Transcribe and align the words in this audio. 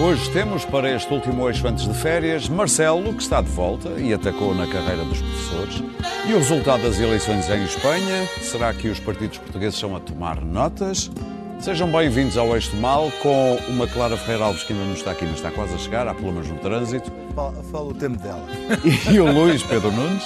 Hoje 0.00 0.30
temos 0.30 0.64
para 0.64 0.94
este 0.94 1.12
último 1.12 1.48
eixo 1.48 1.66
antes 1.66 1.84
de 1.84 1.92
férias 1.92 2.48
Marcelo, 2.48 3.12
que 3.12 3.20
está 3.20 3.40
de 3.40 3.48
volta 3.48 3.88
e 3.98 4.14
atacou 4.14 4.54
na 4.54 4.64
carreira 4.64 5.04
dos 5.04 5.20
professores. 5.20 5.82
E 6.24 6.32
o 6.34 6.38
resultado 6.38 6.84
das 6.84 7.00
eleições 7.00 7.50
em 7.50 7.64
Espanha? 7.64 8.24
Será 8.40 8.72
que 8.72 8.86
os 8.86 9.00
partidos 9.00 9.38
portugueses 9.38 9.74
estão 9.74 9.96
a 9.96 10.00
tomar 10.00 10.40
notas? 10.40 11.10
Sejam 11.58 11.90
bem-vindos 11.90 12.38
ao 12.38 12.54
Eixo 12.54 12.76
Mal 12.76 13.10
com 13.20 13.56
uma 13.68 13.88
Clara 13.88 14.16
Ferreira 14.16 14.44
Alves 14.44 14.62
que 14.62 14.72
ainda 14.72 14.84
não 14.84 14.92
está 14.92 15.10
aqui, 15.10 15.24
mas 15.24 15.34
está 15.34 15.50
quase 15.50 15.74
a 15.74 15.78
chegar, 15.78 16.06
há 16.06 16.14
problemas 16.14 16.48
no 16.48 16.58
trânsito. 16.58 17.10
Fala, 17.34 17.60
fala 17.64 17.86
o 17.86 17.94
tempo 17.94 18.18
dela. 18.18 18.46
E 19.12 19.18
o 19.18 19.32
Luís 19.32 19.64
Pedro 19.64 19.90
Nunes. 19.90 20.24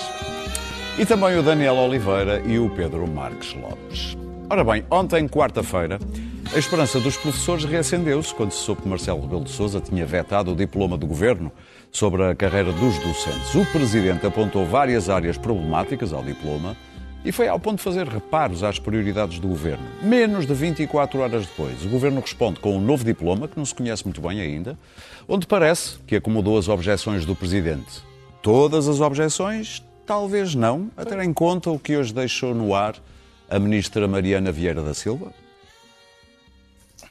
E 0.98 1.06
também 1.06 1.38
o 1.38 1.42
Daniel 1.42 1.77
Oliveira 1.77 2.42
e 2.44 2.58
o 2.58 2.68
Pedro 2.68 3.08
Marques 3.08 3.54
Lopes. 3.54 4.18
Ora 4.50 4.62
bem, 4.64 4.84
ontem, 4.91 5.27
quarta-feira, 5.27 5.98
a 6.55 6.59
esperança 6.59 7.01
dos 7.01 7.16
professores 7.16 7.65
reacendeu-se 7.65 8.34
quando 8.34 8.52
se 8.52 8.59
soube 8.59 8.83
que 8.83 8.88
Marcelo 8.88 9.23
Rebelo 9.23 9.45
de 9.45 9.51
Sousa 9.51 9.80
tinha 9.80 10.05
vetado 10.05 10.52
o 10.52 10.56
diploma 10.56 10.98
do 10.98 11.06
governo 11.06 11.51
sobre 11.91 12.23
a 12.25 12.34
carreira 12.34 12.70
dos 12.73 12.98
docentes. 12.98 13.55
O 13.55 13.65
presidente 13.73 14.27
apontou 14.27 14.66
várias 14.66 15.09
áreas 15.09 15.38
problemáticas 15.38 16.12
ao 16.12 16.23
diploma 16.23 16.77
e 17.25 17.33
foi 17.33 17.48
ao 17.48 17.59
ponto 17.59 17.78
de 17.78 17.83
fazer 17.83 18.06
reparos 18.06 18.62
às 18.62 18.78
prioridades 18.78 19.38
do 19.38 19.48
governo. 19.48 19.84
Menos 20.02 20.47
de 20.47 20.52
24 20.52 21.20
horas 21.20 21.47
depois, 21.47 21.87
o 21.87 21.88
governo 21.88 22.20
responde 22.20 22.61
com 22.61 22.77
um 22.77 22.80
novo 22.80 23.03
diploma, 23.03 23.48
que 23.48 23.56
não 23.56 23.64
se 23.64 23.75
conhece 23.75 24.05
muito 24.05 24.20
bem 24.20 24.39
ainda, 24.39 24.78
onde 25.27 25.47
parece 25.47 25.98
que 26.06 26.16
acomodou 26.16 26.59
as 26.59 26.69
objeções 26.69 27.25
do 27.25 27.34
presidente. 27.34 28.03
Todas 28.42 28.89
as 28.89 29.00
objeções? 29.00 29.83
Talvez 30.05 30.55
não, 30.55 30.91
a 30.98 31.05
ter 31.05 31.19
em 31.20 31.33
conta 31.33 31.70
o 31.70 31.78
que 31.78 31.97
hoje 31.97 32.12
deixou 32.12 32.55
no 32.55 32.75
ar 32.75 32.94
a 33.48 33.59
ministra 33.59 34.06
Mariana 34.06 34.53
Vieira 34.53 34.83
da 34.83 34.92
Silva. 34.92 35.33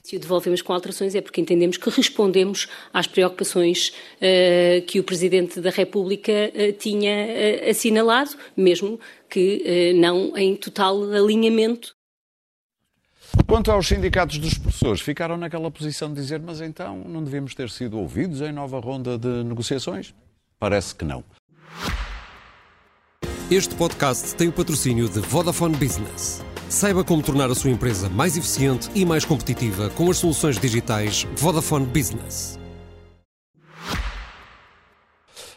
Se 0.03 0.15
o 0.15 0.19
devolvemos 0.19 0.61
com 0.61 0.73
alterações 0.73 1.13
é 1.13 1.21
porque 1.21 1.39
entendemos 1.39 1.77
que 1.77 1.89
respondemos 1.89 2.67
às 2.91 3.05
preocupações 3.05 3.89
uh, 4.17 4.85
que 4.87 4.99
o 4.99 5.03
Presidente 5.03 5.61
da 5.61 5.69
República 5.69 6.31
uh, 6.31 6.73
tinha 6.73 7.27
uh, 7.27 7.69
assinalado, 7.69 8.31
mesmo 8.57 8.99
que 9.29 9.93
não 9.95 10.35
em 10.37 10.57
total 10.57 11.03
alinhamento. 11.13 11.95
Quanto 13.47 13.71
aos 13.71 13.87
sindicatos 13.87 14.39
dos 14.39 14.57
professores, 14.57 14.99
ficaram 14.99 15.37
naquela 15.37 15.71
posição 15.71 16.09
de 16.09 16.15
dizer, 16.15 16.41
mas 16.41 16.59
então 16.59 16.97
não 17.07 17.23
devemos 17.23 17.55
ter 17.55 17.69
sido 17.69 17.97
ouvidos 17.97 18.41
em 18.41 18.51
nova 18.51 18.77
ronda 18.79 19.17
de 19.17 19.43
negociações? 19.45 20.13
Parece 20.59 20.93
que 20.93 21.05
não. 21.05 21.23
Este 23.49 23.73
podcast 23.75 24.35
tem 24.35 24.49
o 24.49 24.51
patrocínio 24.51 25.07
de 25.07 25.19
Vodafone 25.21 25.77
Business. 25.77 26.43
Saiba 26.71 27.03
como 27.03 27.21
tornar 27.21 27.51
a 27.51 27.53
sua 27.53 27.69
empresa 27.69 28.07
mais 28.07 28.37
eficiente 28.37 28.89
e 28.95 29.03
mais 29.03 29.25
competitiva 29.25 29.89
com 29.89 30.09
as 30.09 30.19
soluções 30.19 30.57
digitais 30.57 31.27
Vodafone 31.35 31.85
Business. 31.85 32.57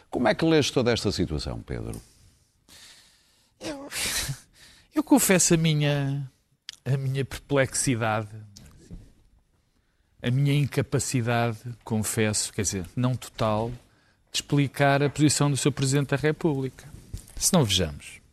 Como 0.09 0.27
é 0.27 0.35
que 0.35 0.43
lês 0.43 0.69
toda 0.69 0.91
esta 0.91 1.13
situação, 1.13 1.61
Pedro? 1.61 2.01
Eu, 3.61 3.87
eu 4.93 5.01
confesso 5.01 5.53
a 5.53 5.57
minha, 5.57 6.29
a 6.83 6.97
minha 6.97 7.23
perplexidade, 7.23 8.35
a 10.21 10.29
minha 10.29 10.53
incapacidade, 10.53 11.59
confesso, 11.85 12.51
quer 12.51 12.63
dizer, 12.63 12.85
não 12.93 13.15
total, 13.15 13.69
de 13.69 14.39
explicar 14.39 15.01
a 15.01 15.09
posição 15.09 15.49
do 15.49 15.55
Sr. 15.55 15.71
Presidente 15.71 16.09
da 16.09 16.17
República. 16.17 16.85
Se 17.37 17.53
não 17.53 17.63
vejamos, 17.63 18.24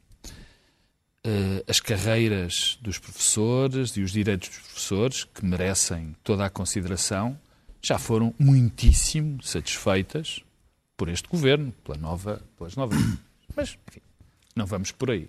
as 1.69 1.79
carreiras 1.79 2.79
dos 2.83 2.99
professores 2.99 3.97
e 3.97 4.03
os 4.03 4.11
direitos 4.11 4.49
dos 4.49 4.59
professores, 4.59 5.25
que 5.25 5.45
merecem 5.45 6.17
toda 6.25 6.45
a 6.45 6.51
consideração, 6.51 7.39
já 7.81 7.99
foram 7.99 8.35
muitíssimo 8.39 9.43
satisfeitas 9.43 10.41
por 10.97 11.09
este 11.09 11.29
governo, 11.29 11.73
pela 11.85 11.99
nova, 11.99 12.41
pelas 12.57 12.77
novas. 12.77 12.99
Mas, 13.57 13.77
enfim, 13.89 14.01
não 14.55 14.67
vamos 14.67 14.93
por 14.93 15.11
aí. 15.11 15.29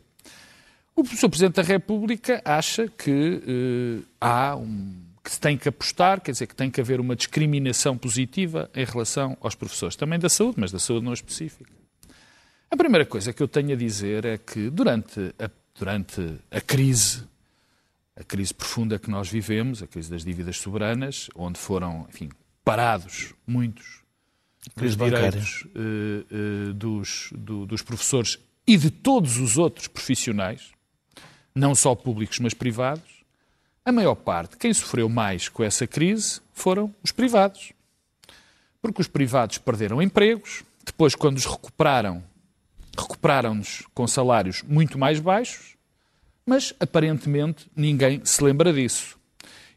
O 0.96 1.04
Sr. 1.04 1.30
Presidente 1.30 1.56
da 1.56 1.64
República 1.64 2.42
acha 2.46 2.88
que 2.88 3.12
uh, 3.12 4.06
há 4.22 4.56
um, 4.56 5.04
que 5.24 5.32
se 5.32 5.40
tem 5.40 5.58
que 5.58 5.68
apostar, 5.68 6.22
quer 6.22 6.32
dizer, 6.32 6.46
que 6.46 6.56
tem 6.56 6.70
que 6.70 6.80
haver 6.80 7.00
uma 7.00 7.16
discriminação 7.16 7.98
positiva 7.98 8.70
em 8.76 8.86
relação 8.86 9.36
aos 9.42 9.56
professores, 9.56 9.96
também 9.96 10.20
da 10.20 10.30
saúde, 10.30 10.60
mas 10.60 10.72
da 10.72 10.78
saúde 10.78 11.06
não 11.06 11.14
específica. 11.14 11.74
A 12.70 12.78
primeira 12.78 13.06
coisa 13.06 13.34
que 13.34 13.42
eu 13.42 13.48
tenho 13.48 13.74
a 13.74 13.76
dizer 13.76 14.26
é 14.26 14.38
que 14.38 14.70
durante 14.70 15.34
a 15.40 15.50
durante 15.78 16.40
a 16.52 16.62
crise, 16.62 17.24
a 18.16 18.24
crise 18.24 18.54
profunda 18.54 19.00
que 19.00 19.10
nós 19.10 19.30
vivemos, 19.30 19.82
a 19.82 19.88
crise 19.88 20.10
das 20.10 20.24
dívidas 20.24 20.58
soberanas, 20.58 21.30
onde 21.36 21.60
foram, 21.60 22.08
enfim, 22.10 22.30
parados 22.64 23.34
muitos 23.46 24.02
dos 24.76 24.96
direitos 24.96 25.64
uh, 25.64 26.70
uh, 26.70 26.74
dos, 26.74 27.30
do, 27.34 27.66
dos 27.66 27.82
professores 27.82 28.40
e 28.66 28.78
de 28.78 28.90
todos 28.90 29.38
os 29.38 29.58
outros 29.58 29.88
profissionais, 29.88 30.72
não 31.54 31.76
só 31.76 31.94
públicos, 31.94 32.40
mas 32.40 32.54
privados, 32.54 33.24
a 33.86 33.92
maior 33.92 34.16
parte, 34.16 34.56
quem 34.56 34.74
sofreu 34.74 35.10
mais 35.10 35.50
com 35.50 35.64
essa 35.64 35.86
crise 35.86 36.40
foram 36.54 36.94
os 37.04 37.12
privados. 37.12 37.74
Porque 38.82 39.02
os 39.02 39.08
privados 39.08 39.58
perderam 39.58 40.02
empregos, 40.02 40.64
depois, 40.86 41.16
quando 41.16 41.38
os 41.38 41.46
recuperaram, 41.46 42.24
recuperaram-nos 42.98 43.84
com 43.94 44.08
salários 44.08 44.64
muito 44.64 44.98
mais 44.98 45.20
baixos, 45.20 45.76
mas 46.46 46.74
aparentemente 46.80 47.70
ninguém 47.76 48.22
se 48.24 48.44
lembra 48.44 48.72
disso. 48.72 49.18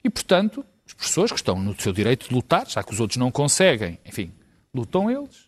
E, 0.02 0.10
portanto, 0.10 0.64
as 0.86 0.94
pessoas 0.94 1.30
que 1.30 1.38
estão 1.38 1.60
no 1.60 1.78
seu 1.80 1.92
direito 1.92 2.28
de 2.28 2.34
lutar, 2.34 2.68
já 2.68 2.82
que 2.82 2.92
os 2.92 3.00
outros 3.00 3.16
não 3.16 3.30
conseguem, 3.30 3.98
enfim, 4.04 4.32
lutam 4.74 5.10
eles. 5.10 5.46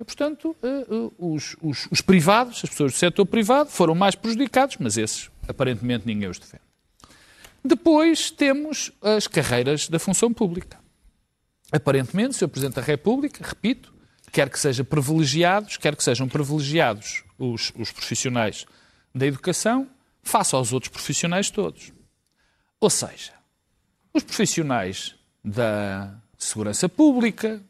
E, 0.00 0.04
portanto, 0.04 0.54
eh, 0.62 0.86
eh, 0.88 1.10
os, 1.18 1.56
os, 1.60 1.88
os 1.90 2.00
privados, 2.00 2.60
as 2.62 2.70
pessoas 2.70 2.92
do 2.92 2.98
setor 2.98 3.26
privado, 3.26 3.70
foram 3.70 3.94
mais 3.94 4.14
prejudicados, 4.14 4.76
mas 4.78 4.96
esses, 4.96 5.30
aparentemente, 5.48 6.06
ninguém 6.06 6.28
os 6.28 6.38
defende. 6.38 6.62
Depois 7.64 8.30
temos 8.30 8.92
as 9.02 9.26
carreiras 9.26 9.88
da 9.88 9.98
função 9.98 10.32
pública. 10.32 10.78
Aparentemente, 11.72 12.30
o 12.30 12.34
Sr. 12.34 12.48
Presidente 12.48 12.76
da 12.76 12.82
República, 12.82 13.44
repito, 13.44 13.92
quer 14.32 14.50
que 14.50 14.58
sejam 14.58 14.84
privilegiados, 14.84 15.76
quer 15.76 15.96
que 15.96 16.02
sejam 16.02 16.28
privilegiados 16.28 17.24
os, 17.38 17.72
os 17.76 17.90
profissionais 17.90 18.66
da 19.14 19.26
educação, 19.26 19.88
face 20.22 20.54
aos 20.54 20.72
outros 20.72 20.92
profissionais 20.92 21.50
todos. 21.50 21.92
Ou 22.80 22.90
seja, 22.90 23.32
os 24.12 24.22
profissionais 24.22 25.14
da 25.44 26.14
segurança 26.36 26.88
pública, 26.88 27.62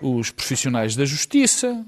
os 0.00 0.30
profissionais 0.30 0.94
da 0.94 1.04
justiça, 1.04 1.84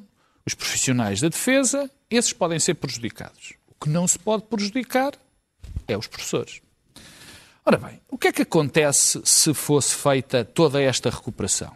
os 0.47 0.55
profissionais 0.55 1.21
da 1.21 1.29
defesa, 1.29 1.91
esses 2.11 2.33
podem 2.33 2.59
ser 2.59 2.75
prejudicados. 2.75 3.55
O 3.69 3.85
que 3.85 3.89
não 3.89 4.07
se 4.07 4.19
pode 4.19 4.45
prejudicar 4.45 5.15
é 5.87 5.97
os 5.97 6.07
professores. 6.07 6.61
Ora 7.65 7.79
bem, 7.79 8.01
o 8.11 8.19
que 8.19 8.29
é 8.29 8.33
que 8.33 8.43
acontece 8.43 9.21
se 9.25 9.55
fosse 9.55 9.95
feita 9.95 10.45
toda 10.45 10.83
esta 10.83 11.09
recuperação? 11.09 11.75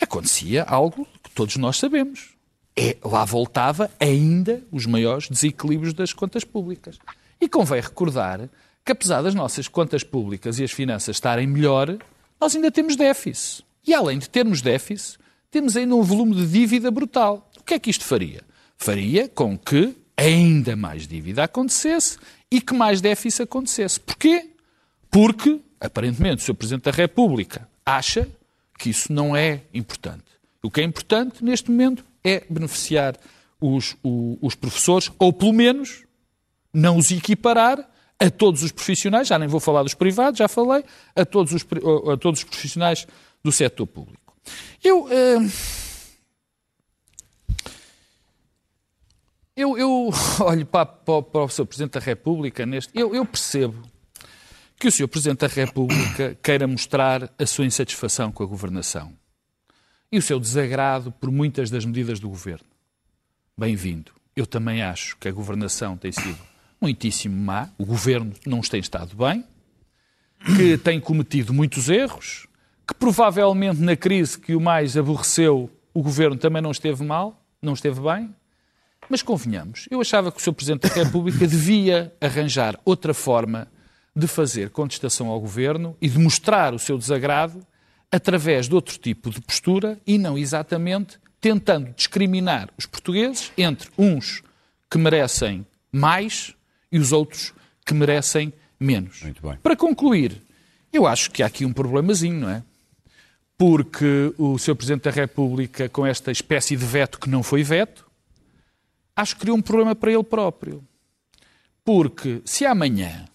Acontecia 0.00 0.64
algo 0.64 1.06
que 1.22 1.30
todos 1.30 1.56
nós 1.56 1.78
sabemos. 1.78 2.34
É, 2.76 2.96
lá 3.04 3.24
voltava 3.24 3.90
ainda 4.00 4.62
os 4.72 4.84
maiores 4.86 5.28
desequilíbrios 5.28 5.94
das 5.94 6.12
contas 6.12 6.44
públicas. 6.44 6.98
E 7.40 7.48
convém 7.48 7.80
recordar 7.80 8.48
que, 8.84 8.92
apesar 8.92 9.22
das 9.22 9.34
nossas 9.34 9.68
contas 9.68 10.02
públicas 10.02 10.58
e 10.58 10.64
as 10.64 10.72
finanças 10.72 11.16
estarem 11.16 11.46
melhor, 11.46 11.96
nós 12.40 12.54
ainda 12.54 12.70
temos 12.70 12.96
déficit. 12.96 13.64
E 13.86 13.94
além 13.94 14.18
de 14.18 14.28
termos 14.28 14.60
déficit, 14.60 15.18
temos 15.50 15.76
ainda 15.76 15.94
um 15.94 16.02
volume 16.02 16.34
de 16.34 16.46
dívida 16.46 16.90
brutal. 16.90 17.48
O 17.58 17.62
que 17.62 17.74
é 17.74 17.78
que 17.78 17.90
isto 17.90 18.04
faria? 18.04 18.42
Faria 18.76 19.28
com 19.28 19.56
que 19.56 19.94
ainda 20.16 20.74
mais 20.74 21.06
dívida 21.06 21.44
acontecesse 21.44 22.18
e 22.50 22.60
que 22.60 22.74
mais 22.74 23.00
déficit 23.00 23.42
acontecesse. 23.42 24.00
Porquê? 24.00 24.50
Porque, 25.10 25.60
aparentemente, 25.80 26.42
o 26.42 26.44
Sr. 26.44 26.54
Presidente 26.54 26.84
da 26.84 26.90
República 26.90 27.68
acha 27.86 28.28
que 28.78 28.90
isso 28.90 29.12
não 29.12 29.36
é 29.36 29.62
importante. 29.72 30.24
O 30.62 30.70
que 30.70 30.80
é 30.80 30.84
importante, 30.84 31.44
neste 31.44 31.70
momento, 31.70 32.04
é 32.22 32.44
beneficiar 32.48 33.16
os, 33.60 33.96
os, 34.02 34.38
os 34.40 34.54
professores, 34.54 35.10
ou 35.18 35.32
pelo 35.32 35.52
menos 35.52 36.04
não 36.72 36.96
os 36.96 37.10
equiparar 37.10 37.88
a 38.18 38.30
todos 38.30 38.62
os 38.62 38.72
profissionais, 38.72 39.28
já 39.28 39.38
nem 39.38 39.48
vou 39.48 39.60
falar 39.60 39.82
dos 39.82 39.94
privados, 39.94 40.38
já 40.38 40.48
falei, 40.48 40.84
a 41.14 41.24
todos 41.24 41.52
os, 41.52 41.62
a 42.12 42.16
todos 42.16 42.40
os 42.40 42.44
profissionais 42.44 43.06
do 43.42 43.52
setor 43.52 43.86
público. 43.86 44.34
Eu, 44.82 45.04
uh, 45.04 45.50
eu, 49.56 49.78
eu 49.78 50.10
olho 50.40 50.66
para, 50.66 50.86
para, 50.86 51.22
para, 51.22 51.42
o 51.42 51.48
Sr. 51.48 51.66
Presidente 51.66 51.92
da 51.92 52.00
República 52.00 52.64
neste. 52.66 52.90
Eu, 52.98 53.14
eu 53.14 53.24
percebo 53.24 53.82
que 54.84 54.88
o 54.88 54.92
Sr. 54.92 55.08
Presidente 55.08 55.38
da 55.38 55.46
República 55.46 56.36
queira 56.42 56.66
mostrar 56.66 57.32
a 57.38 57.46
sua 57.46 57.64
insatisfação 57.64 58.30
com 58.30 58.42
a 58.42 58.46
governação 58.46 59.14
e 60.12 60.18
o 60.18 60.20
seu 60.20 60.38
desagrado 60.38 61.10
por 61.10 61.30
muitas 61.30 61.70
das 61.70 61.86
medidas 61.86 62.20
do 62.20 62.28
governo. 62.28 62.66
Bem-vindo. 63.56 64.12
Eu 64.36 64.46
também 64.46 64.82
acho 64.82 65.16
que 65.16 65.26
a 65.26 65.32
governação 65.32 65.96
tem 65.96 66.12
sido 66.12 66.36
muitíssimo 66.78 67.34
má, 67.34 67.70
o 67.78 67.86
governo 67.86 68.34
não 68.44 68.60
tem 68.60 68.78
estado 68.78 69.16
bem, 69.16 69.42
que 70.54 70.76
tem 70.76 71.00
cometido 71.00 71.54
muitos 71.54 71.88
erros, 71.88 72.46
que 72.86 72.92
provavelmente 72.92 73.80
na 73.80 73.96
crise 73.96 74.38
que 74.38 74.54
o 74.54 74.60
mais 74.60 74.98
aborreceu, 74.98 75.70
o 75.94 76.02
governo 76.02 76.36
também 76.36 76.60
não 76.60 76.72
esteve 76.72 77.02
mal, 77.02 77.42
não 77.62 77.72
esteve 77.72 78.02
bem. 78.02 78.36
Mas 79.08 79.22
convenhamos, 79.22 79.88
eu 79.90 80.02
achava 80.02 80.30
que 80.30 80.36
o 80.36 80.42
Sr. 80.42 80.52
Presidente 80.52 80.86
da 80.86 80.94
República 80.94 81.46
devia 81.48 82.14
arranjar 82.20 82.78
outra 82.84 83.14
forma 83.14 83.72
de 84.14 84.26
fazer 84.26 84.70
contestação 84.70 85.28
ao 85.28 85.40
governo 85.40 85.96
e 86.00 86.08
de 86.08 86.18
mostrar 86.18 86.72
o 86.72 86.78
seu 86.78 86.96
desagrado 86.96 87.66
através 88.10 88.68
de 88.68 88.74
outro 88.74 88.96
tipo 88.96 89.30
de 89.30 89.40
postura 89.40 90.00
e 90.06 90.18
não 90.18 90.38
exatamente 90.38 91.18
tentando 91.40 91.92
discriminar 91.92 92.70
os 92.78 92.86
portugueses 92.86 93.52
entre 93.58 93.90
uns 93.98 94.42
que 94.90 94.96
merecem 94.96 95.66
mais 95.90 96.54
e 96.90 96.98
os 96.98 97.12
outros 97.12 97.52
que 97.84 97.92
merecem 97.92 98.52
menos. 98.78 99.20
Para 99.62 99.76
concluir, 99.76 100.40
eu 100.92 101.06
acho 101.06 101.30
que 101.30 101.42
há 101.42 101.46
aqui 101.46 101.64
um 101.64 101.72
problemazinho, 101.72 102.40
não 102.40 102.48
é? 102.48 102.62
Porque 103.58 104.32
o 104.38 104.58
Sr. 104.58 104.74
Presidente 104.74 105.02
da 105.02 105.10
República, 105.10 105.88
com 105.88 106.06
esta 106.06 106.30
espécie 106.30 106.76
de 106.76 106.84
veto 106.84 107.18
que 107.18 107.28
não 107.28 107.42
foi 107.42 107.62
veto, 107.62 108.06
acho 109.14 109.34
que 109.34 109.42
criou 109.42 109.56
um 109.56 109.62
problema 109.62 109.94
para 109.94 110.12
ele 110.12 110.24
próprio. 110.24 110.82
Porque 111.84 112.40
se 112.44 112.64
amanhã 112.64 113.26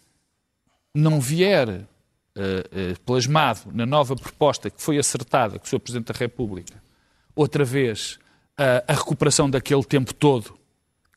não 0.93 1.19
vier 1.19 1.69
uh, 1.69 1.79
uh, 1.79 2.99
plasmado 3.05 3.71
na 3.73 3.85
nova 3.85 4.15
proposta 4.15 4.69
que 4.69 4.81
foi 4.81 4.97
acertada 4.97 5.59
com 5.59 5.65
o 5.65 5.67
Sr. 5.67 5.79
Presidente 5.79 6.11
da 6.11 6.17
República, 6.17 6.81
outra 7.35 7.63
vez 7.63 8.19
uh, 8.59 8.83
a 8.87 8.93
recuperação 8.93 9.49
daquele 9.49 9.83
tempo 9.83 10.13
todo, 10.13 10.57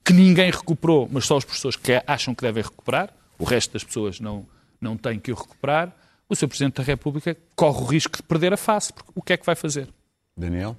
que 0.05 0.13
ninguém 0.13 0.51
recuperou, 0.51 1.09
mas 1.11 1.27
só 1.27 1.37
as 1.37 1.45
pessoas 1.45 1.77
que 1.77 2.03
acham 2.07 2.35
que 2.35 2.43
devem 2.43 2.63
recuperar, 2.63 3.13
o 3.39 3.45
resto 3.45 3.73
das 3.73 3.85
pessoas 3.85 4.21
não, 4.21 4.47
não 4.81 4.97
têm 4.97 5.19
que 5.19 5.33
o 5.33 5.35
recuperar, 5.35 5.95
o 6.33 6.35
Sr. 6.35 6.49
Presidente 6.49 6.77
da 6.77 6.83
República 6.83 7.37
corre 7.55 7.83
o 7.83 7.85
risco 7.85 8.17
de 8.17 8.23
perder 8.23 8.53
a 8.53 8.57
face. 8.57 8.93
Porque 8.93 9.11
o 9.15 9.23
que 9.23 9.35
é 9.35 9.37
que 9.37 9.45
vai 9.45 9.55
fazer? 9.55 9.89
Daniel? 10.37 10.77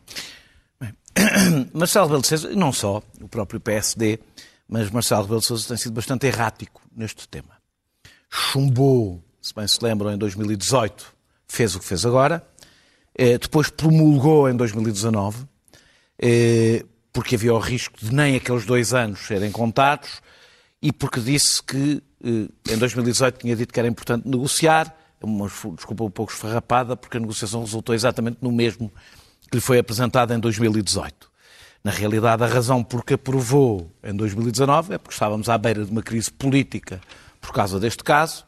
Bem, 0.79 0.93
Marcelo 1.73 2.07
Rebelo 2.07 2.21
de 2.21 2.27
Sousa, 2.27 2.55
não 2.55 2.73
só 2.73 3.03
o 3.21 3.27
próprio 3.27 3.59
PSD, 3.59 4.19
mas 4.67 4.89
Marcelo 4.89 5.23
Rebelo 5.23 5.41
de 5.41 5.45
Sousa 5.45 5.67
tem 5.67 5.77
sido 5.77 5.93
bastante 5.93 6.25
errático 6.25 6.81
neste 6.95 7.27
tema. 7.27 7.62
Chumbou, 8.35 9.23
se 9.39 9.53
bem 9.53 9.67
se 9.67 9.77
lembram, 9.79 10.11
em 10.11 10.17
2018, 10.17 11.05
fez 11.47 11.75
o 11.75 11.79
que 11.79 11.85
fez 11.85 12.03
agora, 12.03 12.43
eh, 13.15 13.37
depois 13.37 13.69
promulgou 13.69 14.49
em 14.49 14.55
2019, 14.55 15.45
eh, 16.17 16.83
porque 17.11 17.35
havia 17.35 17.53
o 17.53 17.59
risco 17.59 17.95
de 18.03 18.11
nem 18.11 18.35
aqueles 18.35 18.65
dois 18.65 18.91
anos 18.91 19.19
serem 19.19 19.51
contados, 19.51 20.19
e 20.81 20.91
porque 20.91 21.19
disse 21.19 21.61
que 21.61 22.01
eh, 22.25 22.73
em 22.73 22.77
2018 22.79 23.37
tinha 23.39 23.55
dito 23.55 23.71
que 23.71 23.79
era 23.79 23.87
importante 23.87 24.27
negociar, 24.27 24.97
uma 25.21 25.47
desculpa 25.47 26.03
um 26.03 26.09
pouco 26.09 26.33
esfarrapada, 26.33 26.97
porque 26.97 27.17
a 27.17 27.19
negociação 27.19 27.61
resultou 27.61 27.93
exatamente 27.93 28.39
no 28.41 28.51
mesmo 28.51 28.91
que 29.51 29.57
lhe 29.57 29.61
foi 29.61 29.77
apresentado 29.77 30.33
em 30.33 30.39
2018. 30.39 31.31
Na 31.83 31.91
realidade, 31.91 32.43
a 32.43 32.47
razão 32.47 32.83
por 32.83 33.05
que 33.05 33.13
aprovou 33.13 33.91
em 34.03 34.15
2019 34.15 34.95
é 34.95 34.97
porque 34.97 35.13
estávamos 35.13 35.49
à 35.49 35.57
beira 35.57 35.85
de 35.85 35.91
uma 35.91 36.01
crise 36.01 36.31
política 36.31 36.99
por 37.43 37.51
causa 37.51 37.77
deste 37.77 38.03
caso, 38.03 38.45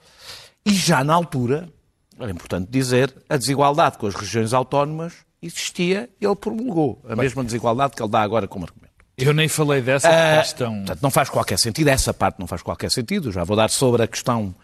e 0.65 0.73
já 0.73 1.03
na 1.03 1.13
altura, 1.13 1.69
era 2.17 2.31
importante 2.31 2.71
dizer, 2.71 3.13
a 3.29 3.35
desigualdade 3.35 3.97
com 3.97 4.07
as 4.07 4.15
regiões 4.15 4.53
autónomas 4.53 5.13
existia 5.41 6.09
e 6.19 6.25
ele 6.25 6.35
promulgou 6.35 7.03
a 7.07 7.15
mesma 7.15 7.43
desigualdade 7.43 7.93
que 7.93 8.01
ele 8.01 8.09
dá 8.09 8.21
agora 8.21 8.47
como 8.47 8.65
argumento. 8.65 8.95
Eu 9.17 9.33
nem 9.33 9.47
falei 9.47 9.81
dessa 9.81 10.09
uh, 10.09 10.41
questão. 10.41 10.75
Portanto, 10.77 11.01
não 11.01 11.11
faz 11.11 11.29
qualquer 11.29 11.59
sentido, 11.59 11.89
essa 11.89 12.13
parte 12.13 12.39
não 12.39 12.47
faz 12.47 12.61
qualquer 12.61 12.89
sentido. 12.89 13.31
Já 13.31 13.43
vou 13.43 13.55
dar 13.55 13.69
sobre 13.69 14.03
a 14.03 14.07
questão, 14.07 14.55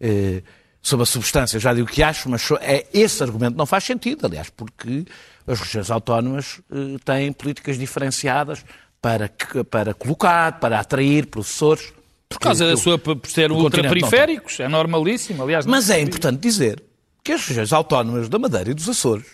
eh, 0.00 0.42
sobre 0.80 1.02
a 1.02 1.06
substância, 1.06 1.60
já 1.60 1.74
digo 1.74 1.86
o 1.86 1.90
que 1.90 2.02
acho, 2.02 2.28
mas 2.28 2.48
é, 2.60 2.86
esse 2.92 3.22
argumento 3.22 3.56
não 3.56 3.66
faz 3.66 3.84
sentido, 3.84 4.26
aliás, 4.26 4.50
porque 4.50 5.04
as 5.46 5.60
regiões 5.60 5.90
autónomas 5.90 6.60
eh, 6.72 6.96
têm 7.04 7.32
políticas 7.32 7.76
diferenciadas 7.76 8.64
para, 9.02 9.30
para 9.68 9.94
colocar, 9.94 10.58
para 10.58 10.80
atrair 10.80 11.26
professores. 11.26 11.92
Por 12.30 12.38
causa 12.38 12.66
da 12.66 12.76
sua, 12.76 12.96
por 12.96 13.20
ser 13.26 13.50
ultraperiféricos, 13.50 14.60
é 14.60 14.68
normalíssimo, 14.68 15.42
aliás. 15.42 15.66
Mas 15.66 15.90
é 15.90 16.00
importante 16.00 16.40
dizer 16.40 16.82
que 17.22 17.32
as 17.32 17.44
regiões 17.44 17.72
autónomas 17.72 18.28
da 18.28 18.38
Madeira 18.38 18.70
e 18.70 18.74
dos 18.74 18.88
Açores, 18.88 19.26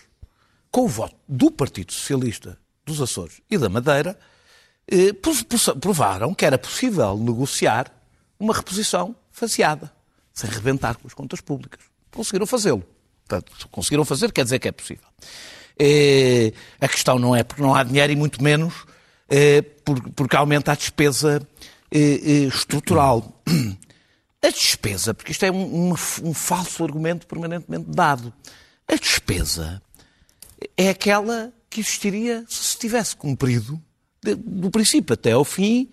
com 0.71 0.83
o 0.83 0.89
voto 0.89 1.15
do 1.29 1.51
Partido 1.51 1.93
Socialista 1.93 2.59
dos 2.85 3.01
Açores 3.01 3.41
e 3.51 3.59
da 3.59 3.69
Madeira, 3.69 4.19
eh, 4.91 5.13
provaram 5.81 6.35
que 6.35 6.45
era 6.45 6.57
possível 6.57 7.17
negociar 7.17 7.93
uma 8.41 8.55
reposição 8.55 9.15
faseada, 9.31 9.93
sem 10.33 10.49
rebentar 10.51 10.97
com 10.97 11.07
as 11.07 11.15
contas 11.15 11.41
públicas. 11.41 11.85
Conseguiram 12.11 12.47
fazê-lo. 12.47 12.83
Portanto, 13.29 13.69
conseguiram 13.71 14.05
fazer, 14.05 14.33
quer 14.33 14.45
dizer 14.45 14.59
que 14.59 14.69
é 14.69 14.73
possível. 14.73 15.07
Eh, 15.79 16.53
a 16.81 16.89
questão 16.89 17.19
não 17.19 17.37
é 17.37 17.45
porque 17.45 17.63
não 17.63 17.75
há 17.75 17.83
dinheiro 17.83 18.13
e 18.13 18.17
muito 18.17 18.43
menos 18.43 18.73
eh, 19.29 19.63
porque 20.15 20.37
aumenta 20.37 20.73
a 20.73 20.75
despesa 20.75 21.47
estrutural. 21.91 23.43
A 24.43 24.51
despesa, 24.51 25.13
porque 25.13 25.33
isto 25.33 25.45
é 25.45 25.51
um, 25.51 25.91
um, 25.91 25.95
um 26.23 26.35
falso 26.35 26.85
argumento 26.85 27.27
permanentemente 27.27 27.87
dado, 27.89 28.33
a 28.87 28.95
despesa 28.95 29.83
é 30.77 30.91
aquela 30.91 31.53
que 31.69 31.81
existiria 31.81 32.45
se 32.49 32.63
se 32.63 32.79
tivesse 32.79 33.17
cumprido 33.17 33.83
do 34.23 34.71
princípio 34.71 35.15
até 35.15 35.33
ao 35.33 35.45
fim, 35.45 35.91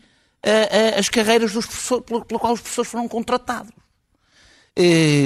as 0.97 1.09
carreiras 1.09 1.53
dos 1.53 1.65
professores, 1.65 2.05
pela, 2.05 2.39
qual 2.39 2.53
os 2.53 2.61
professores 2.61 2.91
foram 2.91 3.07
contratados. 3.07 3.71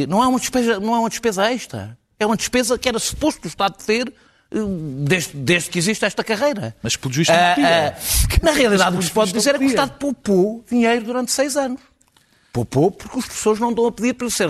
Não 0.07 0.21
há 0.21 0.27
uma 0.27 0.39
despesa, 0.39 0.79
não 0.79 0.95
há 0.95 0.99
uma 0.99 1.09
despesa 1.09 1.51
extra. 1.51 1.97
É 2.19 2.25
uma 2.25 2.37
despesa 2.37 2.77
que 2.77 2.89
era 2.89 2.99
suposto 2.99 3.45
o 3.45 3.47
Estado 3.47 3.77
ter 3.83 4.07
eh, 4.07 4.13
desde, 4.49 5.37
desde 5.37 5.69
que 5.69 5.77
existe 5.77 6.05
esta 6.05 6.23
carreira. 6.23 6.75
Mas, 6.81 6.95
pelo 6.95 7.13
juiz, 7.13 7.27
não 7.27 7.35
podia. 7.35 7.95
Na 8.41 8.51
realidade, 8.51 8.95
o 8.95 8.99
que 8.99 9.05
se 9.05 9.11
pode 9.11 9.33
dizer 9.33 9.55
é 9.55 9.57
que 9.57 9.65
o 9.65 9.67
Estado 9.67 9.93
poupou 9.99 10.63
dinheiro 10.69 11.05
durante 11.05 11.31
seis 11.31 11.55
anos. 11.57 11.81
Poupou 12.53 12.89
porque 12.89 13.19
os 13.19 13.25
professores 13.25 13.59
não 13.59 13.69
estão 13.69 13.85
a 13.85 13.91
pedir 13.91 14.13
para 14.13 14.29
ser 14.31 14.49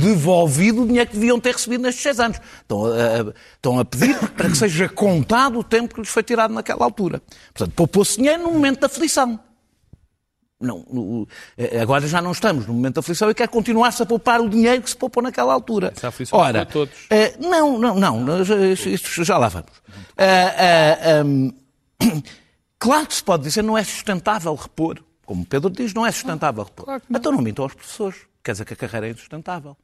devolvido 0.00 0.82
o 0.82 0.86
dinheiro 0.86 1.10
que 1.10 1.16
deviam 1.16 1.38
ter 1.38 1.52
recebido 1.52 1.82
nestes 1.82 2.02
seis 2.02 2.18
anos. 2.18 2.40
Estão 2.62 2.86
a, 2.86 3.34
estão 3.56 3.78
a 3.78 3.84
pedir 3.84 4.16
para 4.30 4.48
que 4.48 4.56
seja 4.56 4.88
contado 4.88 5.58
o 5.58 5.64
tempo 5.64 5.94
que 5.94 6.00
lhes 6.00 6.08
foi 6.08 6.22
tirado 6.22 6.54
naquela 6.54 6.84
altura. 6.84 7.20
Portanto, 7.52 7.74
poupou-se 7.74 8.16
dinheiro 8.16 8.44
no 8.44 8.50
momento 8.50 8.80
da 8.80 8.86
aflição. 8.86 9.38
Não, 10.60 11.26
eh, 11.58 11.80
agora 11.80 12.06
já 12.06 12.22
não 12.22 12.32
estamos 12.32 12.66
no 12.66 12.72
momento 12.72 12.94
da 12.94 13.00
aflição 13.00 13.28
e 13.28 13.34
quer 13.34 13.48
continuar-se 13.48 14.02
a 14.02 14.06
poupar 14.06 14.40
o 14.40 14.48
dinheiro 14.48 14.80
que 14.82 14.88
se 14.88 14.96
poupou 14.96 15.22
naquela 15.22 15.52
altura. 15.52 15.92
Essa 15.94 16.08
aflição 16.08 16.38
Ora, 16.38 16.64
todos. 16.64 16.94
Uh, 17.04 17.48
não, 17.48 17.78
não, 17.78 18.20
não, 18.20 18.42
isto 18.42 19.24
já 19.24 19.36
lá 19.36 19.48
vamos. 19.48 19.72
Uh, 20.16 21.22
uh, 21.22 21.26
um, 21.26 22.22
claro 22.78 23.06
que 23.06 23.14
se 23.14 23.24
pode 23.24 23.42
dizer 23.42 23.62
não 23.62 23.76
é 23.76 23.84
sustentável 23.84 24.54
repor 24.54 25.02
como 25.24 25.44
Pedro 25.44 25.70
diz, 25.70 25.94
não 25.94 26.06
é 26.06 26.12
sustentável. 26.12 26.66
Claro 26.76 27.02
não. 27.08 27.18
Então 27.18 27.32
não 27.32 27.40
mintam 27.40 27.64
aos 27.64 27.74
professores. 27.74 28.20
Quer 28.42 28.52
dizer 28.52 28.64
que 28.64 28.74
a 28.74 28.76
carreira 28.76 29.08
é 29.08 29.10
insustentável. 29.10 29.76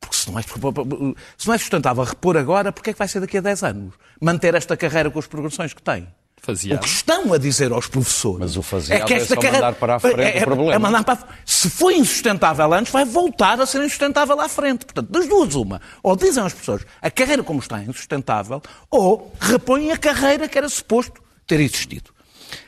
Porque 0.00 0.16
se 0.16 0.30
não, 0.30 0.38
é, 0.38 0.42
se 0.42 1.46
não 1.46 1.54
é 1.54 1.58
sustentável 1.58 2.02
repor 2.02 2.36
agora, 2.36 2.72
porquê 2.72 2.90
é 2.90 2.92
que 2.92 2.98
vai 2.98 3.06
ser 3.06 3.20
daqui 3.20 3.38
a 3.38 3.40
10 3.40 3.62
anos? 3.62 3.94
Manter 4.20 4.54
esta 4.54 4.76
carreira 4.76 5.10
com 5.10 5.18
as 5.18 5.26
progressões 5.26 5.72
que 5.72 5.82
tem? 5.82 6.08
O 6.44 6.78
que 6.78 6.88
estão 6.88 7.32
a 7.32 7.38
dizer 7.38 7.70
aos 7.70 7.86
professores 7.86 8.40
Mas 8.40 8.56
o 8.56 8.62
fazer 8.62 8.94
é 8.94 9.00
que 9.04 9.14
esta 9.14 9.34
é 9.34 9.36
carreira 9.36 9.66
mandar 9.66 9.74
para 9.74 9.94
a 9.94 10.00
frente 10.00 10.20
é, 10.20 10.38
é, 10.38 10.42
o 10.42 10.44
problema. 10.44 10.74
É 10.74 10.78
mandar 10.78 11.04
para 11.04 11.14
a... 11.14 11.28
Se 11.46 11.70
foi 11.70 11.94
insustentável 11.94 12.74
antes, 12.74 12.92
vai 12.92 13.04
voltar 13.04 13.60
a 13.60 13.66
ser 13.66 13.84
insustentável 13.84 14.40
à 14.40 14.48
frente. 14.48 14.84
Portanto, 14.84 15.08
das 15.08 15.28
duas, 15.28 15.54
uma. 15.54 15.80
Ou 16.02 16.16
dizem 16.16 16.42
aos 16.42 16.52
professores 16.52 16.84
a 17.00 17.08
carreira 17.12 17.44
como 17.44 17.60
está 17.60 17.78
é 17.78 17.84
insustentável, 17.84 18.60
ou 18.90 19.32
repõem 19.38 19.92
a 19.92 19.96
carreira 19.96 20.48
que 20.48 20.58
era 20.58 20.68
suposto 20.68 21.22
ter 21.46 21.60
existido. 21.60 22.10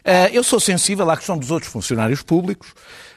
Uh, 0.04 0.30
eu 0.32 0.44
sou 0.44 0.60
sensível 0.60 1.10
à 1.10 1.16
questão 1.16 1.36
dos 1.36 1.50
outros 1.50 1.72
funcionários 1.72 2.22
públicos. 2.22 2.72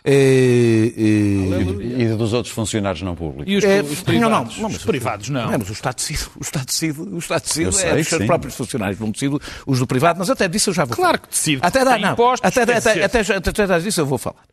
Uh, 0.07 0.09
uh, 0.09 1.81
e 1.81 2.05
dos 2.15 2.31
outros 2.31 2.53
funcionários 2.53 3.01
não 3.01 3.13
públicos. 3.13 3.45
E 3.45 3.57
os, 3.57 3.91
os 3.91 4.01
privados? 4.01 4.21
Não, 4.21 4.29
não, 4.29 4.69
não, 4.69 4.69
os 4.69 4.85
privados 4.85 5.27
não. 5.27 5.51
não. 5.51 5.59
mas 5.59 5.69
o 5.69 5.73
Estado 5.73 5.95
decide, 5.95 6.23
o 6.37 6.41
Estado 6.41 6.65
decide, 6.65 7.01
o 7.01 7.17
Estado 7.17 7.43
decide 7.43 7.75
sei, 7.75 7.89
é 7.89 7.95
os 7.95 8.07
seus 8.07 8.25
próprios 8.25 8.55
funcionários, 8.55 8.99
não 9.01 9.11
decide 9.11 9.37
os 9.65 9.79
do 9.79 9.85
privado, 9.85 10.17
mas 10.17 10.29
até 10.29 10.47
disso 10.47 10.69
eu 10.69 10.73
já 10.73 10.85
vou 10.85 10.95
claro 10.95 11.17
falar. 11.17 11.27
que 11.27 11.27
decide. 11.27 11.59
Até 11.61 11.83
dá, 11.83 11.97
não, 11.97 12.13
impostos, 12.13 12.47
até, 12.47 12.61
até, 12.61 12.77
até, 12.77 13.03
até, 13.03 13.19
até, 13.19 13.63
até 13.63 13.79
disso 13.79 13.99
eu 13.99 14.05
vou 14.05 14.17
falar. 14.17 14.43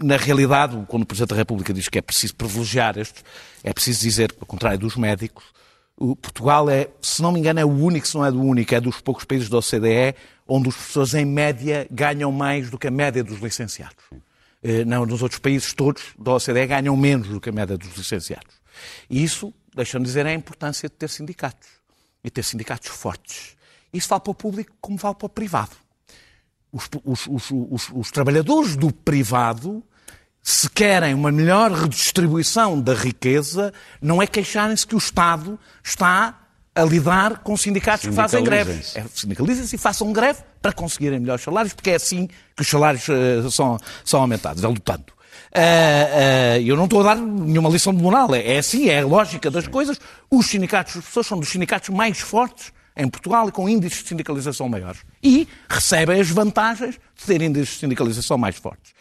na 0.00 0.16
realidade, 0.16 0.80
quando 0.86 1.02
o 1.02 1.06
Presidente 1.06 1.30
da 1.30 1.36
República 1.36 1.74
diz 1.74 1.88
que 1.88 1.98
é 1.98 2.02
preciso 2.02 2.36
privilegiar 2.36 2.96
estes, 2.96 3.24
é 3.64 3.72
preciso 3.72 4.00
dizer, 4.00 4.32
ao 4.40 4.46
contrário 4.46 4.78
dos 4.78 4.94
médicos, 4.94 5.42
o 5.96 6.14
Portugal 6.14 6.70
é, 6.70 6.88
se 7.02 7.20
não 7.20 7.32
me 7.32 7.40
engano, 7.40 7.58
é 7.58 7.64
o 7.64 7.68
único, 7.70 8.06
se 8.06 8.14
não 8.14 8.24
é 8.24 8.30
do 8.30 8.40
único, 8.40 8.72
é 8.72 8.80
dos 8.80 9.00
poucos 9.00 9.24
países 9.24 9.48
da 9.48 9.58
OCDE 9.58 10.14
onde 10.46 10.68
os 10.68 10.76
professores, 10.76 11.14
em 11.14 11.24
média, 11.24 11.86
ganham 11.90 12.30
mais 12.30 12.70
do 12.70 12.78
que 12.78 12.86
a 12.86 12.90
média 12.90 13.24
dos 13.24 13.40
licenciados. 13.40 14.04
Eh, 14.62 14.84
não, 14.84 15.04
nos 15.06 15.22
outros 15.22 15.38
países 15.38 15.72
todos 15.72 16.02
da 16.18 16.32
OCDE 16.32 16.66
ganham 16.66 16.96
menos 16.96 17.28
do 17.28 17.40
que 17.40 17.48
a 17.48 17.52
média 17.52 17.76
dos 17.76 17.96
licenciados. 17.96 18.54
E 19.08 19.22
isso, 19.22 19.52
deixa-me 19.74 20.04
dizer, 20.04 20.26
é 20.26 20.30
a 20.30 20.34
importância 20.34 20.88
de 20.88 20.94
ter 20.94 21.08
sindicatos. 21.08 21.68
E 22.22 22.30
ter 22.30 22.42
sindicatos 22.42 22.88
fortes. 22.88 23.56
Isso 23.92 24.08
vale 24.08 24.22
para 24.22 24.30
o 24.30 24.34
público 24.34 24.72
como 24.80 24.96
vale 24.96 25.14
para 25.14 25.26
o 25.26 25.28
privado. 25.28 25.76
Os, 26.72 26.88
os, 27.04 27.50
os, 27.50 27.90
os 27.92 28.10
trabalhadores 28.10 28.74
do 28.74 28.92
privado 28.92 29.84
se 30.46 30.68
querem 30.68 31.14
uma 31.14 31.32
melhor 31.32 31.72
redistribuição 31.72 32.78
da 32.78 32.92
riqueza, 32.92 33.72
não 33.98 34.20
é 34.20 34.26
queixarem-se 34.26 34.86
que 34.86 34.94
o 34.94 34.98
Estado 34.98 35.58
está 35.82 36.38
a 36.74 36.82
lidar 36.82 37.38
com 37.38 37.56
sindicatos 37.56 38.08
que 38.08 38.12
fazem 38.14 38.42
greve. 38.42 38.72
Sindicalizem-se. 38.72 38.98
É, 38.98 39.18
Sindicalizem-se 39.20 39.76
e 39.76 39.78
façam 39.78 40.12
greve 40.12 40.40
para 40.60 40.72
conseguirem 40.72 41.20
melhores 41.20 41.44
salários, 41.44 41.72
porque 41.72 41.90
é 41.90 41.94
assim 41.94 42.28
que 42.56 42.62
os 42.62 42.68
salários 42.68 43.08
eh, 43.08 43.48
são, 43.50 43.78
são 44.04 44.20
aumentados, 44.20 44.64
é 44.64 44.66
lutando. 44.66 45.14
Ah, 45.54 45.60
ah, 46.54 46.58
eu 46.58 46.76
não 46.76 46.84
estou 46.84 47.00
a 47.00 47.14
dar 47.14 47.16
nenhuma 47.16 47.68
lição 47.68 47.94
de 47.94 48.02
moral, 48.02 48.34
é, 48.34 48.54
é 48.54 48.58
assim, 48.58 48.88
é 48.88 49.00
a 49.00 49.06
lógica 49.06 49.50
das 49.50 49.68
coisas. 49.68 50.00
Os 50.28 50.46
sindicatos, 50.46 50.96
as 50.96 51.04
pessoas 51.04 51.26
são 51.26 51.38
dos 51.38 51.48
sindicatos 51.48 51.90
mais 51.90 52.18
fortes 52.18 52.72
em 52.96 53.08
Portugal 53.08 53.48
e 53.48 53.52
com 53.52 53.68
índices 53.68 54.02
de 54.02 54.08
sindicalização 54.08 54.68
maiores. 54.68 55.00
E 55.22 55.48
recebem 55.68 56.20
as 56.20 56.28
vantagens 56.28 56.94
de 57.16 57.24
ter 57.24 57.40
índices 57.42 57.74
de 57.74 57.80
sindicalização 57.80 58.36
mais 58.36 58.56
fortes. 58.56 58.92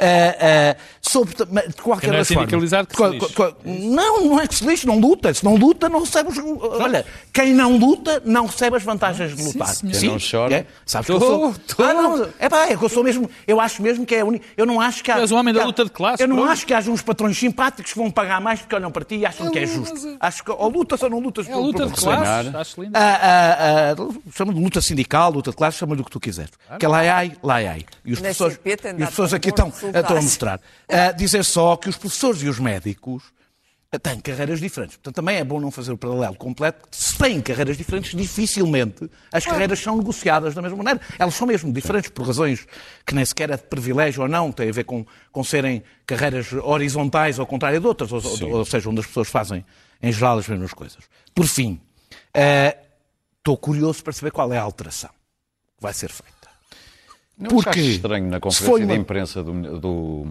Ah, 0.00 0.36
ah, 0.76 0.76
sobre, 1.02 1.34
mas 1.50 1.68
de 1.68 1.74
qualquer 1.82 2.08
não 2.08 2.16
é 2.18 2.24
forma- 2.24 2.40
sindicalizado 2.42 2.88
que 2.88 2.96
se 2.96 3.08
lixe. 3.08 3.34
não, 3.64 4.24
não 4.26 4.40
é 4.40 4.46
que 4.46 4.54
se 4.54 4.64
lixe, 4.66 4.86
não 4.86 4.98
luta. 4.98 5.32
Se 5.34 5.44
não 5.44 5.56
luta, 5.56 5.88
não 5.88 6.00
recebe 6.00 6.30
os. 6.30 6.38
Olha, 6.38 7.04
quem 7.32 7.52
não 7.52 7.76
luta, 7.76 8.22
não 8.24 8.46
recebe 8.46 8.76
as 8.76 8.82
vantagens 8.82 9.36
de 9.36 9.42
lutar. 9.42 9.68
senhor. 9.68 9.98
Quem 9.98 10.08
não 10.10 10.18
chora- 10.18 10.54
É, 10.54 10.66
sabes 10.86 11.06
que 11.06 11.12
eu 11.12 11.18
Tô, 11.20 11.26
sou. 11.26 11.54
tô. 11.76 11.82
Ah, 11.82 11.92
não, 11.94 12.28
é 12.38 12.48
pá, 12.48 12.66
é 12.66 12.76
que 12.76 12.82
eu 12.84 12.88
sou 12.88 13.02
mesmo. 13.04 13.28
Eu 13.46 13.60
acho 13.60 13.82
mesmo 13.82 14.04
que 14.06 14.14
é 14.14 14.20
a 14.20 14.24
única. 14.24 14.44
Eu 14.56 14.66
não 14.66 14.80
acho 14.80 15.02
que 15.04 15.10
há. 15.10 15.16
Tu 15.16 15.20
és 15.20 15.32
um 15.32 15.36
homem 15.36 15.52
da 15.54 15.64
luta 15.64 15.84
de 15.84 15.90
classe, 15.90 16.22
Eu 16.22 16.28
não 16.28 16.36
pronto. 16.36 16.50
acho 16.50 16.66
que 16.66 16.74
haja 16.74 16.90
uns 16.90 17.02
patrões 17.02 17.36
simpáticos 17.38 17.92
que 17.92 17.98
vão 17.98 18.10
pagar 18.10 18.40
mais 18.40 18.60
porque 18.60 18.74
olham 18.74 18.90
para 18.90 19.04
ti 19.04 19.16
e 19.16 19.26
acham 19.26 19.50
que 19.50 19.58
é 19.58 19.66
justo. 19.66 20.16
Acho 20.20 20.44
que 20.44 20.50
ou 20.50 20.68
lutas 20.68 21.02
ou 21.02 21.10
não 21.10 21.18
lutas 21.20 21.48
É 21.48 21.52
a 21.52 21.56
luta 21.56 21.86
de 21.86 22.00
sonhar. 22.00 22.56
Acho 22.56 22.82
lindo. 22.82 22.96
ah, 22.96 23.18
ah, 23.22 23.94
ah, 23.98 24.30
chama 24.34 24.52
de 24.54 24.60
luta 24.60 24.80
sindical, 24.80 25.30
luta 25.32 25.50
de 25.50 25.56
classe, 25.56 25.78
chama-lhe 25.78 26.00
o 26.00 26.04
que 26.04 26.10
tu 26.10 26.20
quiseres. 26.20 26.50
Que 26.78 26.86
é 26.86 26.88
lá 26.88 26.98
ai, 27.00 27.32
lá 27.42 27.54
ai. 27.56 27.84
E, 28.04 28.12
os 28.12 28.18
professores, 28.20 28.58
e 28.64 28.72
as 28.72 28.80
dado 28.80 29.08
pessoas 29.10 29.34
aqui 29.34 29.48
estão, 29.50 29.72
resultados. 29.92 30.00
estão 30.02 30.16
a 30.16 30.22
mostrar. 30.22 30.60
Ah, 30.88 31.12
dizer 31.12 31.44
só 31.44 31.76
que 31.76 31.88
os 31.88 31.96
professores 31.96 32.42
e 32.42 32.48
os 32.48 32.58
médicos 32.58 33.22
têm 34.02 34.20
carreiras 34.20 34.60
diferentes. 34.60 34.96
Portanto, 34.96 35.16
também 35.16 35.36
é 35.38 35.42
bom 35.44 35.58
não 35.58 35.70
fazer 35.72 35.90
o 35.90 35.98
paralelo 35.98 36.36
completo. 36.36 36.86
Se 36.92 37.18
têm 37.18 37.40
carreiras 37.40 37.76
diferentes, 37.76 38.16
dificilmente 38.16 39.10
as 39.32 39.44
carreiras 39.44 39.80
são 39.80 39.96
negociadas 39.96 40.54
da 40.54 40.62
mesma 40.62 40.76
maneira. 40.78 41.00
Elas 41.18 41.34
são 41.34 41.44
mesmo 41.46 41.72
diferentes 41.72 42.08
por 42.10 42.24
razões 42.24 42.66
que 43.04 43.14
nem 43.14 43.24
sequer 43.24 43.50
é 43.50 43.56
de 43.56 43.64
privilégio 43.64 44.22
ou 44.22 44.28
não, 44.28 44.52
tem 44.52 44.68
a 44.68 44.72
ver 44.72 44.84
com, 44.84 45.04
com 45.32 45.42
serem 45.42 45.82
carreiras 46.06 46.52
horizontais 46.52 47.38
ao 47.40 47.46
contrário 47.46 47.80
de 47.80 47.86
outras, 47.86 48.12
ou, 48.12 48.20
ou- 48.22 48.58
ou 48.58 48.64
seja, 48.64 48.88
onde 48.88 49.00
as 49.00 49.06
pessoas 49.06 49.28
fazem, 49.28 49.64
em 50.00 50.12
geral, 50.12 50.38
as 50.38 50.46
mesmas 50.46 50.72
coisas. 50.72 50.98
Por 51.34 51.46
fim, 51.48 51.80
ah, 52.32 52.76
estou 53.38 53.56
curioso 53.56 54.04
para 54.04 54.12
saber 54.12 54.30
qual 54.30 54.52
é 54.52 54.58
a 54.58 54.62
alteração 54.62 55.10
que 55.76 55.82
vai 55.82 55.92
ser 55.92 56.10
feita. 56.10 56.39
Não 57.40 57.48
Porque 57.48 57.80
estranho 57.80 58.28
na 58.28 58.38
conferência 58.38 58.66
foi 58.70 58.80
de 58.80 58.86
uma- 58.86 58.94
imprensa 58.94 59.42
do, 59.42 59.80
do, 59.80 60.26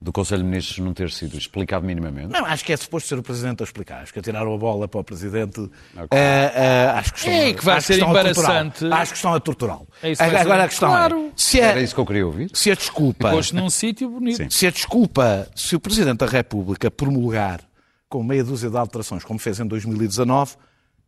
do 0.00 0.12
Conselho 0.12 0.42
de 0.42 0.48
Ministros 0.48 0.78
não 0.78 0.92
ter 0.92 1.08
sido 1.10 1.38
explicado 1.38 1.86
minimamente? 1.86 2.32
Não, 2.32 2.44
acho 2.44 2.64
que 2.64 2.72
é 2.72 2.76
suposto 2.76 3.08
ser 3.08 3.18
o 3.18 3.22
Presidente 3.22 3.62
a 3.62 3.64
explicar. 3.64 4.02
Acho 4.02 4.12
que 4.12 4.18
atiraram 4.18 4.52
a 4.52 4.58
bola 4.58 4.88
para 4.88 5.00
o 5.00 5.04
Presidente. 5.04 5.70
eh, 6.10 6.52
eh, 6.54 6.90
acho 6.96 7.12
que 7.12 7.18
estão, 7.20 7.32
É 7.32 7.52
que 7.52 7.64
vai 7.64 7.76
acho 7.76 7.86
ser 7.86 8.02
a 8.04 8.08
embaraçante. 8.08 8.72
torturá-lo. 8.80 8.94
Acho 9.02 9.12
que 9.12 9.16
estão 9.18 9.34
a 9.34 9.40
torturá-lo. 9.40 9.88
É 10.02 10.14
que 10.16 10.22
Agora 10.22 10.42
ser. 10.42 10.50
a 10.64 10.68
questão 10.68 10.88
Claro. 10.88 11.26
é: 11.28 11.30
se 11.36 11.60
Era 11.60 11.78
a, 11.78 11.82
isso 11.82 11.94
que 11.94 12.00
eu 12.00 12.06
queria 12.06 12.26
ouvir. 12.26 12.50
se 12.52 12.70
a 12.70 12.74
desculpa. 12.74 13.30
Posto 13.30 13.54
num 13.54 13.70
sítio 13.70 14.10
bonito. 14.10 14.38
Sim. 14.38 14.50
Se 14.50 14.66
a 14.66 14.70
desculpa, 14.70 15.48
se 15.54 15.76
o 15.76 15.80
Presidente 15.80 16.18
da 16.18 16.26
República 16.26 16.90
promulgar 16.90 17.60
com 18.08 18.22
meia 18.24 18.42
dúzia 18.42 18.68
de 18.68 18.76
alterações, 18.76 19.22
como 19.24 19.38
fez 19.38 19.60
em 19.60 19.66
2019, 19.66 20.56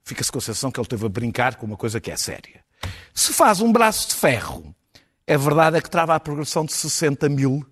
fica-se 0.05 0.31
com 0.31 0.38
a 0.38 0.41
sensação 0.41 0.71
que 0.71 0.79
ele 0.79 0.85
esteve 0.87 1.05
a 1.05 1.09
brincar 1.09 1.57
com 1.57 1.67
uma 1.67 1.76
coisa 1.76 2.00
que 2.00 2.11
é 2.11 2.17
séria. 2.17 2.62
Se 3.12 3.33
faz 3.33 3.61
um 3.61 3.73
braço 3.73 4.09
de 4.09 4.14
ferro, 4.14 4.75
é 5.26 5.37
verdade 5.38 5.76
é 5.76 5.81
que 5.81 5.90
trava 5.90 6.14
a 6.14 6.21
progressão 6.21 6.64
de 6.64 6.73
60 6.73 7.28
mil 7.28 7.64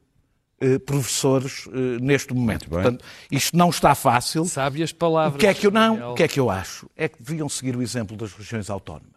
eh, 0.60 0.78
professores 0.78 1.68
eh, 1.72 1.98
neste 2.00 2.32
momento. 2.32 2.68
Portanto, 2.68 3.04
isto 3.30 3.56
não 3.56 3.70
está 3.70 3.94
fácil. 3.94 4.44
Sabe 4.44 4.82
as 4.82 4.92
palavras. 4.92 5.34
O 5.34 5.38
que 5.38 5.46
é 5.46 5.54
que 5.54 5.66
eu 5.66 5.70
não? 5.70 5.94
Daniel. 5.94 6.12
O 6.12 6.14
que 6.14 6.22
é 6.22 6.28
que 6.28 6.38
eu 6.40 6.48
acho? 6.50 6.88
É 6.96 7.08
que 7.08 7.22
deviam 7.22 7.48
seguir 7.48 7.76
o 7.76 7.82
exemplo 7.82 8.16
das 8.16 8.32
regiões 8.32 8.70
autónomas 8.70 9.10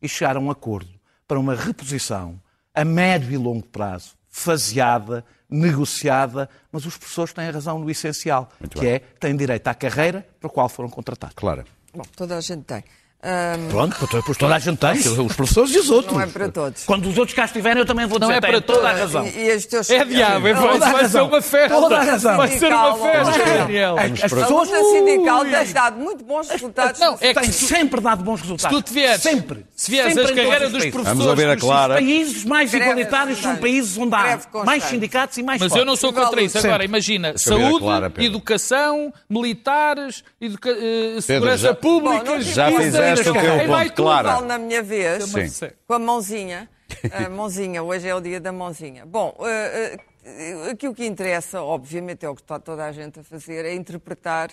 e 0.00 0.08
chegar 0.08 0.36
a 0.36 0.40
um 0.40 0.50
acordo 0.50 0.90
para 1.26 1.38
uma 1.38 1.54
reposição 1.54 2.40
a 2.74 2.84
médio 2.84 3.32
e 3.32 3.36
longo 3.36 3.66
prazo, 3.66 4.14
faseada, 4.28 5.24
negociada, 5.48 6.48
mas 6.72 6.84
os 6.84 6.96
professores 6.96 7.32
têm 7.32 7.48
razão 7.50 7.78
no 7.78 7.88
essencial, 7.90 8.50
Muito 8.58 8.74
que 8.74 8.80
bem. 8.84 8.94
é 8.94 8.98
têm 8.98 9.36
direito 9.36 9.66
à 9.68 9.74
carreira 9.74 10.26
para 10.40 10.48
a 10.48 10.52
qual 10.52 10.68
foram 10.68 10.88
contratados. 10.88 11.36
Claro. 11.36 11.64
Bom, 11.94 12.02
toda 12.16 12.36
a 12.36 12.40
gente 12.40 12.64
tem. 12.64 12.82
Ahm, 13.24 13.68
Pronto, 13.70 13.96
pois 14.26 14.36
toda 14.36 14.54
a 14.54 14.58
gente 14.58 14.76
tem, 14.76 14.92
os 14.92 15.34
professores 15.34 15.74
e 15.74 15.78
os 15.78 15.88
outros. 15.88 16.12
Não 16.12 16.20
é 16.20 16.26
para 16.26 16.48
todos. 16.50 16.84
Quando 16.84 17.08
os 17.08 17.16
outros 17.16 17.34
cá 17.34 17.46
estiverem, 17.46 17.78
eu 17.80 17.86
também 17.86 18.04
vou 18.06 18.18
dizer, 18.18 18.30
Não 18.32 18.36
é 18.36 18.40
para 18.40 18.60
toda 18.60 18.88
a 18.88 18.92
razão. 18.92 19.26
e, 19.26 19.50
e 19.50 19.60
teus 19.62 19.88
É 19.88 20.04
diabo, 20.04 20.46
é, 20.46 20.52
vai, 20.52 20.72
Toda 20.72 20.86
a 20.86 20.88
vai 20.90 20.96
ser 20.98 21.02
razão. 21.02 21.28
uma 21.28 21.40
festa. 21.42 21.74
Toda 21.80 21.96
a 21.98 22.02
razão. 22.04 22.36
Vai 22.36 22.48
ser 22.58 22.72
uma 22.72 22.96
festa, 22.98 23.38
não 23.38 23.46
é? 23.46 23.58
Daniel. 23.58 23.96
As, 23.98 24.04
A 24.24 24.28
pessoas 24.36 24.68
luta 24.70 24.84
sindical 24.84 25.44
tem 25.46 25.72
dado 25.72 25.98
muito 25.98 26.22
bons 26.24 26.48
resultados. 26.50 27.00
Não, 27.00 27.14
é 27.20 27.32
que 27.32 27.40
têm 27.40 27.50
se- 27.50 27.64
sempre 27.66 28.00
dado 28.02 28.22
bons 28.22 28.40
resultados. 28.42 28.76
Se 28.76 28.82
tu 28.84 28.92
vieres, 28.92 29.22
sempre. 29.22 29.64
se 29.74 29.90
vieres 29.90 30.12
Sempre 30.14 30.30
as 30.30 30.36
carreiras 30.36 30.62
os 30.66 30.72
dos 30.72 30.78
países. 30.82 30.90
professores, 30.92 31.18
Vamos 31.18 31.26
ouvir 31.26 31.48
a 31.48 31.56
Clara. 31.56 31.94
Os 31.94 32.00
países 32.00 32.44
mais 32.44 32.70
Greve 32.70 32.84
igualitários 32.90 33.38
são 33.40 33.56
países 33.56 33.96
onde 33.96 34.14
há 34.14 34.38
mais 34.66 34.84
sindicatos 34.84 35.38
e 35.38 35.42
mais 35.42 35.60
Mas 35.62 35.74
eu 35.74 35.84
não 35.86 35.96
sou 35.96 36.12
contra 36.12 36.42
isso. 36.42 36.58
Agora, 36.58 36.84
imagina, 36.84 37.30
a 37.30 37.38
saúde, 37.38 37.84
educação, 38.18 39.12
militares, 39.30 40.22
eh, 40.42 41.20
segurança 41.22 41.56
já- 41.68 41.74
pública, 41.74 42.24
não 42.24 43.13
Fizeste 43.16 43.38
o 43.38 43.42
teu 43.42 43.66
ponto, 43.66 43.92
Clara. 43.94 44.32
Falo 44.32 44.46
na 44.46 44.58
minha 44.58 44.82
vez, 44.82 45.24
Sim. 45.24 45.70
com 45.86 45.94
a 45.94 45.98
mãozinha. 45.98 46.68
A 47.12 47.28
mãozinha, 47.30 47.82
hoje 47.82 48.08
é 48.08 48.14
o 48.14 48.20
dia 48.20 48.40
da 48.40 48.52
mãozinha. 48.52 49.04
Bom, 49.06 49.36
eh, 49.40 49.98
eh, 50.24 50.70
aqui 50.70 50.86
o 50.88 50.94
que 50.94 51.04
interessa, 51.06 51.62
obviamente, 51.62 52.24
é 52.24 52.28
o 52.28 52.34
que 52.34 52.42
está 52.42 52.58
toda 52.58 52.84
a 52.84 52.92
gente 52.92 53.20
a 53.20 53.22
fazer, 53.24 53.64
é 53.64 53.74
interpretar 53.74 54.50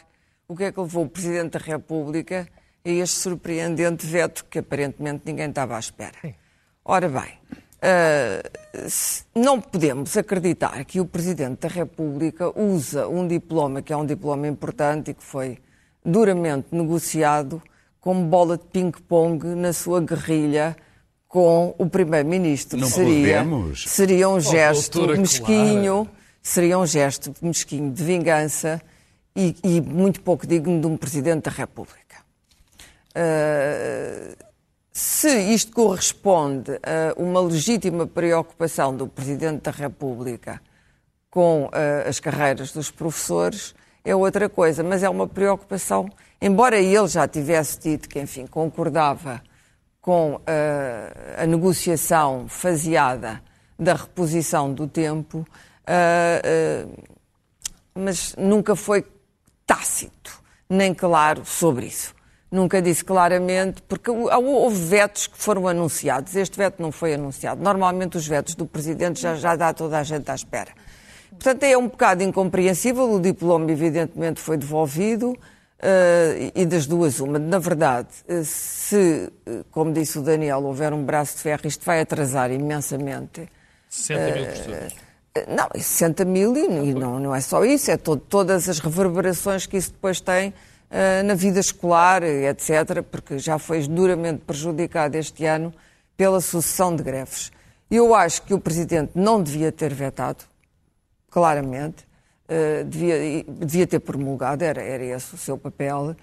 o 0.47 0.55
que 0.55 0.63
é 0.65 0.71
que 0.71 0.79
levou 0.79 1.05
o 1.05 1.09
Presidente 1.09 1.51
da 1.57 1.59
República 1.59 2.47
a 2.83 2.89
este 2.89 3.17
surpreendente 3.19 4.05
veto 4.05 4.45
que 4.49 4.59
aparentemente 4.59 5.21
ninguém 5.25 5.49
estava 5.49 5.75
à 5.75 5.79
espera. 5.79 6.15
Ora 6.83 7.07
bem, 7.07 7.37
se- 8.89 9.23
não 9.35 9.59
podemos 9.61 10.15
acreditar 10.17 10.83
que 10.85 10.99
o 10.99 11.05
Presidente 11.05 11.59
da 11.61 11.67
República 11.67 12.51
usa 12.59 13.07
um 13.07 13.27
diploma 13.27 13.81
que 13.81 13.93
é 13.93 13.97
um 13.97 14.05
diploma 14.05 14.47
importante 14.47 15.11
e 15.11 15.13
que 15.13 15.23
foi 15.23 15.57
duramente 16.03 16.67
negociado 16.71 17.61
como 18.01 18.25
bola 18.25 18.58
de 18.58 18.65
ping-pong 18.65 19.46
na 19.55 19.72
sua 19.72 20.01
guerrilha 20.01 20.75
com 21.27 21.74
o 21.77 21.88
Primeiro-Ministro. 21.89 22.77
Não 22.77 22.88
seria, 22.88 23.38
podemos. 23.38 23.86
seria 23.88 24.27
um 24.27 24.39
gesto 24.39 24.98
doutora 24.98 25.20
mesquinho, 25.20 26.10
seria 26.41 26.77
um 26.77 26.86
gesto 26.86 27.34
mesquinho 27.41 27.91
de 27.91 28.03
vingança 28.03 28.81
e, 29.36 29.55
e 29.63 29.79
muito 29.79 30.20
pouco 30.22 30.46
digno 30.46 30.81
de 30.81 30.88
um 30.88 30.98
Presidente 30.98 31.43
da 31.43 31.51
República. 31.51 32.01
Uh, 33.15 34.36
se 34.91 35.53
isto 35.53 35.72
corresponde 35.72 36.72
a 36.84 37.13
uma 37.22 37.39
legítima 37.39 38.05
preocupação 38.08 38.96
do 38.96 39.08
Presidente 39.08 39.62
da 39.62 39.72
República 39.72 40.60
com 41.29 41.65
uh, 41.65 42.10
as 42.10 42.20
carreiras 42.20 42.74
dos 42.74 42.91
professores, 42.91 43.74
é 44.03 44.15
outra 44.15 44.50
coisa, 44.50 44.84
mas 44.84 45.03
é 45.03 45.10
uma 45.10 45.27
preocupação, 45.27 46.10
embora 46.41 46.79
ele 46.79 47.08
já 47.08 47.27
tivesse 47.27 47.79
dito 47.79 48.10
que, 48.10 48.20
enfim, 48.20 48.48
concordava 48.48 49.41
com 50.01 50.36
uh, 50.36 50.41
a 51.38 51.46
negociação 51.46 52.48
faseada 52.48 53.41
da 53.77 53.93
reposição 53.93 54.74
do 54.74 54.88
tempo, 54.88 55.39
uh, 55.39 56.88
uh, 56.88 57.03
mas 57.93 58.36
nunca 58.36 58.75
foi 58.75 59.05
tácito 59.65 60.41
nem 60.67 60.93
claro 60.93 61.46
sobre 61.46 61.86
isso. 61.86 62.15
Nunca 62.50 62.81
disse 62.81 63.03
claramente, 63.05 63.81
porque 63.84 64.12
houve 64.12 64.86
vetos 64.86 65.27
que 65.27 65.38
foram 65.38 65.67
anunciados. 65.67 66.36
Este 66.36 66.58
veto 66.58 66.81
não 66.81 66.91
foi 66.91 67.13
anunciado. 67.13 67.62
Normalmente 67.62 68.17
os 68.17 68.27
vetos 68.27 68.55
do 68.55 68.65
Presidente 68.65 69.22
já, 69.22 69.36
já 69.36 69.55
dá 69.55 69.74
toda 69.74 69.98
a 69.98 70.03
gente 70.03 70.29
à 70.29 70.36
espera. 70.36 70.72
Portanto, 71.31 71.63
é 71.63 71.77
um 71.77 71.88
bocado 71.88 72.23
incompreensível. 72.23 73.11
O 73.11 73.19
diploma, 73.19 73.71
evidentemente, 73.71 74.39
foi 74.39 74.57
devolvido. 74.57 75.31
Uh, 75.31 76.51
e 76.53 76.63
das 76.65 76.85
duas, 76.85 77.19
uma. 77.19 77.39
Na 77.39 77.57
verdade, 77.57 78.09
se, 78.43 79.31
como 79.71 79.91
disse 79.91 80.19
o 80.19 80.21
Daniel, 80.21 80.63
houver 80.63 80.93
um 80.93 81.03
braço 81.03 81.38
de 81.38 81.41
ferro, 81.41 81.61
isto 81.65 81.83
vai 81.83 82.01
atrasar 82.01 82.51
imensamente 82.51 83.50
60 83.89 84.23
mil 84.35 84.45
professores. 84.45 84.95
não, 85.47 85.67
60 85.75 86.25
mil 86.25 86.55
e, 86.55 86.89
e 86.89 86.93
não, 86.93 87.19
não 87.19 87.33
é 87.33 87.41
só 87.41 87.65
isso, 87.65 87.89
é 87.89 87.97
to- 87.97 88.15
todas 88.17 88.69
as 88.69 88.77
reverberações 88.77 89.65
que 89.65 89.75
isso 89.75 89.91
depois 89.91 90.21
tem 90.21 90.53
ah, 90.91 91.23
na 91.23 91.33
vida 91.33 91.59
escolar, 91.59 92.21
etc., 92.21 93.01
porque 93.09 93.39
já 93.39 93.57
foi 93.57 93.81
duramente 93.88 94.43
prejudicado 94.45 95.15
este 95.15 95.45
ano 95.45 95.73
pela 96.15 96.39
sucessão 96.41 96.95
de 96.95 97.01
greves. 97.01 97.51
Eu 97.89 98.13
acho 98.13 98.43
que 98.43 98.53
o 98.53 98.59
Presidente 98.59 99.13
não 99.15 99.41
devia 99.41 99.71
ter 99.71 99.93
vetado, 99.95 100.43
claramente, 101.31 102.05
ah, 102.47 102.83
devia, 102.85 103.43
devia 103.47 103.88
ter 103.88 104.00
promulgado, 104.00 104.63
era, 104.63 104.81
era 104.81 105.03
esse 105.03 105.33
o 105.33 105.38
seu 105.38 105.57
papel. 105.57 106.15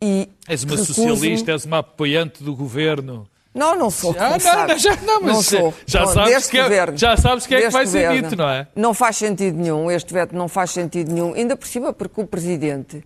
E 0.00 0.28
És 0.48 0.62
uma 0.64 0.76
socialista, 0.76 1.50
és 1.52 1.64
uma 1.64 1.78
apoiante 1.78 2.42
do 2.44 2.54
governo 2.54 3.26
Não, 3.54 3.76
não 3.76 3.90
sou. 3.90 4.14
Ah, 4.18 4.36
não, 4.38 4.66
não, 4.66 4.78
já, 4.78 4.96
não, 4.96 5.20
mas 5.20 5.34
não 5.34 5.42
sou. 5.42 5.74
já, 5.86 6.00
Não, 6.00 6.06
sabes 6.08 6.48
que 6.48 6.58
é, 6.58 6.62
governo. 6.62 6.96
já 6.98 7.16
sabes 7.16 7.46
que 7.46 7.54
é 7.54 7.60
que 7.62 7.68
vai 7.70 7.86
ser 7.86 8.02
governo. 8.06 8.28
dito, 8.30 8.38
não 8.38 8.48
é? 8.48 8.66
Não 8.74 8.94
faz 8.94 9.16
sentido 9.16 9.58
nenhum, 9.58 9.90
este 9.90 10.12
veto 10.12 10.34
não 10.34 10.48
faz 10.48 10.70
sentido 10.70 11.12
nenhum, 11.12 11.34
ainda 11.34 11.56
por 11.56 11.66
cima 11.68 11.92
porque 11.92 12.20
o 12.20 12.26
Presidente 12.26 13.04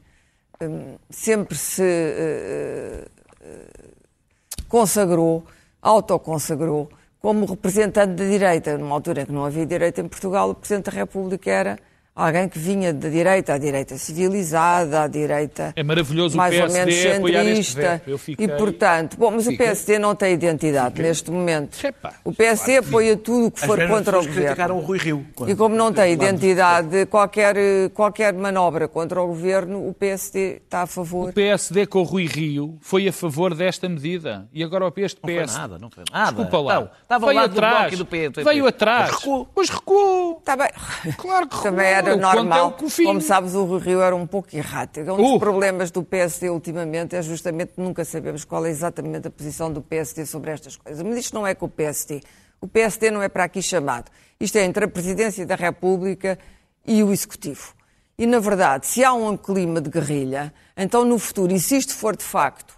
hum, 0.63 0.97
sempre 1.11 1.57
se 1.59 1.83
eh, 1.83 3.09
eh, 3.43 3.67
consagrou, 4.69 5.45
autoconsagrou, 5.83 6.89
como 7.21 7.47
representante 7.47 8.15
da 8.15 8.25
direita. 8.25 8.79
Numa 8.79 8.95
altura 8.95 9.23
em 9.23 9.27
que 9.27 9.33
não 9.33 9.45
havia 9.45 9.67
direita 9.67 10.01
em 10.01 10.09
Portugal, 10.09 10.51
o 10.51 10.55
Presidente 10.55 10.87
da 10.87 10.93
República 10.93 11.51
era 11.51 11.79
alguém 12.17 12.49
que 12.49 12.59
vinha 12.59 12.93
da 12.95 13.09
direita, 13.11 13.53
à 13.55 13.59
direita 13.59 13.97
civilizada, 13.99 15.03
à 15.03 15.07
direita 15.07 15.73
É 15.77 15.83
maravilhoso 15.83 16.35
o 16.35 16.39
mais 16.39 16.55
ou 16.55 16.61
PSD 16.67 16.79
menos 17.03 17.17
apoiar 17.17 17.45
este 17.45 17.73
centrista. 17.75 18.03
fiquei- 18.19 18.45
E 18.47 18.49
portanto, 18.49 19.17
bom, 19.19 19.31
mas 19.33 19.47
o 19.47 19.51
Fiquei- 19.51 19.67
PSD 19.67 19.99
não 19.99 20.15
tem 20.15 20.33
identidade 20.33 21.01
neste 21.03 21.31
momento. 21.31 21.85
Epá, 21.85 22.15
O 22.25 22.33
PSD 22.33 22.79
apoia 22.79 23.17
tudo 23.17 23.47
o 23.47 23.51
que 23.51 23.61
As 23.61 23.67
for 23.67 23.87
contra 23.87 24.19
o 24.19 24.23
criticaram 24.23 24.77
governo. 24.77 24.77
o 24.77 24.81
Rui 24.81 24.99
Rio. 24.99 25.27
E 25.47 25.55
como 25.55 25.77
não 25.77 25.93
tem 25.93 26.13
identidade, 26.13 27.05
qualquer, 27.07 27.55
qualquer 27.93 28.33
manobra 28.33 28.89
contra 28.89 29.21
o 29.21 29.27
governo, 29.27 29.87
o 29.89 29.93
PSD 29.93 30.63
está 30.65 30.83
a 30.83 30.87
favor. 30.87 31.29
O 31.31 31.33
PSD 31.33 31.87
com 31.87 32.01
o 32.01 32.03
Rui 32.03 32.27
Rio 32.27 32.79
foi 32.81 33.07
a 33.09 33.13
favor 33.13 33.55
desta 33.55 33.89
medida. 33.89 34.49
E 34.53 34.63
agora 34.65 34.87
este 34.97 35.21
Não 35.23 35.29
foi 35.35 35.47
nada, 35.47 35.79
não 35.79 35.91
foi 35.91 36.05
nada. 36.11 36.27
Desculpa 36.33 36.59
lá. 36.61 36.75
Não, 36.81 36.91
estava 37.03 37.27
veio 37.27 37.39
lado 37.41 37.51
do 37.53 37.59
atrás. 37.59 37.77
Bloco 37.99 38.15
e 38.15 38.29
do. 38.29 38.45
Veio 38.45 38.67
atrás. 38.67 39.11
Mas 39.11 39.19
recuou. 39.21 39.49
Pois 39.55 39.69
recuou. 39.69 40.39
Está 40.39 40.57
bem. 40.57 40.69
Claro 41.19 41.47
que 41.49 41.55
recuou. 41.57 41.63
Também 41.63 41.87
era 41.87 42.06
O 42.15 42.19
conto 42.19 42.27
é 42.29 42.35
normal. 42.35 42.69
o 42.69 42.73
que 42.73 42.85
o. 42.85 43.05
Como 43.07 43.21
sabes, 43.21 43.55
o 43.55 43.65
Rui 43.65 43.81
Rio 43.81 44.01
era 44.01 44.15
um 44.15 44.27
pouco 44.27 44.55
errático. 44.55 45.13
Um 45.13 45.17
dos 45.17 45.31
Uh. 45.33 45.39
problemas 45.39 45.91
do 45.91 46.03
PSD 46.03 46.51
ultimamente 46.51 47.17
é 47.17 47.23
justamente 47.23 47.73
nunca 47.77 48.05
sabemos 48.05 48.45
qual 48.45 48.65
é 48.67 48.71
exatamente 48.71 49.29
a 49.29 49.31
posição 49.31 49.73
do 49.73 49.81
PSD 49.83 50.27
sobre 50.27 50.51
estas 50.51 50.77
coisas. 50.77 51.03
Mas 51.03 51.17
isto 51.19 51.35
não 51.35 51.47
é 51.47 51.55
com 51.55 51.67
o 51.67 51.69
PSD. 51.69 52.21
O 52.61 52.67
PSD 52.69 53.11
não 53.11 53.23
é 53.23 53.29
para 53.29 53.45
aqui 53.45 53.61
chamado. 53.63 54.11
Isto 54.41 54.59
é 54.59 54.65
entre 54.65 54.85
a 54.85 54.89
Presidência 54.89 55.45
da 55.47 55.55
República 55.55 56.39
e 56.87 57.03
o 57.03 57.13
Executivo. 57.13 57.75
E, 58.19 58.27
na 58.27 58.39
verdade, 58.39 58.87
se 58.87 59.05
há 59.05 59.13
um 59.13 59.37
clima 59.37 59.81
de 59.81 59.91
guerrilha, 59.91 60.53
então 60.77 61.05
no 61.05 61.19
futuro, 61.19 61.53
e 61.53 61.61
se 61.61 61.77
isto 61.77 61.95
for 61.95 62.17
de 62.17 62.25
facto 62.25 62.77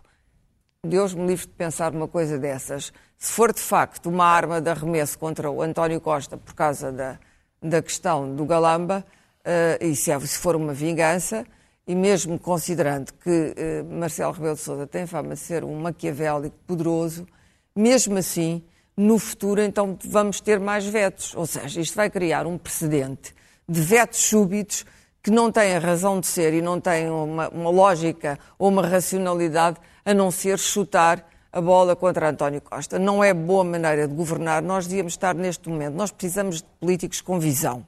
Deus 0.84 1.12
me 1.12 1.26
livre 1.26 1.46
de 1.46 1.52
pensar 1.52 1.92
numa 1.92 2.06
coisa 2.08 2.38
dessas. 2.38 2.92
Se 3.18 3.32
for 3.32 3.52
de 3.52 3.60
facto 3.60 4.08
uma 4.08 4.24
arma 4.24 4.60
de 4.60 4.70
arremesso 4.70 5.18
contra 5.18 5.50
o 5.50 5.60
António 5.60 6.00
Costa 6.00 6.36
por 6.36 6.54
causa 6.54 6.92
da, 6.92 7.18
da 7.60 7.82
questão 7.82 8.34
do 8.34 8.44
Galamba, 8.44 9.04
eh, 9.44 9.78
e 9.80 9.96
se, 9.96 10.12
for 10.38 10.56
uma 10.56 10.72
vingança, 10.72 11.44
e 11.86 11.94
mesmo 11.94 12.38
considerando 12.38 13.12
que 13.14 13.54
eh, 13.56 13.82
Marcelo 13.82 14.32
Rebelo 14.32 14.54
de 14.54 14.60
Sousa 14.60 14.86
tem 14.86 15.06
fama 15.06 15.34
de 15.34 15.40
ser 15.40 15.64
um 15.64 15.80
maquiavélico 15.80 16.56
poderoso, 16.66 17.26
mesmo 17.74 18.18
assim, 18.18 18.62
no 18.96 19.18
futuro, 19.18 19.62
então 19.62 19.96
vamos 20.04 20.40
ter 20.40 20.58
mais 20.58 20.84
vetos. 20.84 21.34
Ou 21.34 21.46
seja, 21.46 21.80
isto 21.80 21.94
vai 21.94 22.10
criar 22.10 22.46
um 22.46 22.58
precedente 22.58 23.34
de 23.68 23.80
vetos 23.80 24.18
súbitos 24.24 24.84
que 25.22 25.30
não 25.30 25.52
têm 25.52 25.76
a 25.76 25.78
razão 25.78 26.20
de 26.20 26.26
ser 26.26 26.52
e 26.54 26.60
não 26.60 26.80
têm 26.80 27.08
uma, 27.08 27.48
uma 27.48 27.70
lógica 27.70 28.38
ou 28.58 28.68
uma 28.68 28.86
racionalidade 28.86 29.78
a 30.04 30.12
não 30.14 30.30
ser 30.30 30.58
chutar 30.58 31.24
a 31.52 31.60
bola 31.60 31.96
contra 31.96 32.28
António 32.28 32.60
Costa. 32.60 32.98
Não 32.98 33.22
é 33.22 33.32
boa 33.32 33.64
maneira 33.64 34.06
de 34.06 34.14
governar. 34.14 34.62
Nós 34.62 34.86
devíamos 34.86 35.12
estar 35.14 35.34
neste 35.34 35.68
momento. 35.68 35.94
Nós 35.94 36.10
precisamos 36.10 36.56
de 36.56 36.68
políticos 36.80 37.20
com 37.20 37.38
visão. 37.38 37.86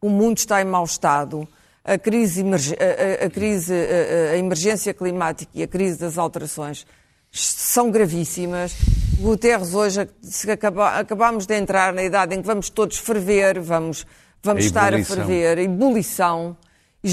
O 0.00 0.08
mundo 0.08 0.38
está 0.38 0.60
em 0.60 0.64
mau 0.64 0.84
estado. 0.84 1.46
A 1.84 1.98
crise, 1.98 2.42
a, 2.42 3.26
a- 3.26 3.30
crise, 3.30 3.72
a, 3.74 4.32
a- 4.32 4.36
emergência 4.36 4.92
climática 4.94 5.50
e 5.54 5.62
a 5.62 5.66
crise 5.66 5.98
das 5.98 6.18
alterações 6.18 6.86
são 7.30 7.90
gravíssimas. 7.90 8.74
Guterres, 9.18 9.74
hoje, 9.74 10.08
se 10.22 10.50
acaba, 10.50 10.98
acabamos 10.98 11.46
de 11.46 11.54
entrar 11.56 11.92
na 11.92 12.02
idade 12.02 12.34
em 12.34 12.40
que 12.40 12.46
vamos 12.46 12.70
todos 12.70 12.96
ferver, 12.98 13.60
vamos, 13.60 14.06
vamos 14.42 14.64
A 14.64 14.66
estar 14.66 14.94
a 14.94 15.04
ferver, 15.04 15.58
a 15.58 15.62
ebulição. 15.62 16.56
E, 17.04 17.08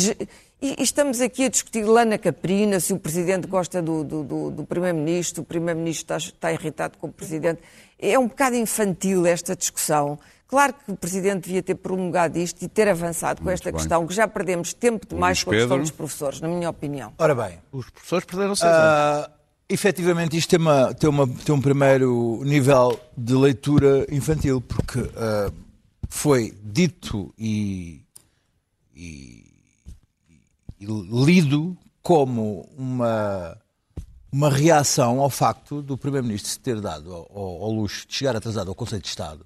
e- 0.62 0.76
estamos 0.84 1.22
aqui 1.22 1.46
a 1.46 1.50
discutir 1.50 1.84
lana 1.84 2.18
caprina, 2.18 2.80
se 2.80 2.94
o 2.94 3.00
Presidente 3.00 3.48
gosta 3.48 3.82
do, 3.82 4.04
do, 4.04 4.24
do- 4.24 4.52
do 4.52 4.64
Primeiro-Ministro, 4.66 5.44
o 5.44 5.46
Primeiro-Ministro 5.46 6.16
está, 6.16 6.18
está 6.18 6.54
irritado 6.54 6.98
com 6.98 7.08
o 7.08 7.12
Presidente. 7.12 7.62
É 8.00 8.18
um 8.18 8.28
bocado 8.28 8.56
infantil 8.56 9.26
esta 9.26 9.56
discussão. 9.56 10.18
Claro 10.48 10.74
que 10.74 10.92
o 10.92 10.96
Presidente 10.96 11.44
devia 11.46 11.62
ter 11.62 11.76
prolongado 11.76 12.38
isto 12.40 12.64
e 12.64 12.70
ter 12.70 12.88
avançado 12.88 13.42
com 13.42 13.50
esta 13.50 13.70
bem. 13.70 13.78
questão, 13.80 14.08
que 14.08 14.14
já 14.14 14.28
perdemos 14.28 14.74
tempo 14.74 15.06
demais 15.06 15.40
Luís 15.40 15.44
com 15.44 15.50
a 15.52 15.54
questão 15.54 15.70
Pedro. 15.70 15.82
dos 15.84 15.92
professores, 15.92 16.40
na 16.42 16.48
minha 16.48 16.70
opinião. 16.70 17.14
Ora 17.18 17.36
bem, 17.36 17.60
Os 17.72 17.90
professores 17.90 18.26
perderam 18.26 18.56
seis 18.56 18.72
anos. 18.72 18.84
ah, 18.86 19.32
efetivamente 19.68 20.38
isto 20.38 20.50
tem, 20.50 20.60
uma- 20.60 20.94
tem 20.94 21.10
uma- 21.10 21.28
tem 21.28 21.54
um 21.54 21.60
primeiro 21.62 22.42
nível 22.46 22.98
de 23.18 23.34
leitura 23.34 24.06
infantil, 24.10 24.62
porque 24.62 25.00
ah, 25.18 25.52
foi 26.10 26.58
dito 26.64 27.34
e, 27.38 28.02
e- 28.96 29.44
e 30.80 30.86
lido 30.86 31.78
como 32.02 32.70
uma, 32.78 33.58
uma 34.32 34.50
reação 34.50 35.20
ao 35.20 35.30
facto 35.30 35.82
do 35.82 35.98
Primeiro-Ministro 35.98 36.50
se 36.52 36.60
ter 36.60 36.80
dado 36.80 37.14
ao, 37.14 37.30
ao- 37.36 37.64
ao 37.64 37.72
luxo 37.72 38.08
de 38.08 38.16
chegar 38.16 38.34
atrasado 38.36 38.70
ao 38.70 38.76
Conselho 38.76 39.02
de 39.02 39.10
Estado, 39.10 39.46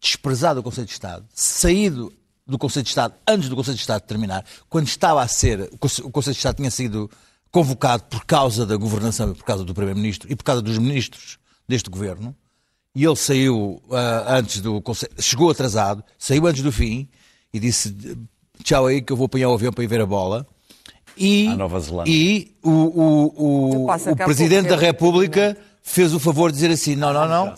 desprezado 0.00 0.60
o 0.60 0.62
Conselho 0.62 0.86
de 0.86 0.92
Estado, 0.92 1.24
saído 1.34 2.12
do 2.46 2.56
Conselho 2.58 2.84
de 2.84 2.88
Estado 2.90 3.14
antes 3.26 3.48
do 3.48 3.56
Conselho 3.56 3.74
de 3.76 3.80
Estado 3.82 4.00
terminar, 4.02 4.44
quando 4.68 4.86
estava 4.86 5.22
a 5.22 5.28
ser, 5.28 5.68
o 5.72 5.78
Conse- 5.78 6.02
o 6.02 6.10
Conselho 6.10 6.34
de 6.34 6.38
Estado 6.38 6.56
tinha 6.56 6.70
sido 6.70 7.10
convocado 7.50 8.04
por 8.04 8.24
causa 8.24 8.64
da 8.66 8.76
governação, 8.76 9.30
e 9.30 9.34
por 9.34 9.44
causa 9.44 9.64
do 9.64 9.74
Primeiro-Ministro 9.74 10.30
e 10.30 10.36
por 10.36 10.44
causa 10.44 10.62
dos 10.62 10.78
ministros 10.78 11.38
deste 11.68 11.90
governo, 11.90 12.34
e 12.94 13.04
ele 13.04 13.16
saiu 13.16 13.82
ah, 13.90 14.36
antes 14.38 14.60
do 14.60 14.80
Conselho, 14.80 15.12
chegou 15.18 15.50
atrasado, 15.50 16.02
saiu 16.18 16.46
antes 16.46 16.62
do 16.62 16.72
fim 16.72 17.08
e 17.52 17.60
disse 17.60 17.94
tchau 18.64 18.86
aí 18.86 19.00
que 19.02 19.12
eu 19.12 19.16
vou 19.16 19.26
apanhar 19.26 19.48
o 19.50 19.54
avião 19.54 19.72
para 19.72 19.84
ir 19.84 19.86
ver 19.86 20.00
a 20.00 20.06
bola. 20.06 20.46
E, 21.16 21.48
À 21.48 21.56
Nova 21.56 21.80
Zelândia. 21.80 22.12
e 22.12 22.54
o, 22.62 22.70
o, 22.70 23.82
o, 23.84 23.86
o 23.86 24.16
Presidente 24.24 24.68
da. 24.68 24.76
República 24.76 25.56
fez 25.82 26.14
o 26.14 26.18
favor 26.20 26.50
de 26.50 26.56
dizer 26.58 26.70
assim: 26.70 26.94
não, 26.96 27.12
não, 27.12 27.26
não, 27.28 27.54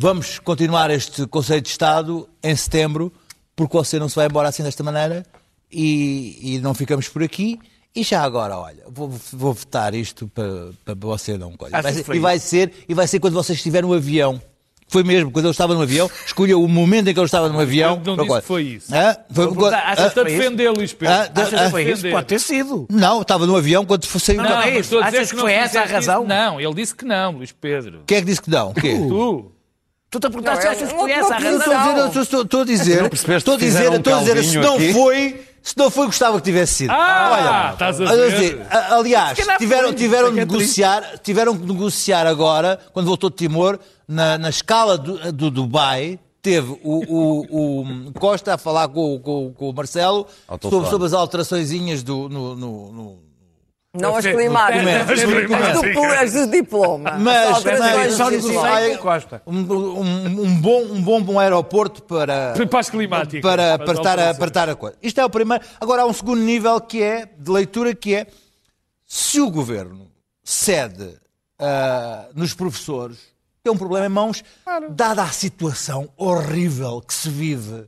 vamos 0.00 0.38
continuar 0.38 0.90
este 0.90 1.26
Conselho 1.26 1.60
de 1.60 1.68
Estado 1.68 2.28
em 2.42 2.54
setembro, 2.54 3.12
porque 3.56 3.76
você 3.76 3.98
não 3.98 4.08
se 4.08 4.14
vai 4.14 4.26
embora 4.26 4.48
assim 4.48 4.62
desta 4.62 4.84
maneira 4.84 5.26
e, 5.70 6.38
e 6.54 6.58
não 6.60 6.72
ficamos 6.72 7.08
por 7.08 7.22
aqui. 7.22 7.58
E 7.96 8.04
já 8.04 8.22
agora, 8.22 8.56
olha, 8.56 8.84
vou, 8.88 9.08
vou 9.32 9.52
votar 9.52 9.92
isto 9.94 10.28
para, 10.28 10.70
para 10.84 10.94
você 10.94 11.36
não 11.36 11.52
coisa. 11.56 11.82
Vai 11.82 11.92
que 11.92 12.04
ser- 12.04 12.14
e 12.14 12.18
vai 12.20 12.38
ser 12.38 12.72
E 12.88 12.94
vai 12.94 13.06
ser 13.08 13.18
quando 13.18 13.34
você 13.34 13.54
estiver 13.54 13.82
no 13.82 13.92
avião. 13.92 14.40
Foi 14.90 15.02
mesmo, 15.02 15.30
quando 15.30 15.44
eu 15.46 15.50
estava 15.50 15.74
no 15.74 15.82
avião, 15.82 16.08
escolheu 16.24 16.62
o 16.62 16.68
momento 16.68 17.08
em 17.08 17.12
que 17.14 17.20
eu 17.20 17.24
estava 17.24 17.48
no 17.50 17.58
avião. 17.60 18.00
Não 18.02 18.14
para 18.16 18.24
disse 18.24 18.40
que 18.40 18.46
foi 18.46 18.62
isso. 18.62 18.94
Hã? 18.94 19.16
Foi 19.30 19.54
quando- 19.54 19.74
achas? 19.74 20.06
Está 20.06 20.20
a 20.22 20.24
isso? 20.30 20.38
defender, 20.38 20.70
Luís 20.70 20.92
Pedro. 20.94 21.14
Ah, 21.14 21.30
Achas 21.42 21.60
que 21.64 21.70
foi 21.70 21.90
isso? 21.92 22.10
Pode 22.10 22.26
ter 22.26 22.38
sido. 22.38 22.86
Não, 22.90 23.20
estava 23.20 23.46
no 23.46 23.54
avião 23.56 23.84
quando 23.84 24.04
saiu. 24.06 24.42
Não, 24.42 24.46
é 24.50 24.54
mas 24.54 24.70
isso. 24.70 24.80
estou 24.80 25.00
a 25.00 25.04
dizer 25.06 25.16
Achas 25.18 25.30
que 25.30 25.36
não 25.36 25.42
foi 25.42 25.52
essa 25.52 25.80
a 25.80 25.84
razão? 25.84 26.20
isso. 26.20 26.28
Não, 26.28 26.60
ele 26.60 26.74
disse 26.74 26.94
que 26.94 27.04
não, 27.04 27.32
Luís 27.32 27.52
Pedro. 27.52 28.02
Quem 28.06 28.16
é 28.16 28.20
que 28.20 28.26
disse 28.26 28.40
que 28.40 28.48
não? 28.50 28.72
Quê? 28.72 28.94
Tu. 28.96 29.52
Tu 30.10 30.18
te 30.18 30.26
a 30.26 30.30
perguntar 30.30 30.54
Não, 30.54 30.60
se 30.62 30.66
é 30.66 30.70
achas 30.70 30.88
que 30.92 31.12
a 31.12 31.16
razão. 31.18 31.38
Estou 31.38 31.74
a 31.74 32.08
dizer, 32.08 32.20
estou- 32.22 32.42
estou 32.42 32.60
a 32.60 32.64
dizer, 32.64 33.12
estou 33.12 33.54
a 33.54 33.56
dizer, 33.58 33.66
fizeram 33.66 33.96
estou 33.96 34.14
a 34.14 34.18
dizer, 34.20 34.42
se 34.44 34.56
não 34.58 34.74
aqui? 34.76 34.92
foi, 34.94 35.44
se 35.62 35.76
não 35.76 35.90
foi, 35.90 36.06
gostava 36.06 36.38
que 36.38 36.44
tivesse 36.44 36.74
sido. 36.74 36.90
Ah, 36.92 37.70
estás 37.74 38.00
a 38.00 38.04
Olha, 38.04 38.16
ver. 38.16 38.30
dizer, 38.30 38.66
a- 38.70 38.94
aliás, 38.96 39.36
Se 39.36 39.44
calhar 39.44 39.58
tiveram, 39.58 39.88
foi, 39.88 39.94
tiveram, 39.96 40.28
isso 40.28 40.34
de 40.34 40.40
é 40.40 40.46
que 40.46 40.50
é 40.50 40.54
negociar, 40.56 41.18
tiveram 41.22 41.58
que 41.58 41.66
negociar 41.66 42.26
agora, 42.26 42.78
quando 42.94 43.04
voltou 43.06 43.28
de 43.28 43.36
Timor, 43.36 43.78
na, 44.08 44.38
na 44.38 44.48
escala 44.48 44.96
do, 44.96 45.30
do 45.30 45.50
Dubai, 45.50 46.18
teve 46.40 46.70
o, 46.82 47.04
o- 47.14 48.08
o 48.08 48.12
Costa 48.18 48.54
a 48.54 48.58
falar 48.58 48.88
com, 48.88 49.18
com- 49.20 49.52
com 49.52 49.68
o 49.68 49.74
Marcelo 49.74 50.26
sobre, 50.62 50.88
sobre 50.88 51.06
as 51.06 51.12
alteraçõezinhas 51.12 52.02
do, 52.02 52.30
no, 52.30 52.56
no- 52.56 52.92
no- 52.92 53.18
Não 53.94 54.16
as 54.16 54.26
As 54.26 54.34
climáticas, 54.34 54.82
climáticas. 54.82 55.60
as 55.60 55.94
do, 55.94 56.02
as 56.02 56.32
do 56.46 56.50
diploma. 56.52 57.10
Mas, 57.18 57.64
mas 57.64 57.80
ai, 58.64 58.96
Costa. 58.98 59.42
um, 59.46 59.56
um- 59.60 60.42
um 60.42 60.60
bom, 60.60 60.82
um 60.82 61.02
bom, 61.02 61.22
bom 61.22 61.38
aeroporto 61.40 62.02
para, 62.02 62.52
Para 62.68 62.80
as 62.80 62.90
climáticas. 62.90 63.40
para, 63.40 63.78
Para 63.78 63.92
estar 63.94 64.18
a, 64.18 64.34
para 64.34 64.46
estar 64.48 64.68
a 64.68 64.76
coisa. 64.76 64.96
Isto 65.02 65.20
é 65.22 65.24
o 65.24 65.30
primeiro. 65.30 65.64
Agora 65.80 66.02
há 66.02 66.06
um 66.06 66.12
segundo 66.12 66.40
nível 66.42 66.78
que 66.82 67.02
é 67.02 67.26
de 67.38 67.50
leitura 67.50 67.94
que 67.94 68.14
é 68.14 68.26
se 69.06 69.40
o 69.40 69.50
governo 69.50 70.10
cede 70.44 71.14
ah, 71.58 72.26
nos 72.34 72.52
professores, 72.52 73.18
tem 73.64 73.72
um 73.72 73.76
problema 73.76 74.04
em 74.04 74.10
mãos, 74.10 74.44
dada 74.90 75.22
a 75.22 75.28
situação 75.28 76.10
horrível 76.14 77.00
que 77.00 77.14
se 77.14 77.30
vive 77.30 77.86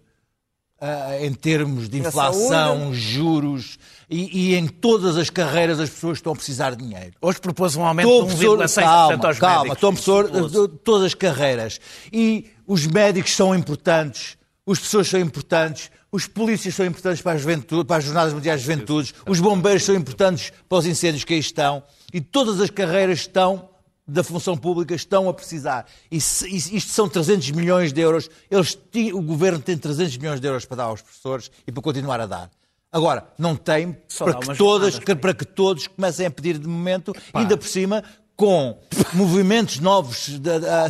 ah, 0.81 1.19
em 1.21 1.33
termos 1.35 1.91
de 1.91 1.99
inflação, 1.99 2.93
juros 2.95 3.79
e, 4.11 4.51
e 4.51 4.55
em 4.57 4.67
todas 4.67 5.17
as 5.17 5.31
carreiras 5.31 5.79
as 5.79 5.89
pessoas 5.89 6.19
estão 6.19 6.33
a 6.33 6.37
precisar 6.37 6.75
de 6.75 6.85
dinheiro. 6.85 7.13
Hoje 7.23 7.41
propôs 7.41 7.77
um 7.77 7.85
aumento 7.85 8.09
Estou, 8.09 8.23
de 8.23 8.35
professor, 8.35 8.59
1,6% 8.59 8.83
calma, 8.83 9.27
aos 9.29 9.39
calma, 9.39 9.63
médicos. 9.63 9.77
estou, 9.77 9.93
professor, 9.93 10.69
todas 10.83 11.07
as 11.07 11.15
carreiras. 11.15 11.81
E 12.13 12.51
os 12.67 12.87
médicos 12.87 13.35
são 13.37 13.55
importantes, 13.55 14.37
os 14.67 14.81
pessoas 14.81 15.09
são 15.09 15.21
importantes, 15.21 15.91
os 16.11 16.27
polícias 16.27 16.75
são 16.75 16.85
importantes 16.85 17.23
para, 17.23 17.39
juventude, 17.39 17.85
para 17.85 17.99
as 17.99 18.05
Jornadas 18.05 18.33
Mundiais 18.33 18.61
de 18.61 18.67
Juventudes, 18.67 19.15
os 19.29 19.39
bombeiros 19.39 19.85
são 19.85 19.95
importantes 19.95 20.53
para 20.69 20.79
os 20.79 20.87
incêndios 20.87 21.23
que 21.23 21.35
aí 21.35 21.41
estão, 21.41 21.83
e 22.13 22.21
todas 22.21 22.61
as 22.61 22.69
carreiras 22.69 23.21
estão 23.21 23.71
da 24.09 24.25
função 24.25 24.57
pública 24.57 24.93
estão 24.93 25.29
a 25.29 25.35
precisar. 25.35 25.87
E 26.11 26.21
se, 26.21 26.49
isto 26.49 26.91
são 26.91 27.09
300 27.09 27.53
milhões 27.53 27.93
de 27.93 28.01
euros. 28.01 28.29
Eles, 28.51 28.77
o 29.15 29.23
governo 29.23 29.61
tem 29.61 29.79
300 29.79 30.17
milhões 30.17 30.41
de 30.41 30.49
euros 30.49 30.65
para 30.65 30.79
dar 30.79 30.85
aos 30.85 31.01
professores 31.01 31.49
e 31.65 31.71
para 31.71 31.81
continuar 31.81 32.21
a 32.21 32.27
dar. 32.27 32.51
Agora, 32.93 33.29
não 33.39 33.55
tem 33.55 33.97
para 34.19 34.35
que, 34.35 34.57
todas, 34.57 34.99
para 34.99 35.35
que 35.35 35.45
todos 35.45 35.87
comecem 35.87 36.27
a 36.27 36.31
pedir 36.31 36.59
de 36.59 36.67
momento, 36.67 37.13
Pá. 37.33 37.41
ainda 37.41 37.57
por 37.57 37.67
cima, 37.67 38.03
com 38.35 38.81
movimentos 39.13 39.79
novos 39.79 40.41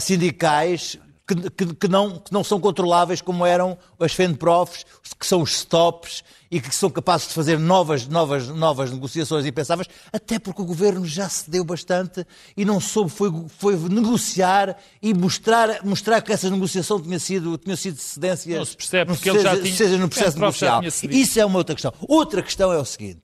sindicais 0.01 0.99
que, 1.35 1.51
que, 1.51 1.75
que, 1.75 1.89
não, 1.89 2.19
que 2.19 2.33
não 2.33 2.43
são 2.43 2.61
controláveis 2.61 3.21
como 3.21 3.47
eram 3.47 3.79
as 3.99 4.13
FENPROFs, 4.13 4.85
que 5.19 5.27
são 5.27 5.43
os 5.43 5.53
stops 5.53 6.25
e 6.51 6.61
que 6.61 6.75
são 6.75 6.91
capazes 6.91 7.29
de 7.29 7.35
fazer 7.35 7.59
novas, 7.59 8.09
novas, 8.09 8.49
novas 8.49 8.91
negociações 8.91 9.47
impensáveis, 9.47 9.89
até 10.13 10.39
porque 10.39 10.61
o 10.61 10.65
governo 10.65 11.07
já 11.07 11.29
cedeu 11.29 11.65
bastante 11.65 12.27
e 12.57 12.65
não 12.65 12.81
soube, 12.81 13.11
foi, 13.11 13.31
foi 13.49 13.77
negociar 13.89 14.77
e 15.01 15.15
mostrar, 15.15 15.85
mostrar 15.85 16.21
que 16.23 16.33
essa 16.33 16.51
negociação 16.51 17.01
tinha 17.01 17.19
sido, 17.21 17.57
tinha 17.57 17.77
sido 17.77 17.99
cedência. 17.99 18.59
Não 18.59 18.65
se 18.65 18.77
percebe, 18.77 19.13
porque 19.13 19.31
seja, 19.31 19.53
ele 19.53 19.71
já 19.71 19.85
tinha, 19.85 19.99
no 19.99 20.09
processo 20.09 20.39
negocial. 20.39 20.83
Isso 20.85 21.39
é 21.39 21.45
uma 21.45 21.59
outra 21.59 21.75
questão. 21.75 21.93
Outra 22.01 22.43
questão 22.43 22.73
é 22.73 22.79
o 22.79 22.85
seguinte: 22.85 23.23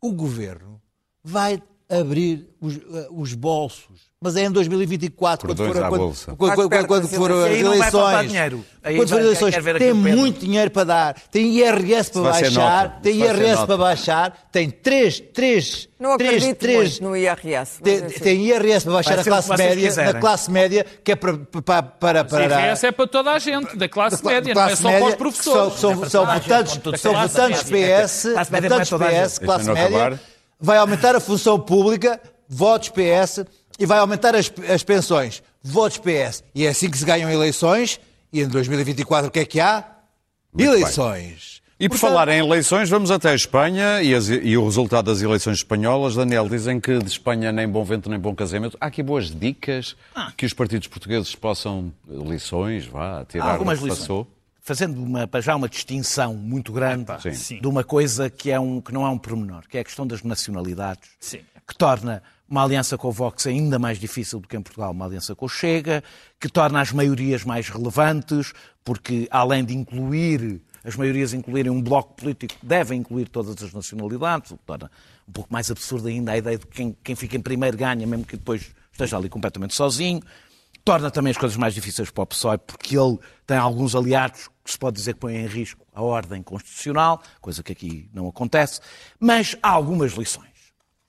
o 0.00 0.12
governo 0.12 0.82
vai 1.22 1.62
abrir 1.88 2.48
os, 2.60 2.76
eh, 2.76 3.08
os 3.10 3.34
bolsos. 3.34 4.14
Mas 4.24 4.36
é 4.36 4.44
em 4.44 4.50
2024, 4.50 5.46
quando 5.46 5.58
for, 5.58 5.74
quando, 5.74 6.56
quando, 6.56 6.70
quando, 6.70 6.86
quando 6.86 7.08
for 7.08 7.30
as 7.30 7.52
eleições. 7.52 8.32
Quando 8.96 9.08
for 9.08 9.20
eleições, 9.20 9.54
tem 9.78 9.92
muito 9.92 10.40
dinheiro 10.40 10.70
para 10.70 10.84
dar, 10.84 11.14
tem 11.30 11.58
IRS 11.58 12.10
para 12.10 12.22
baixar, 12.22 13.00
tem 13.02 13.16
IRS 13.16 13.66
para 13.66 13.76
baixar, 13.76 14.48
tem 14.50 14.70
três, 14.70 15.20
três, 15.20 15.90
não 16.00 16.16
três, 16.16 16.54
três. 16.54 17.00
no 17.00 17.14
IRS. 17.14 17.82
Tem, 17.82 18.00
tem 18.00 18.46
IRS 18.46 18.86
para 18.86 18.94
baixar 18.94 19.16
na 19.18 19.24
classe 19.24 19.56
média, 19.58 19.94
na 19.94 20.14
classe 20.14 20.50
média, 20.50 20.86
que 21.04 21.12
é 21.12 21.16
para 21.16 21.36
para 21.36 21.82
para, 21.82 22.24
para 22.24 22.44
IRS 22.44 22.86
é 22.86 22.92
para 22.92 23.06
toda 23.06 23.30
a 23.30 23.38
gente, 23.38 23.76
da 23.76 23.90
classe 23.90 24.24
da, 24.24 24.30
média, 24.30 24.54
classe 24.54 24.82
não 24.82 24.90
é 24.90 25.00
só 25.00 25.04
para 25.04 25.08
os 25.10 25.14
professores. 25.16 25.74
São, 25.74 25.96
são, 25.96 26.08
são 26.08 26.24
votantes, 26.24 26.80
são 26.98 27.12
votantes 27.12 27.62
PS, 27.64 28.26
votantes 28.50 28.90
PS, 28.90 29.38
classe 29.38 29.70
média, 29.70 30.18
vai 30.64 30.78
aumentar 30.78 31.14
a 31.14 31.20
função 31.20 31.60
pública, 31.60 32.18
votos 32.48 32.88
PS 32.88 33.44
e 33.78 33.84
vai 33.84 33.98
aumentar 33.98 34.34
as, 34.34 34.50
as 34.72 34.82
pensões. 34.82 35.42
Votos 35.62 35.98
PS. 35.98 36.42
E 36.54 36.64
é 36.64 36.70
assim 36.70 36.90
que 36.90 36.96
se 36.96 37.04
ganham 37.04 37.30
eleições. 37.30 38.00
E 38.32 38.40
em 38.40 38.48
2024 38.48 39.28
o 39.28 39.30
que 39.30 39.40
é 39.40 39.44
que 39.44 39.60
há? 39.60 39.84
Muito 40.52 40.70
eleições. 40.70 41.60
Bem. 41.60 41.64
E 41.80 41.88
por 41.88 41.98
Portanto... 41.98 42.10
falar 42.10 42.28
em 42.28 42.38
eleições, 42.38 42.88
vamos 42.88 43.10
até 43.10 43.30
a 43.30 43.34
Espanha 43.34 44.00
e, 44.02 44.14
as, 44.14 44.28
e, 44.28 44.56
o 44.56 44.64
resultado 44.64 45.06
das 45.06 45.20
eleições 45.20 45.58
espanholas. 45.58 46.14
Daniel, 46.14 46.48
dizem 46.48 46.80
que 46.80 46.98
de 46.98 47.10
Espanha 47.10 47.52
nem 47.52 47.68
bom 47.68 47.84
vento 47.84 48.08
nem 48.08 48.18
bom 48.18 48.34
casamento. 48.34 48.78
Há 48.80 48.86
aqui 48.86 49.02
boas 49.02 49.30
dicas 49.30 49.94
ah. 50.14 50.32
que 50.34 50.46
os 50.46 50.54
partidos 50.54 50.88
portugueses 50.88 51.34
possam, 51.34 51.92
lições, 52.08 52.86
vá, 52.86 53.24
tirar 53.28 53.46
Há 53.46 53.52
algumas 53.52 53.80
lições. 53.80 53.98
Passou. 53.98 54.26
Fazendo 54.66 54.98
uma, 55.02 55.28
já 55.42 55.54
uma 55.54 55.68
distinção 55.68 56.32
muito 56.32 56.72
grande 56.72 57.04
de 57.60 57.66
uma 57.68 57.84
coisa 57.84 58.30
que, 58.30 58.50
é 58.50 58.58
um, 58.58 58.80
que 58.80 58.94
não 58.94 59.04
é 59.04 59.10
um 59.10 59.18
pormenor, 59.18 59.68
que 59.68 59.76
é 59.76 59.82
a 59.82 59.84
questão 59.84 60.06
das 60.06 60.22
nacionalidades, 60.22 61.10
Sim. 61.20 61.40
que 61.68 61.76
torna 61.76 62.22
uma 62.48 62.62
aliança 62.62 62.96
com 62.96 63.08
o 63.08 63.12
Vox 63.12 63.44
é 63.44 63.50
ainda 63.50 63.78
mais 63.78 63.98
difícil 63.98 64.40
do 64.40 64.48
que 64.48 64.56
em 64.56 64.62
Portugal 64.62 64.92
uma 64.92 65.04
aliança 65.04 65.34
com 65.34 65.44
o 65.44 65.48
Chega, 65.50 66.02
que 66.40 66.48
torna 66.48 66.80
as 66.80 66.92
maiorias 66.92 67.44
mais 67.44 67.68
relevantes, 67.68 68.54
porque 68.82 69.28
além 69.30 69.66
de 69.66 69.74
incluir, 69.74 70.62
as 70.82 70.96
maiorias 70.96 71.34
incluírem 71.34 71.70
um 71.70 71.82
bloco 71.82 72.14
político, 72.14 72.54
devem 72.62 73.00
incluir 73.00 73.28
todas 73.28 73.62
as 73.62 73.70
nacionalidades, 73.70 74.50
o 74.50 74.56
que 74.56 74.64
torna 74.64 74.90
um 75.28 75.32
pouco 75.32 75.52
mais 75.52 75.70
absurda 75.70 76.08
ainda 76.08 76.32
a 76.32 76.38
ideia 76.38 76.56
de 76.56 76.66
que 76.66 76.72
quem, 76.74 76.96
quem 77.04 77.14
fica 77.14 77.36
em 77.36 77.40
primeiro 77.42 77.76
ganha, 77.76 78.06
mesmo 78.06 78.24
que 78.24 78.38
depois 78.38 78.74
esteja 78.94 79.18
ali 79.18 79.28
completamente 79.28 79.74
sozinho. 79.74 80.22
Torna 80.84 81.10
também 81.10 81.30
as 81.30 81.38
coisas 81.38 81.56
mais 81.56 81.72
difíceis 81.72 82.10
para 82.10 82.22
o 82.22 82.26
PSOE, 82.26 82.58
porque 82.58 82.98
ele 82.98 83.18
tem 83.46 83.56
alguns 83.56 83.94
aliados 83.94 84.50
que 84.62 84.70
se 84.70 84.78
pode 84.78 84.96
dizer 84.96 85.14
que 85.14 85.20
põem 85.20 85.36
em 85.36 85.46
risco 85.46 85.86
a 85.94 86.02
ordem 86.02 86.42
constitucional, 86.42 87.22
coisa 87.40 87.62
que 87.62 87.72
aqui 87.72 88.10
não 88.12 88.28
acontece, 88.28 88.80
mas 89.18 89.56
há 89.62 89.70
algumas 89.70 90.12
lições. 90.12 90.50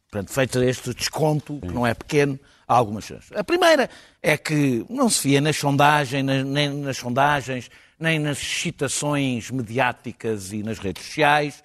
Portanto, 0.10 0.32
feito 0.32 0.64
este 0.64 0.94
desconto, 0.94 1.60
que 1.60 1.74
não 1.74 1.86
é 1.86 1.94
pequeno, 1.94 2.40
há 2.66 2.74
algumas 2.74 3.04
chances. 3.04 3.32
A 3.34 3.44
primeira 3.44 3.90
é 4.24 4.38
que 4.38 4.86
não 4.90 5.10
se 5.10 5.28
via 5.28 5.42
nas 5.42 5.58
sondagens, 5.58 6.24
nem 6.24 6.70
nas 6.70 6.96
sondagens, 6.96 7.70
nem 8.00 8.18
nas 8.18 8.38
citações 8.38 9.52
mediáticas 9.52 10.54
e 10.54 10.64
nas 10.64 10.80
redes 10.80 11.06
sociais 11.06 11.62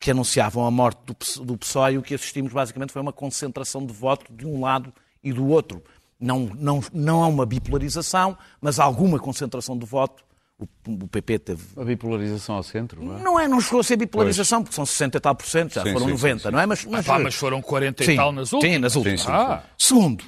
que 0.00 0.10
anunciavam 0.10 0.66
a 0.66 0.70
morte 0.70 1.00
do 1.40 1.56
PSOE, 1.56 1.98
o 1.98 2.02
que 2.02 2.14
assistimos 2.14 2.52
basicamente 2.52 2.92
foi 2.92 3.00
uma 3.00 3.12
concentração 3.12 3.86
de 3.86 3.92
voto 3.92 4.32
de 4.32 4.44
um 4.44 4.60
lado 4.60 4.92
e 5.22 5.32
do 5.32 5.46
outro. 5.46 5.82
Não, 6.18 6.50
não, 6.54 6.82
não 6.92 7.22
há 7.22 7.26
uma 7.26 7.44
bipolarização, 7.44 8.36
mas 8.60 8.78
alguma 8.78 9.18
concentração 9.18 9.76
de 9.76 9.84
voto 9.84 10.24
o 10.86 11.08
PP 11.08 11.38
teve. 11.40 11.62
A 11.76 11.84
bipolarização 11.84 12.54
ao 12.54 12.62
centro, 12.62 13.04
não 13.04 13.18
é? 13.18 13.22
Não, 13.22 13.40
é, 13.40 13.48
não 13.48 13.60
chegou 13.60 13.80
a 13.80 13.84
ser 13.84 13.96
bipolarização, 13.96 14.60
pois. 14.60 14.68
porque 14.68 14.76
são 14.76 14.86
60 14.86 15.18
e 15.18 15.20
tal 15.20 15.34
por 15.34 15.46
cento, 15.46 15.74
já 15.74 15.82
sim, 15.82 15.92
foram 15.92 16.06
sim, 16.06 16.12
90, 16.12 16.42
sim, 16.42 16.50
não 16.52 16.60
é? 16.60 16.66
Mas, 16.66 16.84
mas... 16.84 17.08
Ah, 17.08 17.18
mas 17.18 17.34
foram 17.34 17.60
40 17.60 18.04
e 18.04 18.16
tal 18.16 18.32
nas 18.32 18.52
últimas. 18.52 18.74
Sim, 18.74 18.78
nas 18.78 18.96
últimas. 18.96 19.28
Ah. 19.28 19.64
Segundo, 19.76 20.24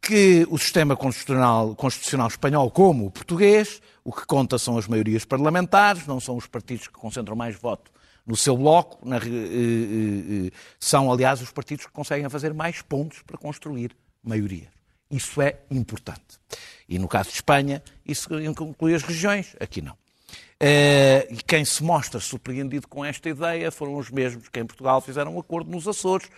que 0.00 0.46
o 0.50 0.58
sistema 0.58 0.94
constitucional, 0.94 1.74
constitucional 1.74 2.28
espanhol, 2.28 2.70
como 2.70 3.06
o 3.06 3.10
português, 3.10 3.80
o 4.04 4.12
que 4.12 4.26
conta 4.26 4.58
são 4.58 4.76
as 4.76 4.86
maiorias 4.86 5.24
parlamentares, 5.24 6.06
não 6.06 6.20
são 6.20 6.36
os 6.36 6.46
partidos 6.46 6.88
que 6.88 6.94
concentram 6.94 7.34
mais 7.34 7.56
voto 7.56 7.90
no 8.26 8.36
seu 8.36 8.56
bloco, 8.56 8.98
na, 9.08 9.16
eh, 9.16 9.20
eh, 9.20 10.46
eh, 10.46 10.50
são, 10.78 11.10
aliás, 11.10 11.40
os 11.40 11.50
partidos 11.50 11.86
que 11.86 11.92
conseguem 11.92 12.28
fazer 12.28 12.54
mais 12.54 12.82
pontos 12.82 13.22
para 13.22 13.36
construir 13.36 13.96
maioria. 14.22 14.68
Isso 15.12 15.42
é 15.42 15.58
importante. 15.70 16.40
E 16.88 16.98
no 16.98 17.06
caso 17.06 17.28
de 17.28 17.36
Espanha, 17.36 17.82
isso 18.04 18.28
inclui 18.40 18.94
as 18.94 19.02
regiões, 19.02 19.54
aqui 19.60 19.82
não. 19.82 19.92
Uh, 19.92 21.26
e 21.28 21.38
quem 21.46 21.64
se 21.64 21.82
mostra 21.82 22.18
surpreendido 22.18 22.88
com 22.88 23.04
esta 23.04 23.28
ideia 23.28 23.70
foram 23.70 23.96
os 23.96 24.10
mesmos 24.10 24.48
que 24.48 24.58
em 24.60 24.64
Portugal 24.64 25.00
fizeram 25.00 25.34
um 25.34 25.38
acordo 25.40 25.70
nos 25.70 25.86
Açores, 25.86 26.28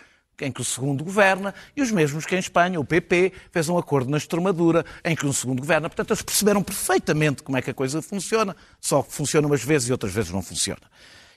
em 0.41 0.51
que 0.51 0.61
o 0.61 0.65
segundo 0.65 1.03
governa, 1.03 1.53
e 1.75 1.81
os 1.81 1.91
mesmos 1.91 2.25
que 2.25 2.35
em 2.35 2.39
Espanha, 2.39 2.79
o 2.79 2.83
PP, 2.83 3.31
fez 3.51 3.69
um 3.69 3.77
acordo 3.77 4.09
na 4.09 4.17
Extremadura, 4.17 4.85
em 5.05 5.15
que 5.15 5.25
o 5.25 5.31
segundo 5.31 5.59
governa. 5.59 5.87
Portanto, 5.87 6.11
eles 6.11 6.21
perceberam 6.21 6.61
perfeitamente 6.61 7.43
como 7.43 7.57
é 7.57 7.61
que 7.61 7.69
a 7.69 7.73
coisa 7.73 8.01
funciona, 8.01 8.55
só 8.81 9.01
que 9.01 9.13
funciona 9.13 9.47
umas 9.47 9.63
vezes 9.63 9.87
e 9.87 9.91
outras 9.93 10.11
vezes 10.11 10.31
não 10.31 10.41
funciona. 10.41 10.81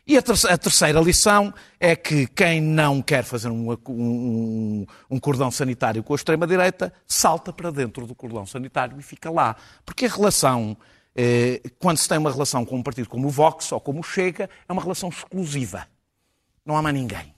E 0.08 0.16
a, 0.16 0.22
terceira 0.22 0.98
lição 1.02 1.52
é 1.78 1.94
que 1.94 2.26
quem 2.28 2.62
não 2.62 3.02
quer 3.02 3.24
fazer 3.24 3.50
um, 3.50 3.76
um, 3.86 4.86
um 5.10 5.20
cordão 5.20 5.50
sanitário 5.50 6.02
com 6.02 6.14
a 6.14 6.16
extrema-direita 6.16 6.90
salta 7.06 7.52
para 7.52 7.70
dentro 7.70 8.06
do 8.06 8.14
cordão 8.14 8.46
sanitário 8.46 8.98
e 8.98 9.02
fica 9.02 9.30
lá. 9.30 9.54
Porque 9.84 10.06
a 10.06 10.08
relação, 10.08 10.74
eh, 11.14 11.60
quando 11.78 11.98
se 11.98 12.08
tem 12.08 12.16
uma 12.16 12.32
relação 12.32 12.64
com 12.64 12.76
um 12.76 12.82
partido 12.82 13.06
como 13.06 13.28
o 13.28 13.30
Vox 13.30 13.70
ou 13.70 13.78
como 13.78 14.00
o 14.00 14.02
Chega, 14.02 14.48
é 14.66 14.72
uma 14.72 14.80
relação 14.80 15.10
exclusiva. 15.10 15.86
Não 16.64 16.74
há 16.74 16.80
mais 16.80 16.94
ninguém. 16.94 17.34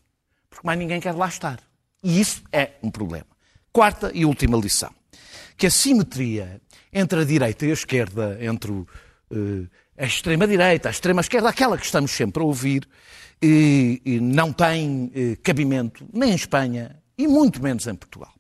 Porque 0.48 0.64
mais 0.64 0.78
ninguém 0.78 1.00
quer 1.00 1.12
lá 1.12 1.26
estar. 1.26 1.58
E 2.04 2.20
isso 2.20 2.40
é 2.52 2.74
um 2.84 2.90
problema. 2.90 3.26
Quarta 3.72 4.12
e 4.14 4.24
última 4.24 4.56
lição. 4.56 4.94
Que 5.56 5.66
a 5.66 5.70
simetria 5.72 6.60
entre 6.92 7.22
a 7.22 7.24
direita 7.24 7.66
e 7.66 7.70
a 7.70 7.74
esquerda, 7.74 8.38
entre 8.40 8.70
o. 8.70 8.86
Eh, 9.32 9.66
a 10.00 10.06
extrema-direita, 10.06 10.88
a 10.88 10.90
extrema-esquerda, 10.90 11.50
aquela 11.50 11.76
que 11.76 11.84
estamos 11.84 12.10
sempre 12.10 12.42
a 12.42 12.46
ouvir, 12.46 12.88
e, 13.42 14.00
e 14.04 14.20
não 14.20 14.52
tem 14.52 15.10
eh, 15.14 15.36
cabimento 15.42 16.06
nem 16.12 16.32
em 16.32 16.34
Espanha 16.34 16.96
e 17.16 17.26
muito 17.26 17.62
menos 17.62 17.86
em 17.86 17.94
Portugal. 17.94 18.32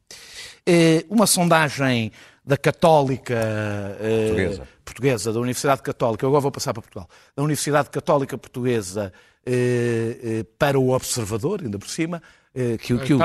Eh, 0.66 1.04
uma 1.08 1.26
sondagem 1.26 2.12
da 2.44 2.56
Católica 2.56 3.34
eh, 3.34 4.26
portuguesa. 4.26 4.68
portuguesa. 4.84 5.32
da 5.32 5.40
Universidade 5.40 5.82
Católica, 5.82 6.24
eu 6.24 6.28
agora 6.28 6.42
vou 6.42 6.50
passar 6.50 6.72
para 6.72 6.82
Portugal, 6.82 7.08
da 7.36 7.42
Universidade 7.42 7.90
Católica 7.90 8.36
Portuguesa 8.36 9.12
eh, 9.44 10.18
eh, 10.22 10.44
para 10.58 10.78
o 10.78 10.90
Observador, 10.90 11.60
ainda 11.62 11.78
por 11.78 11.88
cima, 11.88 12.22
eh, 12.54 12.76
que, 12.78 12.98
que, 12.98 13.16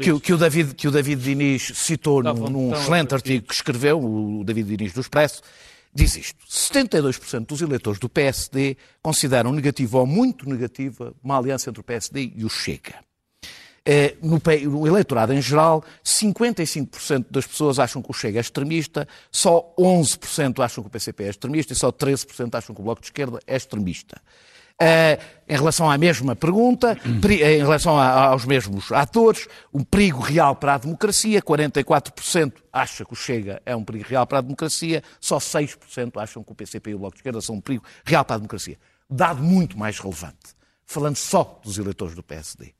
que, 0.00 0.20
que, 0.20 0.32
o 0.32 0.38
David, 0.38 0.74
que 0.74 0.88
o 0.88 0.90
David 0.90 1.22
Diniz 1.22 1.72
citou 1.74 2.22
num, 2.22 2.48
num 2.48 2.74
excelente 2.74 3.14
artigo 3.14 3.46
que 3.46 3.54
escreveu, 3.54 4.00
o 4.02 4.42
David 4.44 4.68
Diniz 4.76 4.92
do 4.92 5.00
Expresso, 5.00 5.42
diz 5.94 6.16
isto: 6.16 6.44
72% 6.46 7.46
dos 7.46 7.60
eleitores 7.60 7.98
do 7.98 8.08
PSD 8.08 8.76
consideram 9.02 9.52
negativo 9.52 9.98
ou 9.98 10.06
muito 10.06 10.48
negativa 10.48 11.14
uma 11.22 11.38
aliança 11.38 11.70
entre 11.70 11.80
o 11.80 11.84
PSD 11.84 12.32
e 12.36 12.44
o 12.44 12.48
Chega. 12.48 12.94
É, 13.84 14.14
no, 14.22 14.40
eleitorado 14.86 15.32
em 15.32 15.40
geral, 15.40 15.82
55% 16.04 17.26
das 17.30 17.46
pessoas 17.46 17.78
acham 17.78 18.02
que 18.02 18.10
o 18.10 18.14
Chega 18.14 18.38
é 18.38 18.40
extremista, 18.40 19.08
só 19.32 19.74
11% 19.78 20.62
acham 20.62 20.84
que 20.84 20.88
o 20.88 20.90
PCP 20.90 21.24
é 21.24 21.30
extremista 21.30 21.72
e 21.72 21.76
só 21.76 21.90
13% 21.90 22.54
acham 22.54 22.74
que 22.74 22.80
o 22.80 22.84
Bloco 22.84 23.00
de 23.00 23.06
Esquerda 23.06 23.40
é 23.46 23.56
extremista. 23.56 24.20
Uh, 24.80 25.40
em 25.46 25.56
relação 25.56 25.90
à 25.90 25.98
mesma 25.98 26.34
pergunta, 26.34 26.96
em 27.04 27.58
relação 27.58 27.98
a, 27.98 28.28
aos 28.28 28.44
mesmos 28.44 28.90
atores, 28.92 29.46
um 29.74 29.82
perigo 29.82 30.20
real 30.20 30.54
para 30.54 30.74
a 30.74 30.78
democracia, 30.78 31.42
44% 31.42 32.52
acha 32.72 33.04
que 33.04 33.12
o 33.12 33.16
Chega 33.16 33.60
é 33.66 33.74
um 33.74 33.84
perigo 33.84 34.08
real 34.08 34.26
para 34.26 34.38
a 34.38 34.40
democracia, 34.40 35.02
só 35.20 35.38
6% 35.38 36.22
acham 36.22 36.42
que 36.42 36.52
o 36.52 36.54
PCP 36.54 36.90
e 36.90 36.94
o 36.94 37.00
Bloco 37.00 37.16
de 37.16 37.18
Esquerda 37.18 37.40
são 37.40 37.56
um 37.56 37.60
perigo 37.60 37.84
real 38.04 38.24
para 38.24 38.36
a 38.36 38.38
democracia. 38.38 38.78
Dado 39.08 39.42
muito 39.42 39.76
mais 39.76 39.98
relevante, 39.98 40.54
falando 40.86 41.16
só 41.16 41.60
dos 41.64 41.78
eleitores 41.78 42.14
do 42.14 42.22
PSD. 42.22 42.72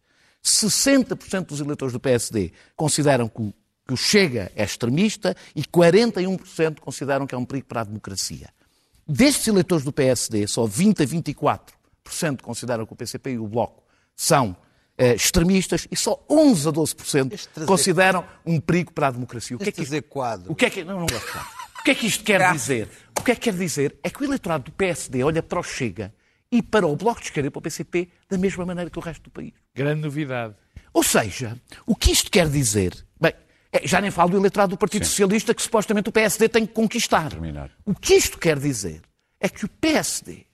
60% 0.43 1.47
dos 1.47 1.61
eleitores 1.61 1.93
do 1.93 2.01
PSD 2.01 2.53
consideram 2.77 3.29
que 3.29 3.53
que 3.91 3.95
o 3.95 3.97
Chega 3.97 4.53
é 4.55 4.63
extremista 4.63 5.37
e 5.57 5.65
41% 5.65 6.79
consideram 6.79 7.27
que 7.27 7.35
é 7.35 7.39
um 7.39 7.45
perigo 7.45 7.67
para 7.67 7.81
a 7.81 7.85
democracia. 7.85 8.49
Destes 9.05 9.49
eleitores 9.49 9.85
do 9.85 9.93
PSD, 9.93 10.47
só 10.47 10.65
20 10.65 11.03
a 11.03 11.07
24% 11.07 11.61
consideram 12.43 12.87
que 12.87 12.93
o 12.93 12.97
PCP 12.97 13.33
e 13.33 13.39
o 13.39 13.47
Bloco 13.47 13.83
são 14.17 14.57
eh, 14.99 15.15
extremistas 15.15 15.87
e 15.91 15.97
só 15.97 16.23
11 16.29 16.69
a 16.69 16.73
12% 16.73 17.29
trazer- 17.53 17.67
consideram 17.67 18.25
um 18.45 18.61
perigo 18.61 18.93
para 18.93 19.09
a 19.09 19.11
democracia. 19.11 19.57
O 19.57 19.61
que 19.61 19.69
é 19.69 19.73
que 19.73 19.81
dizer 19.81 20.03
quadro. 20.03 20.53
o 20.53 20.55
que 20.55 20.67
é 20.67 20.71
que, 20.71 20.85
não, 20.85 21.01
não 21.01 21.07
gosto. 21.07 21.39
O 21.79 21.83
que 21.83 21.91
é 21.93 21.95
que 21.95 22.07
isto 22.07 22.23
quer 22.25 22.53
dizer? 22.53 22.89
O 23.19 23.23
que 23.23 23.31
é 23.33 23.35
que 23.35 23.41
quer 23.41 23.55
dizer 23.55 23.97
é 24.03 24.11
que 24.11 24.21
o 24.21 24.25
eleitorado 24.25 24.65
do 24.65 24.73
PSD 24.73 25.23
olha 25.23 25.43
para 25.43 25.59
o 25.61 25.63
Chega 25.63 26.13
e 26.53 26.63
para 26.63 26.87
o 26.87 26.95
Bloco 26.97 27.21
de 27.21 27.27
Esquerda 27.29 27.47
e 27.49 27.51
para 27.51 27.59
o 27.59 27.63
PCP 27.63 28.09
da 28.29 28.37
mesma 28.37 28.67
maneira 28.67 28.91
que 28.91 28.99
o 28.99 29.03
resto 29.03 29.23
do 29.25 29.31
país. 29.31 29.53
Grande 29.75 30.03
novidade. 30.03 30.55
Ou 30.93 31.03
seja, 31.03 31.57
o 31.87 31.95
que 31.97 32.11
isto 32.13 32.31
quer 32.31 32.49
dizer? 32.49 32.93
Bem, 33.19 33.33
é, 33.73 33.87
já 33.87 34.01
nem 34.01 34.11
falo 34.11 34.31
do 34.31 34.37
eleitorado 34.37 34.71
do 34.71 34.77
Partido 34.77 35.07
Socialista 35.07 35.55
que 35.55 35.63
supostamente 35.63 36.09
o 36.09 36.13
PSD 36.13 36.49
tem 36.49 36.67
que 36.67 36.73
conquistar. 36.75 37.31
Terminar. 37.31 37.71
O 37.87 37.95
que 37.95 38.15
isto 38.15 38.37
quer 38.39 38.59
dizer 38.59 39.01
é 39.41 39.49
que 39.49 39.65
o 39.65 39.69
PSD, 39.69 40.45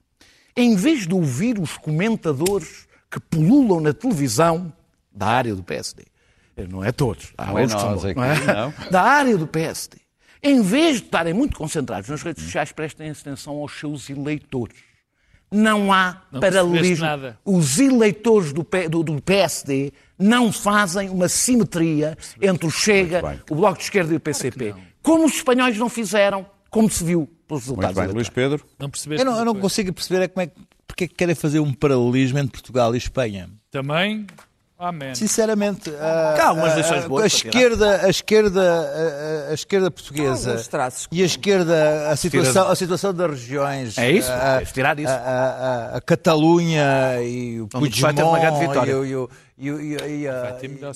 em 0.56 0.74
vez 0.76 1.06
de 1.06 1.14
ouvir 1.14 1.58
os 1.58 1.76
comentadores 1.76 2.86
que 3.10 3.20
pululam 3.20 3.80
na 3.80 3.92
televisão 3.92 4.72
da 5.12 5.26
área 5.26 5.54
do 5.54 5.62
PSD, 5.62 6.04
não 6.68 6.82
é 6.82 6.90
todos, 6.92 7.32
há 7.36 7.46
Não 7.46 7.58
é 7.58 7.66
nós 7.66 7.82
bons, 7.82 8.04
aqui, 8.04 8.14
não 8.18 8.24
é? 8.24 8.44
não. 8.46 8.74
da 8.90 9.02
área 9.02 9.36
do 9.36 9.46
PSD, 9.46 9.98
em 10.42 10.62
vez 10.62 10.98
de 10.98 11.04
estarem 11.04 11.34
muito 11.34 11.56
concentrados 11.56 12.08
nas 12.08 12.22
redes 12.22 12.42
sociais, 12.44 12.72
prestem 12.72 13.10
atenção 13.10 13.56
aos 13.58 13.78
seus 13.78 14.08
eleitores. 14.10 14.76
Não 15.50 15.92
há 15.92 16.22
Não 16.32 16.40
paralelismo. 16.40 17.06
Os 17.44 17.78
eleitores 17.78 18.52
do, 18.52 18.66
do- 18.90 19.02
do 19.04 19.22
PSD 19.22 19.92
não 20.18 20.50
fazem 20.52 21.08
uma 21.08 21.28
simetria 21.28 22.18
entre 22.42 22.66
o 22.66 22.70
Chega, 22.70 23.40
o 23.48 23.54
Bloco 23.54 23.78
de 23.78 23.84
Esquerda 23.84 24.12
e 24.12 24.16
o 24.16 24.20
PCP. 24.20 24.74
como 25.02 25.24
os 25.24 25.34
espanhóis 25.34 25.78
não 25.78 25.88
fizeram, 25.88 26.44
como 26.76 26.90
se 26.90 27.02
viu 27.02 27.26
pelos 27.48 27.62
resultados 27.64 27.96
Muito 27.96 28.06
bem, 28.08 28.14
Luís. 28.14 28.28
Pedro. 28.28 28.62
Não 28.78 28.90
percebeste? 28.90 29.24
Eu 29.24 29.30
não, 29.32 29.38
eu 29.38 29.44
não 29.46 29.54
consigo 29.54 29.90
perceber 29.94 30.24
é 30.24 30.28
como 30.28 30.42
é 30.42 30.46
que, 30.48 30.54
porque 30.86 31.04
é 31.04 31.08
que 31.08 31.14
querem 31.14 31.34
fazer 31.34 31.58
um 31.58 31.72
paralelismo 31.72 32.38
entre 32.38 32.50
Portugal 32.52 32.94
e 32.94 32.98
Espanha. 32.98 33.48
Também, 33.70 34.26
amém. 34.78 35.14
Sinceramente, 35.14 35.88
a, 35.98 36.50
a- 36.50 36.76
lições 36.76 37.06
boas 37.06 37.22
a, 37.24 37.26
esquerda, 37.28 38.04
a 38.04 38.10
esquerda, 38.10 39.48
a, 39.48 39.54
esquerda 39.54 39.90
portuguesa 39.90 40.62
e 41.10 41.22
a 41.22 41.26
esquerda, 41.26 42.10
a 42.10 42.16
situação, 42.16 42.68
a 42.68 42.76
situação 42.76 43.14
das 43.14 43.30
regiões, 43.30 43.96
É 43.96 44.10
isso, 44.10 44.30
a, 44.30 44.60
é 44.60 44.64
tirar 44.66 44.98
isso. 44.98 45.08
a, 45.10 45.14
a- 45.14 45.96
a 45.96 46.00
Catalunha 46.02 47.22
e 47.22 47.58
o 47.58 47.68
Puigdemont 47.68 48.20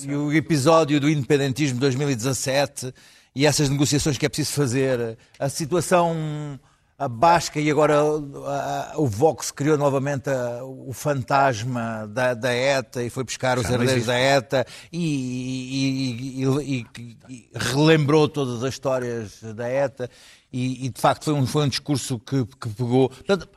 e 0.06 0.14
o 0.14 0.30
episódio 0.32 1.00
do 1.00 1.08
independentismo 1.08 1.76
de 1.76 1.80
2017 1.80 2.92
e 3.40 3.46
essas 3.46 3.68
negociações 3.68 4.18
que 4.18 4.26
é 4.26 4.28
preciso 4.28 4.52
fazer, 4.52 5.16
a 5.38 5.48
situação 5.48 6.58
a 6.98 7.08
Basca 7.08 7.58
e 7.58 7.70
agora 7.70 7.94
a- 7.98 8.92
a- 8.92 8.98
o 8.98 9.06
Vox 9.06 9.50
criou 9.50 9.78
novamente 9.78 10.28
a- 10.28 10.62
o 10.62 10.92
fantasma 10.92 12.06
da, 12.06 12.34
da 12.34 12.52
ETA 12.52 13.02
e 13.02 13.08
foi 13.08 13.24
buscar 13.24 13.58
os 13.58 13.64
herdeiros 13.86 14.04
da 14.06 14.18
ETA 14.18 14.66
e, 14.92 16.44
e- 16.44 16.44
e- 16.44 16.86
e- 17.30 17.48
relembrou 17.54 18.28
todas 18.28 18.62
as 18.62 18.74
histórias 18.74 19.40
da 19.54 19.66
ETA 19.66 20.10
e, 20.52 20.84
e, 20.84 20.88
de 20.90 21.00
facto 21.00 21.24
foi 21.24 21.32
um, 21.34 21.46
foi 21.46 21.64
um 21.64 21.68
discurso 21.68 22.18
que, 22.18 22.44
que 22.44 22.68
pegou. 22.68 23.08
Portanto, 23.08 23.48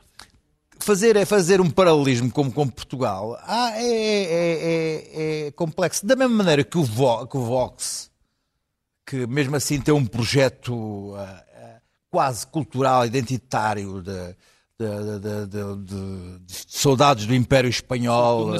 fazer 0.78 1.14
é 1.16 1.26
fazer 1.26 1.60
um 1.60 1.68
paralelismo 1.70 2.30
como 2.30 2.50
com 2.50 2.66
Portugal 2.68 3.38
ah, 3.46 3.72
é, 3.76 3.84
é- 3.84 4.58
é- 5.44 5.46
é 5.48 5.50
complexo. 5.52 6.06
Da 6.06 6.16
mesma 6.16 6.34
maneira 6.34 6.64
que 6.64 6.78
o, 6.78 6.82
Vo- 6.82 7.26
que 7.26 7.36
o 7.36 7.44
Vox, 7.44 8.10
que 9.06 9.26
mesmo 9.26 9.56
assim 9.56 9.80
tem 9.80 9.92
um 9.94 10.04
projeto 10.06 11.14
ah, 11.16 11.44
ah, 11.56 11.76
quase 12.10 12.46
cultural, 12.46 13.04
identitário 13.04 14.02
de, 14.02 14.36
de- 14.78 15.46
de- 15.46 15.76
de- 15.84 16.64
soldados 16.68 17.26
do 17.26 17.34
Império 17.34 17.68
Espanhol, 17.68 18.52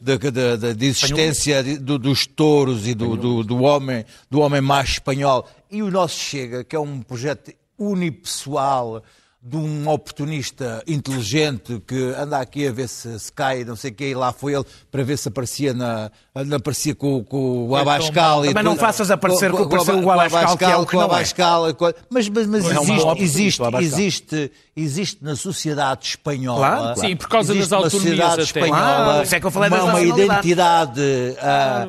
da, 0.00 0.74
existência 0.86 1.62
do- 1.78 1.98
dos 1.98 2.26
touros 2.26 2.86
e 2.86 2.94
do, 2.94 3.16
do- 3.16 3.44
do 3.44 3.62
homem, 3.62 4.04
do 4.30 4.40
homem 4.40 4.60
mais 4.60 4.90
espanhol. 4.90 5.48
E 5.70 5.82
o 5.82 5.90
nosso 5.90 6.18
Chega, 6.18 6.64
que 6.64 6.74
é 6.76 6.80
um 6.80 7.00
projeto 7.00 7.52
unipessoal 7.78 9.02
de 9.46 9.58
um 9.58 9.86
oportunista 9.90 10.82
inteligente 10.86 11.78
que 11.86 12.14
anda 12.16 12.38
aqui 12.38 12.66
a 12.66 12.72
ver 12.72 12.88
se, 12.88 13.20
se 13.20 13.30
cai, 13.30 13.62
não 13.62 13.76
sei 13.76 13.90
o 13.90 13.94
quê, 13.94 14.08
e 14.08 14.14
lá 14.14 14.32
foi 14.32 14.54
ele 14.54 14.64
para 14.90 15.02
ver 15.04 15.18
se 15.18 15.28
aparecia, 15.28 15.74
na, 15.74 16.10
aparecia 16.56 16.94
com, 16.94 17.22
com 17.22 17.68
o 17.68 17.76
Abascal. 17.76 18.46
e 18.46 18.48
Também 18.48 18.64
não 18.64 18.74
faças 18.74 19.10
aparecer 19.10 19.52
que 19.52 19.62
apareceu 19.62 20.02
o 20.02 20.10
Abascal, 20.10 20.56
que 20.56 20.64
é 20.64 20.76
o 20.76 20.86
que 20.86 20.92
com 20.92 20.96
o 20.96 21.00
não 21.00 21.08
é. 21.08 21.14
Abascal, 21.16 21.74
com- 21.74 21.92
Mas, 22.08 22.26
mas, 22.30 22.46
mas 22.46 22.64
Não 22.64 22.70
é 22.70 22.74
existe, 23.20 23.22
existe, 23.22 23.62
existe, 23.82 24.52
existe 24.74 25.18
na 25.22 25.36
sociedade 25.36 26.06
espanhola. 26.06 26.58
Claro, 26.60 26.82
claro. 26.82 27.00
Sim, 27.00 27.16
por 27.16 27.28
causa 27.28 27.52
existe 27.52 27.68
das 27.70 27.78
na 27.80 27.84
autonomias 27.86 28.38
espanhola 28.38 28.78
Claro, 28.78 29.34
é 29.34 29.40
que 29.40 29.46
eu 29.46 29.50
falei 29.50 29.68
uma, 29.68 29.76
das 29.76 29.88
uma 29.88 30.00
identidade, 30.00 31.00
ah, 31.38 31.86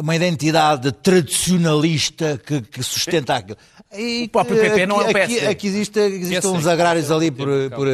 uma 0.00 0.16
identidade 0.16 0.90
tradicionalista 0.92 2.40
que, 2.44 2.60
que 2.62 2.82
sustenta 2.82 3.36
aquilo. 3.36 3.58
E 3.94 4.24
O 4.24 4.28
próprio 4.30 4.56
PP 4.58 4.86
não 4.86 4.96
é 4.96 4.98
o 4.98 5.02
aqui, 5.04 5.12
PSD. 5.12 5.36
aqui, 5.40 5.46
aqui 5.46 5.66
existe, 5.66 5.98
existem 6.00 6.50
uns 6.50 6.66
é- 6.66 6.72
agrários 6.72 7.10
é 7.10 7.12
o 7.12 7.16
ali 7.16 7.30
por, 7.30 7.48
por 7.76 7.86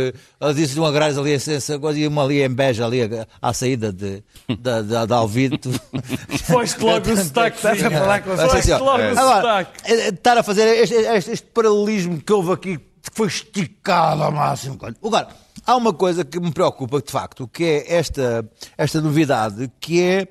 existem 0.50 0.80
um 0.82 0.86
agrários 0.86 1.18
ali 1.18 1.32
essa- 1.32 1.78
coisa, 1.78 1.98
e 1.98 2.06
uma 2.06 2.22
ali 2.22 2.40
em 2.42 2.48
Beja 2.48 2.86
ali 2.86 3.00
à 3.42 3.52
saída 3.52 3.92
de, 3.92 4.22
da, 4.60 4.80
da, 4.82 5.06
de 5.06 5.12
Alvide. 5.12 5.58
Foste 6.46 6.80
logo 6.82 7.10
o 7.10 7.16
sotaque. 7.16 7.56
Estás 7.56 7.82
a 7.84 7.90
falar 7.90 8.22
com 8.22 8.30
assim, 8.32 8.70
ó, 8.72 8.78
logo 8.78 9.02
o 9.02 9.18
agora, 9.18 9.40
sotaque. 9.40 9.70
eh, 9.92 9.94
eh, 9.94 10.08
estar 10.10 10.38
a 10.38 10.42
fazer 10.42 10.66
este, 10.82 10.94
este- 10.94 11.30
este 11.32 11.46
paralelismo 11.48 12.20
que 12.20 12.32
houve 12.32 12.52
aqui, 12.52 12.78
que 12.78 13.10
foi 13.12 13.26
esticado 13.26 14.22
ao 14.22 14.30
máximo. 14.30 14.78
Agora, 15.04 15.28
há 15.66 15.74
uma 15.76 15.92
coisa 15.92 16.24
que 16.24 16.38
me 16.38 16.52
preocupa, 16.52 17.02
de 17.02 17.10
facto, 17.10 17.48
que 17.48 17.64
é 17.64 17.94
esta, 17.96 18.48
esta 18.76 19.00
novidade, 19.00 19.68
que 19.80 20.00
é 20.00 20.28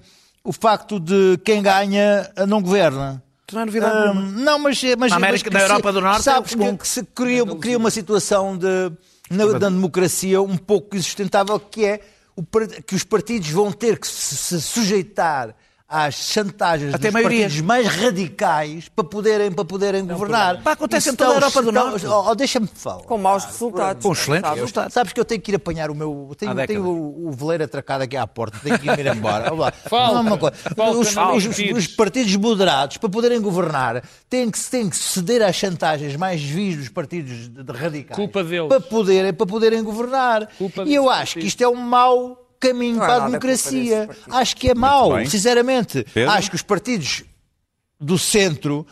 o 0.48 0.54
facto 0.54 0.98
de 1.00 1.38
quem 1.44 1.62
ganha 1.62 2.32
eh, 2.36 2.46
não 2.46 2.62
governa. 2.62 3.22
Não 3.52 3.62
é 3.62 3.66
novidade 3.66 3.94
Ah, 3.96 4.14
não, 4.14 4.60
mas, 4.60 4.82
mas, 4.98 5.10
Na 5.12 5.18
América- 5.18 5.50
mas 5.52 5.62
na 5.62 5.68
se- 5.68 5.72
Europa 5.74 5.92
do 5.94 6.02
Norte 6.02 6.24
sabes 6.24 6.54
é 6.54 6.58
que, 6.58 6.78
que 6.78 6.88
se 6.88 7.04
cria, 7.04 7.46
cria 7.58 7.78
uma 7.78 7.92
situação 7.92 8.58
de, 8.58 8.92
na, 9.30 9.46
da 9.60 9.70
democracia 9.70 10.42
um 10.42 10.58
pouco 10.58 10.96
insustentável, 10.96 11.60
que 11.60 11.86
é 11.86 12.00
o 12.36 12.44
que 12.86 12.96
os 12.96 13.04
partidos 13.04 13.50
vão 13.50 13.72
ter 13.72 14.00
que 14.00 14.08
se, 14.08 14.36
se 14.38 14.62
sujeitar 14.62 15.54
às 15.90 16.16
chantagens 16.16 16.94
Até 16.94 17.08
dos 17.08 17.14
maiorias. 17.14 17.44
partidos 17.44 17.66
mais 17.66 17.88
radicais 17.88 18.90
para 18.90 19.06
poderem, 19.06 19.52
para 19.52 19.64
poderem 19.64 20.06
governar. 20.06 20.62
Pá, 20.62 20.74
acontece 20.74 21.10
em 21.10 21.16
toda 21.16 21.32
a 21.32 21.34
Europa 21.36 21.62
do 21.62 21.72
Norte. 21.72 22.06
Oh, 22.06 22.30
oh, 22.30 22.36
Deixa-me 22.36 22.68
falar. 22.68 23.04
Com 23.04 23.18
maus 23.18 23.46
resultados. 23.46 24.04
Com 24.04 24.12
excelentes 24.12 24.48
sabe? 24.50 24.60
resultados. 24.60 24.94
Sabes 24.94 25.14
que 25.14 25.20
eu 25.20 25.24
tenho 25.26 25.42
que 25.42 25.52
ir 25.52 25.56
apanhar 25.56 25.90
o 25.90 25.96
meu. 25.96 26.32
Tenho, 26.38 26.68
tenho 26.68 26.84
o, 26.86 27.30
o 27.30 27.32
veleiro 27.32 27.64
atracado 27.64 28.02
aqui 28.04 28.18
à 28.18 28.28
porta, 28.28 28.60
tenho 28.62 28.78
que 28.78 28.86
ir 28.90 29.08
embora. 29.08 29.46
Falta, 29.90 30.14
Não 30.16 30.20
é 30.20 30.22
uma 30.24 30.38
coisa. 30.38 30.56
falta 30.76 30.98
Os, 30.98 31.16
não 31.16 31.36
os- 31.38 31.46
os 31.46 31.88
partidos 31.88 32.36
moderados, 32.36 32.98
para 32.98 33.10
poderem 33.10 33.40
governar, 33.40 34.04
têm 34.30 34.52
que, 34.52 34.60
têm 34.60 34.90
que 34.90 34.96
ceder 34.98 35.42
às 35.42 35.56
chantagens 35.56 36.16
mais 36.18 36.42
vis 36.42 36.76
dos 36.78 36.90
partidos 36.90 37.50
de, 37.50 37.64
de 37.64 37.72
radicais. 37.72 38.16
Culpa 38.16 38.44
deles. 38.44 38.68
Para 38.68 38.82
poderem, 38.82 39.34
para 39.34 39.46
poderem 39.46 39.84
governar. 39.84 40.48
Culpa 40.58 40.84
e 40.84 40.94
eu 40.94 41.10
acho 41.10 41.36
que 41.36 41.40
partidos. 41.40 41.48
isto 41.48 41.64
é 41.64 41.68
um 41.70 41.76
mau 41.76 42.44
caminho 42.60 42.98
para 42.98 43.16
a 43.16 43.26
democracia. 43.28 44.10
Acho 44.30 44.56
que 44.56 44.70
é 44.70 44.76
mau, 44.76 45.16
bem. 45.16 45.26
sinceramente. 45.26 46.06
Pedro? 46.14 46.32
Acho 46.32 46.50
que 46.50 46.56
os 46.56 46.62
partidos 46.62 47.24
do 48.00 48.18
centro 48.18 48.86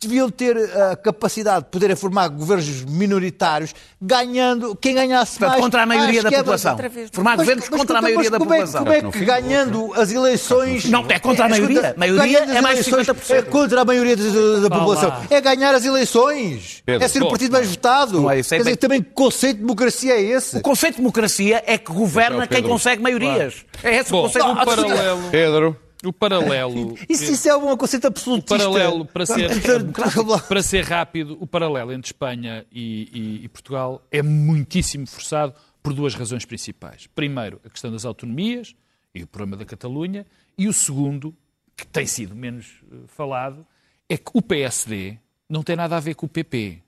deviam 0.00 0.28
ter 0.28 0.58
a 0.78 0.94
capacidade 0.94 1.64
de 1.64 1.70
poderem 1.70 1.96
formar 1.96 2.28
governos 2.28 2.84
minoritários, 2.84 3.74
ganhando 4.00 4.76
quem 4.76 4.94
ganhasse 4.94 5.38
Portanto, 5.38 5.50
mais. 5.52 5.62
contra 5.62 5.82
a 5.82 5.86
maioria 5.86 6.22
da 6.22 6.28
é- 6.28 6.32
população. 6.36 6.76
Formar 7.12 7.30
Mas- 7.30 7.36
governos 7.38 7.68
mas 7.70 7.80
contra 7.80 7.96
a 7.96 8.00
como- 8.00 8.02
maioria 8.12 8.30
da 8.30 8.38
como 8.38 8.52
é 8.52 8.56
população. 8.58 8.84
Como 8.84 8.92
é 8.94 9.12
que 9.12 9.24
ganhando 9.24 9.94
as 9.94 10.12
eleições. 10.12 10.84
Não, 10.84 11.06
é 11.08 11.18
contra 11.18 11.46
a 11.46 11.48
maioria. 11.48 11.78
escuta, 11.80 11.94
Maioria 11.96 12.38
é 12.40 12.60
mais 12.60 12.84
de 12.84 12.90
eleições 12.92 13.06
50%. 13.06 13.38
É 13.38 13.42
contra 13.50 13.80
a 13.80 13.84
maioria 13.86 14.16
da, 14.16 14.68
da- 14.68 14.70
população. 14.78 15.14
É 15.30 15.40
ganhar 15.40 15.74
as 15.74 15.84
eleições. 15.86 16.82
Pedro. 16.84 17.02
É 17.04 17.08
ser 17.08 17.22
o 17.22 17.28
partido 17.30 17.52
mais 17.52 17.66
votado. 17.68 18.20
não 18.20 18.30
é 18.30 18.38
isso, 18.40 18.54
é 18.54 18.58
Quer 18.58 18.62
dizer, 18.64 18.70
bem- 18.72 18.76
também 18.78 19.02
que 19.02 19.10
conceito 19.14 19.56
de 19.56 19.62
democracia 19.62 20.12
é 20.14 20.20
esse? 20.20 20.58
O 20.58 20.60
conceito 20.60 20.94
de 20.96 20.98
democracia 21.00 21.62
é 21.66 21.78
que 21.78 21.90
governa 21.90 22.44
é 22.44 22.46
quem 22.46 22.62
consegue 22.62 23.02
maiorias. 23.02 23.64
É 23.82 23.96
esse 23.96 24.10
o 24.10 24.12
Bom, 24.12 24.22
conceito 24.24 24.44
o 24.44 24.48
de 24.48 24.54
democracia. 24.60 24.94
paralelo, 24.94 25.22
Pedro. 25.30 25.76
O 26.04 26.12
paralelo, 26.12 26.94
Isso, 27.08 27.30
isso 27.32 27.48
é 27.48 27.56
um 27.56 27.76
conceito 27.76 28.06
absolutista. 28.06 28.56
paralelo 28.56 29.04
para 29.04 29.26
ser, 29.26 29.50
para 30.48 30.62
ser 30.62 30.84
rápido, 30.84 31.36
o 31.40 31.46
paralelo 31.46 31.92
entre 31.92 32.08
Espanha 32.08 32.64
e, 32.72 33.08
e- 33.12 33.44
e 33.44 33.48
Portugal 33.48 34.02
é 34.10 34.22
muitíssimo 34.22 35.06
forçado 35.06 35.54
por 35.82 35.92
duas 35.92 36.14
razões 36.14 36.44
principais. 36.44 37.06
Primeiro, 37.14 37.60
a 37.64 37.68
questão 37.70 37.90
das 37.92 38.04
autonomias 38.04 38.74
e 39.14 39.22
o 39.22 39.26
problema 39.26 39.56
da 39.56 39.64
Catalunha, 39.64 40.26
e 40.56 40.68
o 40.68 40.72
segundo, 40.72 41.34
que 41.76 41.86
tem 41.86 42.06
sido 42.06 42.34
menos 42.34 42.82
eh, 42.92 42.96
falado, 43.06 43.66
é 44.08 44.16
que 44.16 44.30
o 44.34 44.42
PSD 44.42 45.18
não 45.48 45.62
tem 45.62 45.74
nada 45.76 45.96
a 45.96 46.00
ver 46.00 46.14
com 46.14 46.26
o 46.26 46.28
PP. 46.28 46.82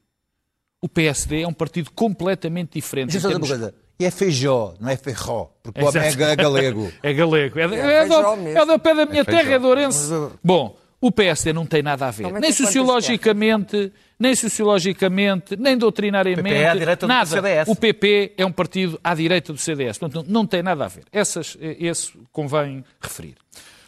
O 0.80 0.88
PSD 0.88 1.42
é 1.42 1.48
um 1.48 1.52
partido 1.52 1.90
completamente 1.92 2.74
diferente. 2.74 3.12
Deixa 3.12 3.26
eu 3.28 3.32
só 3.32 3.38
dizer 3.38 3.40
uma 3.40 3.46
termos- 3.58 3.72
coisa. 3.72 3.81
E 3.98 4.04
é 4.04 4.10
feijó, 4.10 4.74
não 4.80 4.88
é 4.88 4.96
feijó. 4.96 5.50
Porque 5.62 5.80
o 5.80 5.88
homem 5.88 6.02
é 6.02 6.36
galego. 6.36 6.92
É 7.02 7.12
galego. 7.12 7.58
É, 7.58 7.62
É 7.62 7.66
é, 7.66 8.06
do, 8.06 8.14
é 8.48 8.66
do 8.66 8.78
pé 8.78 8.94
da 8.94 9.06
minha 9.06 9.20
É 9.20 9.24
terra, 9.24 9.52
é 9.54 9.58
de 9.58 9.64
Ourense. 9.66 10.10
Bom, 10.42 10.76
O 11.00 11.10
PSD 11.10 11.52
não 11.52 11.66
tem 11.66 11.82
nada 11.82 12.06
a 12.06 12.10
ver. 12.10 12.24
Aumenta 12.24 12.40
Nem 12.40 12.52
sociologicamente, 12.52 13.92
nem 14.18 14.34
sociologicamente, 14.36 15.56
nem 15.56 15.76
doutrinariamente. 15.76 16.48
PP 16.48 16.54
é 16.54 16.68
à 16.68 16.74
direita 16.74 17.06
do 17.06 17.08
nada. 17.08 17.26
CDS. 17.26 17.68
O 17.68 17.74
PP 17.76 18.34
é 18.36 18.46
um 18.46 18.52
partido 18.52 19.00
à 19.02 19.14
direita 19.14 19.52
do 19.52 19.58
CDS. 19.58 19.98
Portanto, 19.98 20.24
não, 20.26 20.42
não 20.42 20.46
tem 20.46 20.62
nada 20.62 20.84
a 20.84 20.88
ver. 20.88 21.04
Essas, 21.12 21.56
eh, 21.60 21.76
esse 21.80 22.12
convém 22.30 22.84
referir. 23.00 23.34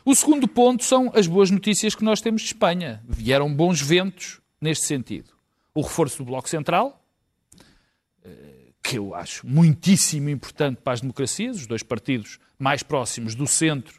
O 0.05 0.15
segundo 0.15 0.47
ponto 0.49 0.85
são 0.85 1.11
as 1.15 1.27
boas 1.27 1.51
notícias 1.51 1.95
que 1.95 2.05
nós 2.05 2.21
temos 2.21 2.43
de 2.43 2.49
Espanha. 2.49 3.01
Vieram 3.09 3.53
bons 3.55 3.81
ventos 3.81 4.41
neste 4.61 4.85
sentido. 4.87 5.31
O 5.73 5.83
reforço 5.83 6.19
do 6.19 6.25
Bloco 6.25 6.49
Central, 6.49 7.01
eh, 8.25 8.29
que 8.85 8.99
eu 8.99 9.15
acho 9.15 9.47
muitíssimo 9.47 10.29
importante 10.29 10.83
para 10.85 10.93
as 10.93 11.01
democracias, 11.01 11.57
os 11.57 11.67
dois 11.67 11.83
partidos 11.83 12.39
mais 12.59 12.83
próximos 12.83 13.35
do 13.35 13.47
centro 13.47 13.99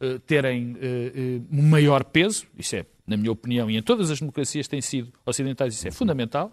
eh, 0.00 0.18
terem 0.26 0.76
eh, 0.80 1.12
eh, 1.14 1.40
um 1.52 1.62
maior 1.62 2.02
peso, 2.02 2.44
isso 2.58 2.74
é, 2.74 2.84
na 3.06 3.16
minha 3.16 3.30
opinião, 3.30 3.70
e 3.70 3.76
em 3.76 3.82
todas 3.82 4.10
as 4.10 4.18
democracias 4.18 4.66
têm 4.66 4.82
sido 4.82 5.12
ocidentais, 5.24 5.72
isso 5.74 5.86
é 5.86 5.92
fundamental. 5.92 6.52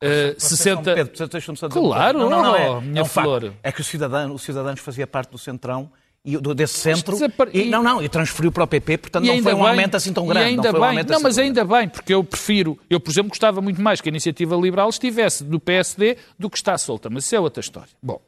Eh, 0.00 0.34
60... 0.38 0.94
Pedro, 0.94 1.28
deixa-me 1.28 1.56
só 1.56 1.68
dizer 1.68 1.78
uma 1.78 1.88
Claro, 1.88 2.18
não, 2.18 2.30
não, 2.30 2.42
não, 2.42 2.52
oh, 2.52 2.56
é, 2.56 2.80
minha 2.80 3.00
é 3.00 3.02
um 3.02 3.06
facto. 3.06 3.26
flor. 3.26 3.54
É 3.62 3.70
que 3.70 3.80
o 3.80 3.84
Cidadano, 3.84 4.34
o 4.34 4.38
Cidadanos 4.38 4.80
fazia 4.80 5.06
parte 5.06 5.30
do 5.30 5.38
Centrão 5.38 5.90
e 6.24 6.36
do- 6.36 6.54
desse 6.54 6.78
centro 6.78 7.12
desapare- 7.14 7.50
e, 7.54 7.70
não, 7.70 7.82
não, 7.82 8.02
e 8.02 8.08
transferiu 8.08 8.50
para 8.52 8.64
o 8.64 8.66
PP, 8.66 8.98
portanto 8.98 9.24
não 9.24 9.42
foi 9.42 9.54
um 9.54 9.58
bem- 9.58 9.68
aumento 9.68 9.94
assim 9.96 10.12
tão 10.12 10.26
grande. 10.26 10.46
ainda 10.46 10.62
não, 10.72 10.78
um 10.78 10.80
bem, 10.82 10.88
aumento 10.90 11.08
não 11.08 11.16
assim 11.16 11.22
mas 11.24 11.34
tão 11.36 11.44
ainda 11.44 11.64
bem, 11.64 11.88
porque 11.88 12.12
eu 12.12 12.22
prefiro, 12.24 12.78
eu 12.90 13.00
por 13.00 13.10
exemplo 13.10 13.28
gostava 13.30 13.60
muito 13.60 13.80
mais 13.80 14.00
que 14.00 14.08
a 14.08 14.10
Iniciativa 14.10 14.56
Liberal 14.56 14.88
estivesse 14.88 15.44
do 15.44 15.58
PSD 15.60 16.16
do 16.38 16.50
que 16.50 16.56
está 16.56 16.76
solta, 16.76 17.08
mas 17.08 17.24
isso 17.24 17.34
é 17.36 17.40
outra 17.40 17.60
história. 17.60 17.88
Bom, 18.02 18.20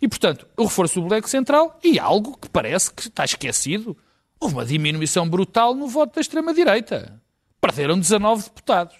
e 0.00 0.06
portanto, 0.08 0.46
o 0.56 0.64
reforço 0.64 1.00
do 1.00 1.08
Bloco 1.08 1.28
Central 1.28 1.78
e 1.82 1.98
algo 1.98 2.36
que 2.36 2.48
parece 2.48 2.92
que 2.92 3.08
está 3.08 3.24
esquecido, 3.24 3.96
houve 4.38 4.54
uma 4.54 4.64
diminuição 4.64 5.28
brutal 5.28 5.74
no 5.74 5.86
voto 5.88 6.14
da 6.14 6.20
extrema-direita. 6.20 7.20
Perderam 7.60 7.98
19 7.98 8.44
deputados. 8.44 8.96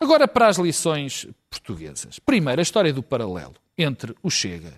Agora 0.00 0.26
para 0.26 0.48
as 0.48 0.56
lições 0.58 1.26
portuguesas. 1.48 2.18
Primeiro, 2.18 2.60
a 2.60 2.62
história 2.62 2.92
do 2.92 3.02
paralelo 3.02 3.54
entre 3.78 4.14
o 4.22 4.28
Chega 4.30 4.74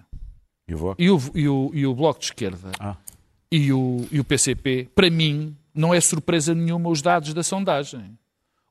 E 0.66 0.74
o 0.74 0.94
e 0.98 1.10
o, 1.10 1.20
e 1.34 1.48
o, 1.48 1.70
e 1.74 1.86
o 1.86 1.94
Bloco 1.94 2.20
de 2.20 2.26
Esquerda 2.26 2.70
Ah. 2.80 2.96
e, 3.50 3.72
o, 3.72 4.06
e 4.10 4.18
o 4.20 4.24
PCP, 4.24 4.88
para 4.94 5.10
mim, 5.10 5.54
não 5.74 5.92
é 5.92 6.00
surpresa 6.00 6.54
nenhuma 6.54 6.88
os 6.88 7.02
dados 7.02 7.34
da 7.34 7.42
sondagem. 7.42 8.16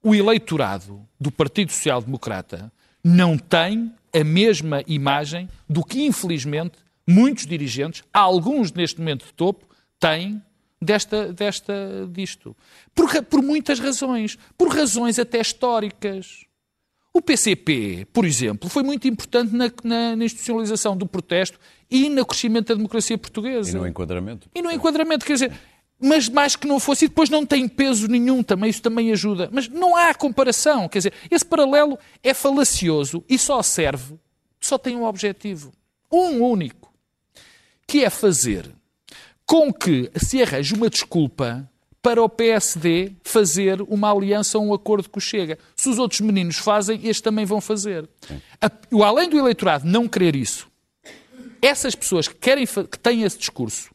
O 0.01 0.13
eleitorado 0.15 1.01
do 1.19 1.31
Partido 1.31 1.71
Social 1.71 2.01
Democrata 2.01 2.71
não 3.03 3.37
tem 3.37 3.93
a 4.13 4.23
mesma 4.23 4.83
imagem 4.87 5.47
do 5.69 5.83
que, 5.83 6.03
infelizmente, 6.03 6.77
muitos 7.07 7.45
dirigentes, 7.45 8.03
alguns 8.13 8.71
neste 8.71 8.99
momento 8.99 9.25
de 9.25 9.33
topo, 9.33 9.65
têm 9.99 10.41
desta, 10.81 11.31
desta, 11.31 11.73
disto. 12.11 12.55
Por, 12.95 13.23
por 13.23 13.41
muitas 13.41 13.79
razões. 13.79 14.37
Por 14.57 14.69
razões 14.69 15.19
até 15.19 15.39
históricas. 15.39 16.45
O 17.13 17.21
PCP, 17.21 18.07
por 18.11 18.25
exemplo, 18.25 18.67
foi 18.69 18.81
muito 18.83 19.07
importante 19.07 19.53
na, 19.55 19.71
na- 19.83 20.15
na 20.15 20.25
institucionalização 20.25 20.97
do 20.97 21.05
protesto 21.05 21.59
e 21.93 22.09
no 22.09 22.25
crescimento 22.25 22.67
da 22.69 22.73
democracia 22.75 23.17
portuguesa. 23.17 23.69
E 23.69 23.73
no 23.79 23.87
enquadramento? 23.87 24.49
E 24.55 24.61
no 24.61 24.71
enquadramento, 24.71 25.25
quer 25.25 25.33
dizer, 25.33 25.51
mas 25.99 26.27
mais 26.27 26.55
que 26.55 26.67
não 26.67 26.79
fosse, 26.79 27.05
e 27.05 27.07
depois 27.07 27.29
não 27.29 27.45
tem 27.45 27.67
peso 27.67 28.07
nenhum 28.07 28.41
também, 28.41 28.69
isso 28.69 28.81
também 28.81 29.11
ajuda. 29.11 29.47
Mas 29.53 29.69
não 29.69 29.95
há 29.95 30.13
comparação, 30.13 30.89
quer 30.89 30.97
dizer, 30.99 31.13
esse 31.29 31.45
paralelo 31.45 31.97
é 32.23 32.33
falacioso 32.33 33.23
e 33.29 33.37
só 33.37 33.61
serve, 33.61 34.15
só 34.59 34.77
tem 34.77 34.95
um 34.95 35.05
objetivo, 35.05 35.71
um 36.11 36.41
único, 36.43 36.91
que 37.87 38.03
é 38.03 38.09
fazer 38.09 38.69
com 39.45 39.71
que 39.71 40.09
se 40.15 40.41
arranje 40.41 40.73
uma 40.73 40.89
desculpa 40.89 41.69
para 42.01 42.21
o 42.21 42.27
PSD 42.27 43.13
fazer 43.23 43.81
uma 43.83 44.11
aliança 44.11 44.57
ou 44.57 44.65
um 44.65 44.73
acordo 44.73 45.09
com 45.09 45.19
o 45.19 45.21
Chega. 45.21 45.57
Se 45.75 45.87
os 45.89 45.97
outros 45.99 46.19
meninos 46.21 46.57
fazem, 46.57 46.97
estes 46.97 47.21
também 47.21 47.45
vão 47.45 47.61
fazer. 47.61 48.09
A- 48.61 48.71
o 48.91 49.03
além 49.03 49.29
do 49.29 49.37
eleitorado 49.37 49.85
não 49.87 50.07
querer 50.07 50.35
isso, 50.35 50.67
essas 51.63 51.95
pessoas 51.95 52.27
que, 52.27 52.35
querem, 52.35 52.65
que 52.65 52.99
têm 52.99 53.23
esse 53.23 53.37
discurso, 53.37 53.89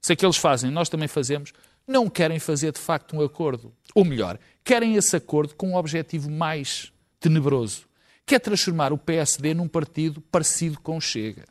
se 0.00 0.12
aqueles 0.12 0.36
fazem, 0.36 0.72
nós 0.72 0.88
também 0.88 1.06
fazemos, 1.06 1.52
não 1.86 2.10
querem 2.10 2.40
fazer 2.40 2.72
de 2.72 2.80
facto 2.80 3.16
um 3.16 3.22
acordo. 3.22 3.72
Ou 3.94 4.04
melhor, 4.04 4.38
querem 4.64 4.96
esse 4.96 5.14
acordo 5.14 5.54
com 5.54 5.70
um 5.70 5.76
objetivo 5.76 6.28
mais 6.28 6.92
tenebroso, 7.20 7.86
que 8.26 8.34
é 8.34 8.38
transformar 8.40 8.92
o 8.92 8.98
PSD 8.98 9.54
num 9.54 9.68
partido 9.68 10.20
parecido 10.20 10.80
com 10.80 10.96
o 10.96 11.00
Chega. 11.00 11.44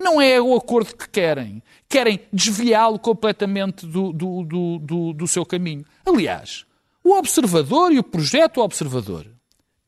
Não 0.00 0.20
é 0.20 0.40
o 0.40 0.56
acordo 0.56 0.96
que 0.96 1.08
querem. 1.08 1.62
Querem 1.88 2.20
desviá-lo 2.32 2.98
completamente 2.98 3.86
do, 3.86 4.12
do, 4.12 4.78
do, 4.78 5.12
do 5.12 5.28
seu 5.28 5.44
caminho. 5.44 5.84
Aliás, 6.04 6.64
o 7.04 7.12
Observador 7.16 7.92
e 7.92 7.98
o 7.98 8.02
projeto 8.02 8.60
Observador 8.60 9.26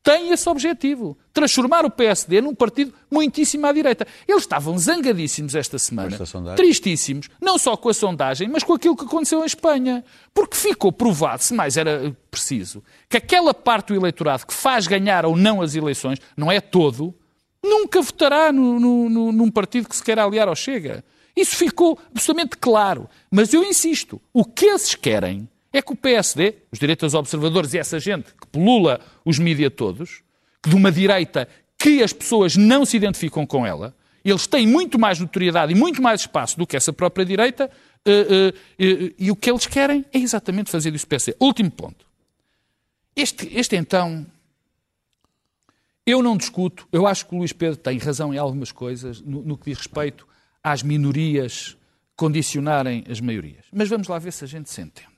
têm 0.05 0.29
esse 0.31 0.47
objetivo. 0.47 1.17
Transformar 1.33 1.83
o 1.83 1.89
PSD 1.89 2.39
num 2.39 2.55
partido 2.55 2.93
muitíssimo 3.11 3.65
à 3.65 3.73
direita. 3.73 4.07
Eles 4.27 4.43
estavam 4.43 4.77
zangadíssimos 4.77 5.55
esta 5.55 5.77
semana. 5.77 6.07
esta? 6.53 6.55
Tristíssimos. 6.55 7.27
Não 7.41 7.57
só 7.57 7.75
com 7.75 7.89
a 7.89 7.93
sondagem, 7.93 8.47
mas 8.47 8.63
com 8.63 8.73
aquilo 8.73 8.95
que 8.95 9.03
aconteceu 9.03 9.41
em 9.41 9.45
Espanha. 9.45 10.05
Porque 10.33 10.55
ficou 10.55 10.91
provado, 10.91 11.43
se 11.43 11.53
mais 11.53 11.75
era 11.75 12.15
preciso, 12.31 12.81
que 13.09 13.17
aquela 13.17 13.53
parte 13.53 13.87
do 13.87 13.95
eleitorado 13.99 14.45
que 14.45 14.53
faz 14.53 14.87
ganhar 14.87 15.25
ou 15.25 15.35
não 15.35 15.61
as 15.61 15.75
eleições, 15.75 16.19
não 16.37 16.51
é 16.51 16.61
todo, 16.61 17.13
nunca 17.63 18.01
votará 18.01 18.51
no, 18.51 18.79
no- 18.79 19.09
no- 19.09 19.31
num 19.31 19.49
partido 19.51 19.89
que 19.89 19.95
se 19.95 20.03
quer 20.03 20.19
aliar 20.19 20.47
ao 20.47 20.55
Chega. 20.55 21.03
Isso 21.35 21.55
ficou 21.55 21.99
absolutamente 22.15 22.55
claro. 22.57 23.09
Mas 23.29 23.53
eu 23.53 23.63
insisto, 23.63 24.21
o 24.31 24.45
que 24.45 24.67
esses 24.67 24.95
querem 24.95 25.49
é 25.77 25.81
que 25.81 25.91
o 25.91 25.95
PSD, 25.95 26.55
os 26.71 26.79
direitos 26.79 27.13
observadores 27.13 27.73
e 27.73 27.77
essa 27.77 27.99
gente 27.99 28.33
que 28.33 28.47
pulula 28.47 28.99
os 29.25 29.37
mídias 29.37 29.73
todos, 29.75 30.23
que 30.63 30.69
de 30.69 30.75
uma 30.75 30.91
direita 30.91 31.47
que 31.77 32.01
as 32.01 32.13
pessoas 32.13 32.55
não 32.55 32.85
se 32.85 32.95
identificam 32.95 33.45
com 33.45 33.65
ela, 33.65 33.93
eles 34.23 34.47
têm 34.47 34.65
muito 34.65 34.97
mais 34.97 35.19
notoriedade 35.19 35.73
e 35.73 35.75
muito 35.75 36.01
mais 36.01 36.21
espaço 36.21 36.57
do 36.57 36.65
que 36.65 36.77
essa 36.77 36.93
própria 36.93 37.25
direita, 37.25 37.69
eh, 38.05 38.27
eh, 38.29 38.53
eh, 38.79 39.13
e 39.19 39.29
o 39.29 39.35
que 39.35 39.51
eles 39.51 39.67
querem 39.67 40.03
é 40.11 40.17
exatamente 40.17 40.71
fazer 40.71 40.91
disso 40.91 41.05
PSD. 41.05 41.35
Último 41.39 41.69
ponto. 41.69 42.05
Este, 43.15 43.47
este 43.55 43.75
então 43.75 44.25
eu 46.05 46.23
não 46.23 46.37
discuto, 46.37 46.87
eu 46.91 47.05
acho 47.05 47.25
que 47.25 47.35
o 47.35 47.39
Luís 47.39 47.51
Pedro 47.51 47.77
tem 47.77 47.97
razão 47.97 48.33
em 48.33 48.37
algumas 48.37 48.71
coisas 48.71 49.21
no, 49.21 49.41
no 49.41 49.57
que 49.57 49.71
diz 49.71 49.77
respeito 49.77 50.27
às 50.63 50.81
minorias 50.81 51.77
condicionarem 52.15 53.03
as 53.09 53.19
maiorias. 53.19 53.65
Mas 53.73 53.89
vamos 53.89 54.07
lá 54.07 54.17
ver 54.17 54.31
se 54.31 54.43
a 54.43 54.47
gente 54.47 54.69
se 54.69 54.81
entende. 54.81 55.14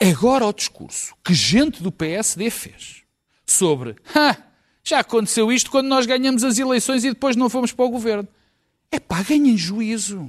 Agora 0.00 0.46
o 0.46 0.52
discurso 0.52 1.14
que 1.24 1.34
gente 1.34 1.82
do 1.82 1.90
PSD 1.90 2.50
fez 2.50 3.02
sobre 3.44 3.96
"Ha, 4.14 4.36
já 4.84 5.00
aconteceu 5.00 5.52
isto 5.52 5.70
quando 5.70 5.88
nós 5.88 6.06
ganhamos 6.06 6.44
as 6.44 6.58
eleições 6.58 7.04
e 7.04 7.10
depois 7.10 7.36
não 7.36 7.50
fomos 7.50 7.72
para 7.72 7.84
o 7.84 7.90
governo. 7.90 8.28
É 8.90 8.98
pá, 8.98 9.22
ganhem 9.22 9.56
juízo. 9.56 10.28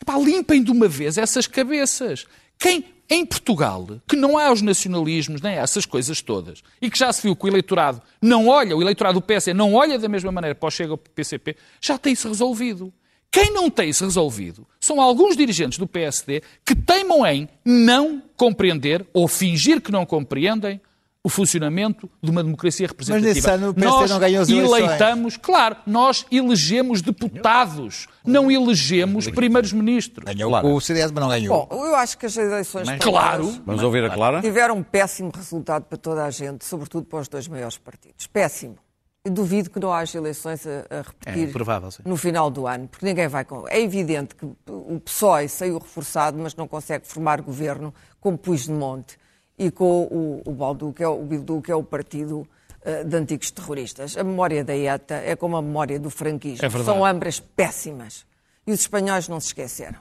Epá, 0.00 0.18
limpem 0.18 0.62
de 0.64 0.70
uma 0.70 0.88
vez 0.88 1.16
essas 1.16 1.46
cabeças. 1.46 2.26
Quem, 2.58 2.84
em 3.08 3.24
Portugal, 3.24 3.86
que 4.08 4.16
não 4.16 4.36
há 4.36 4.50
os 4.50 4.62
nacionalismos, 4.62 5.40
nem 5.40 5.58
há 5.58 5.62
essas 5.62 5.86
coisas 5.86 6.20
todas, 6.20 6.62
e 6.80 6.90
que 6.90 6.98
já 6.98 7.12
se 7.12 7.22
viu 7.22 7.36
que 7.36 7.44
o 7.44 7.48
eleitorado 7.48 8.02
não 8.20 8.48
olha, 8.48 8.76
o 8.76 8.82
eleitorado 8.82 9.20
do 9.20 9.22
PS 9.24 9.48
não 9.54 9.74
olha 9.74 9.98
da 9.98 10.08
mesma 10.08 10.32
maneira 10.32 10.54
para 10.54 10.66
o 10.66 10.70
Chega 10.70 10.94
o 10.94 10.98
PCP, 10.98 11.56
já 11.80 11.98
tem 11.98 12.14
isso 12.14 12.26
resolvido. 12.26 12.92
Quem 13.32 13.50
não 13.50 13.70
tem 13.70 13.88
isso 13.88 14.04
resolvido 14.04 14.66
são 14.78 15.00
alguns 15.00 15.34
dirigentes 15.36 15.78
do 15.78 15.86
PSD 15.86 16.42
que 16.64 16.74
teimam 16.76 17.24
em 17.26 17.48
não 17.64 18.22
compreender 18.36 19.06
ou 19.12 19.26
fingir 19.26 19.80
que 19.80 19.90
não 19.90 20.04
compreendem 20.04 20.78
o 21.24 21.28
funcionamento 21.28 22.10
de 22.20 22.30
uma 22.32 22.42
democracia 22.42 22.86
representativa. 22.88 23.32
nesse 23.34 23.48
ano 23.48 23.70
o 23.70 23.74
PSD 23.74 23.96
nós 24.00 24.10
não 24.10 24.18
ganhou 24.18 24.42
as 24.42 24.48
eleições. 24.48 24.80
eleitamos, 24.82 25.36
claro, 25.36 25.76
nós 25.86 26.26
elegemos 26.32 27.00
deputados, 27.00 28.08
não 28.26 28.50
elegemos 28.50 29.28
primeiros-ministros. 29.30 30.24
Ganhou 30.34 30.50
Claro. 30.50 30.74
o 30.74 30.80
CDS, 30.80 31.12
mas 31.12 31.22
não 31.22 31.28
ganhou. 31.30 31.66
Bom, 31.70 31.86
eu 31.86 31.94
acho 31.94 32.18
que 32.18 32.26
as 32.26 32.36
eleições 32.36 32.88
Claro, 33.00 33.44
passadas 33.44 33.62
Vamos 33.64 33.82
ouvir 33.84 34.04
a 34.04 34.10
Clara? 34.10 34.40
tiveram 34.42 34.76
um 34.78 34.82
péssimo 34.82 35.30
resultado 35.34 35.84
para 35.84 35.96
toda 35.96 36.24
a 36.24 36.30
gente, 36.30 36.64
sobretudo 36.64 37.06
para 37.06 37.20
os 37.20 37.28
dois 37.28 37.46
maiores 37.48 37.78
partidos. 37.78 38.26
Péssimo. 38.26 38.76
Duvido 39.24 39.70
que 39.70 39.78
não 39.78 39.92
haja 39.92 40.18
eleições 40.18 40.66
a, 40.66 40.98
a 40.98 41.02
repetir 41.02 41.48
É 41.48 41.52
provável, 41.52 41.90
no 42.04 42.16
final 42.16 42.50
do 42.50 42.66
ano, 42.66 42.88
porque 42.88 43.06
ninguém 43.06 43.28
vai 43.28 43.44
com. 43.44 43.68
É 43.68 43.80
evidente 43.80 44.34
que 44.34 44.44
o 44.44 45.00
PSOE 45.00 45.48
saiu 45.48 45.78
reforçado, 45.78 46.36
mas 46.38 46.56
não 46.56 46.66
consegue 46.66 47.06
formar 47.06 47.40
governo 47.40 47.94
com 48.20 48.36
Puigdemont 48.36 49.16
e 49.56 49.70
com 49.70 50.02
o, 50.10 50.42
o 50.44 50.52
Baldu, 50.52 50.92
que 50.92 51.04
é 51.04 51.08
o, 51.08 51.22
Bildu, 51.22 51.62
que 51.62 51.70
é 51.70 51.74
o 51.74 51.84
partido 51.84 52.44
eh, 52.84 53.04
de 53.04 53.16
antigos 53.16 53.52
terroristas. 53.52 54.16
A 54.16 54.24
memória 54.24 54.64
da 54.64 54.76
ETA 54.76 55.14
é 55.14 55.36
como 55.36 55.56
a 55.56 55.62
memória 55.62 56.00
do 56.00 56.10
franquismo. 56.10 56.66
É. 56.66 56.70
São 56.82 57.04
ambas 57.04 57.38
péssimas. 57.38 58.26
E 58.66 58.72
os 58.72 58.80
espanhóis 58.80 59.28
não 59.28 59.38
se 59.38 59.48
esqueceram. 59.48 60.00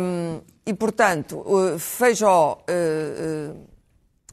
Hum, 0.00 0.40
e, 0.64 0.72
portanto, 0.72 1.40
uh, 1.40 1.78
Feijó 1.78 2.58
uh, 2.58 3.52
uh, 3.52 3.66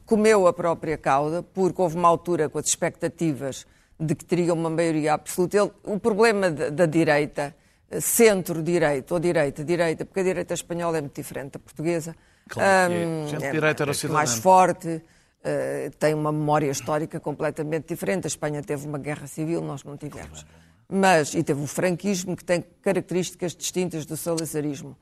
comeu 0.06 0.46
a 0.46 0.52
própria 0.52 0.96
cauda, 0.96 1.42
porque 1.42 1.80
houve 1.80 1.96
uma 1.96 2.08
altura 2.08 2.48
com 2.48 2.58
as 2.58 2.66
expectativas 2.66 3.66
de 4.04 4.14
que 4.14 4.24
teria 4.24 4.52
uma 4.52 4.68
maioria 4.70 5.14
absoluta. 5.14 5.56
Ele- 5.56 5.72
o 5.84 5.98
problema 6.00 6.50
da, 6.50 6.70
da 6.70 6.86
direita, 6.86 7.54
eh, 7.90 8.00
centro-direita 8.00 9.14
ou 9.14 9.20
direita-direita, 9.20 10.04
porque 10.04 10.20
a 10.20 10.24
direita 10.24 10.54
espanhola 10.54 10.98
é 10.98 11.00
muito 11.00 11.14
diferente 11.14 11.52
da 11.52 11.58
portuguesa, 11.58 12.14
Claro 12.48 12.92
que 12.92 12.98
é. 12.98 13.06
Hum, 13.06 13.28
Centro-direita 13.28 13.82
era 13.84 13.92
o 13.92 14.12
mais 14.12 14.30
cidadano. 14.30 14.42
forte, 14.42 15.02
eh, 15.44 15.90
tem 15.98 16.12
uma 16.14 16.32
memória 16.32 16.70
histórica 16.70 17.20
completamente 17.20 17.86
diferente. 17.88 18.26
A 18.26 18.28
Espanha 18.28 18.62
teve 18.62 18.86
uma 18.86 18.98
guerra 18.98 19.26
civil, 19.26 19.60
nós 19.62 19.84
não 19.84 19.96
tivemos. 19.96 20.44
Mas, 20.88 21.34
e 21.34 21.42
teve 21.42 21.62
o 21.62 21.66
franquismo, 21.66 22.36
que 22.36 22.44
tem 22.44 22.62
características 22.82 23.54
distintas 23.54 24.04
do 24.04 24.16
salazarismo. 24.16 24.96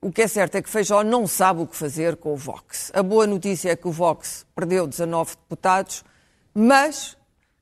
O 0.00 0.12
que 0.12 0.22
é 0.22 0.28
certo 0.28 0.54
é 0.54 0.62
que 0.62 0.70
Feijó 0.70 1.02
não 1.02 1.26
sabe 1.26 1.62
o 1.62 1.66
que 1.66 1.76
fazer 1.76 2.16
com 2.16 2.32
o 2.32 2.36
Vox. 2.36 2.90
A 2.94 3.02
boa 3.02 3.26
notícia 3.26 3.70
é 3.70 3.76
que 3.76 3.88
o 3.88 3.92
Vox 3.92 4.46
perdeu 4.54 4.86
19 4.86 5.32
deputados, 5.36 6.04
mas, 6.54 7.16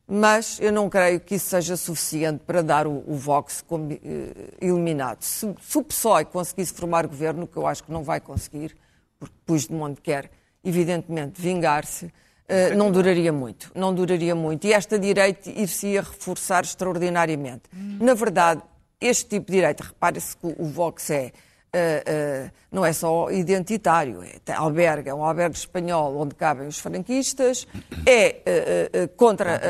mas 0.06 0.58
eu 0.60 0.70
não 0.70 0.88
creio 0.88 1.18
que 1.18 1.36
isso 1.36 1.46
seja 1.46 1.76
suficiente 1.76 2.42
para 2.46 2.62
dar 2.62 2.86
o, 2.86 3.02
o 3.06 3.14
Vox 3.14 3.62
como 3.66 3.92
eh, 3.92 3.98
eliminado. 4.60 5.22
Se, 5.22 5.54
se 5.62 5.78
o 5.78 5.82
PSOE 5.82 6.24
conseguisse 6.26 6.72
formar 6.74 7.06
governo, 7.06 7.46
que 7.46 7.56
eu 7.56 7.66
acho 7.66 7.82
que 7.82 7.90
não 7.90 8.02
vai 8.02 8.20
conseguir, 8.20 8.76
porque 9.18 9.34
Puigdemont 9.46 10.00
quer, 10.02 10.30
evidentemente, 10.62 11.40
vingar-se, 11.40 12.12
eh, 12.46 12.74
não 12.74 12.90
duraria 12.90 13.32
muito. 13.32 13.72
Não 13.74 13.94
duraria 13.94 14.34
muito. 14.34 14.66
E 14.66 14.72
esta 14.72 14.98
direita 14.98 15.48
ir-se-ia 15.48 16.02
reforçar 16.02 16.64
extraordinariamente. 16.64 17.62
Na 17.72 18.12
verdade, 18.12 18.62
este 19.00 19.30
tipo 19.30 19.46
de 19.46 19.52
direita, 19.58 19.84
repare-se 19.84 20.36
que 20.36 20.54
o 20.58 20.66
Vox 20.66 21.10
é 21.10 21.32
Uh, 21.74 22.46
uh, 22.46 22.50
não 22.70 22.86
é 22.86 22.92
só 22.92 23.30
identitário, 23.32 24.22
é, 24.22 24.36
tem 24.44 24.54
albergue, 24.54 25.08
é 25.08 25.14
um 25.14 25.24
albergue 25.24 25.56
espanhol 25.56 26.16
onde 26.16 26.34
cabem 26.34 26.68
os 26.68 26.78
franquistas, 26.78 27.66
é 28.06 28.36
uh, 29.04 29.08
contra 29.16 29.60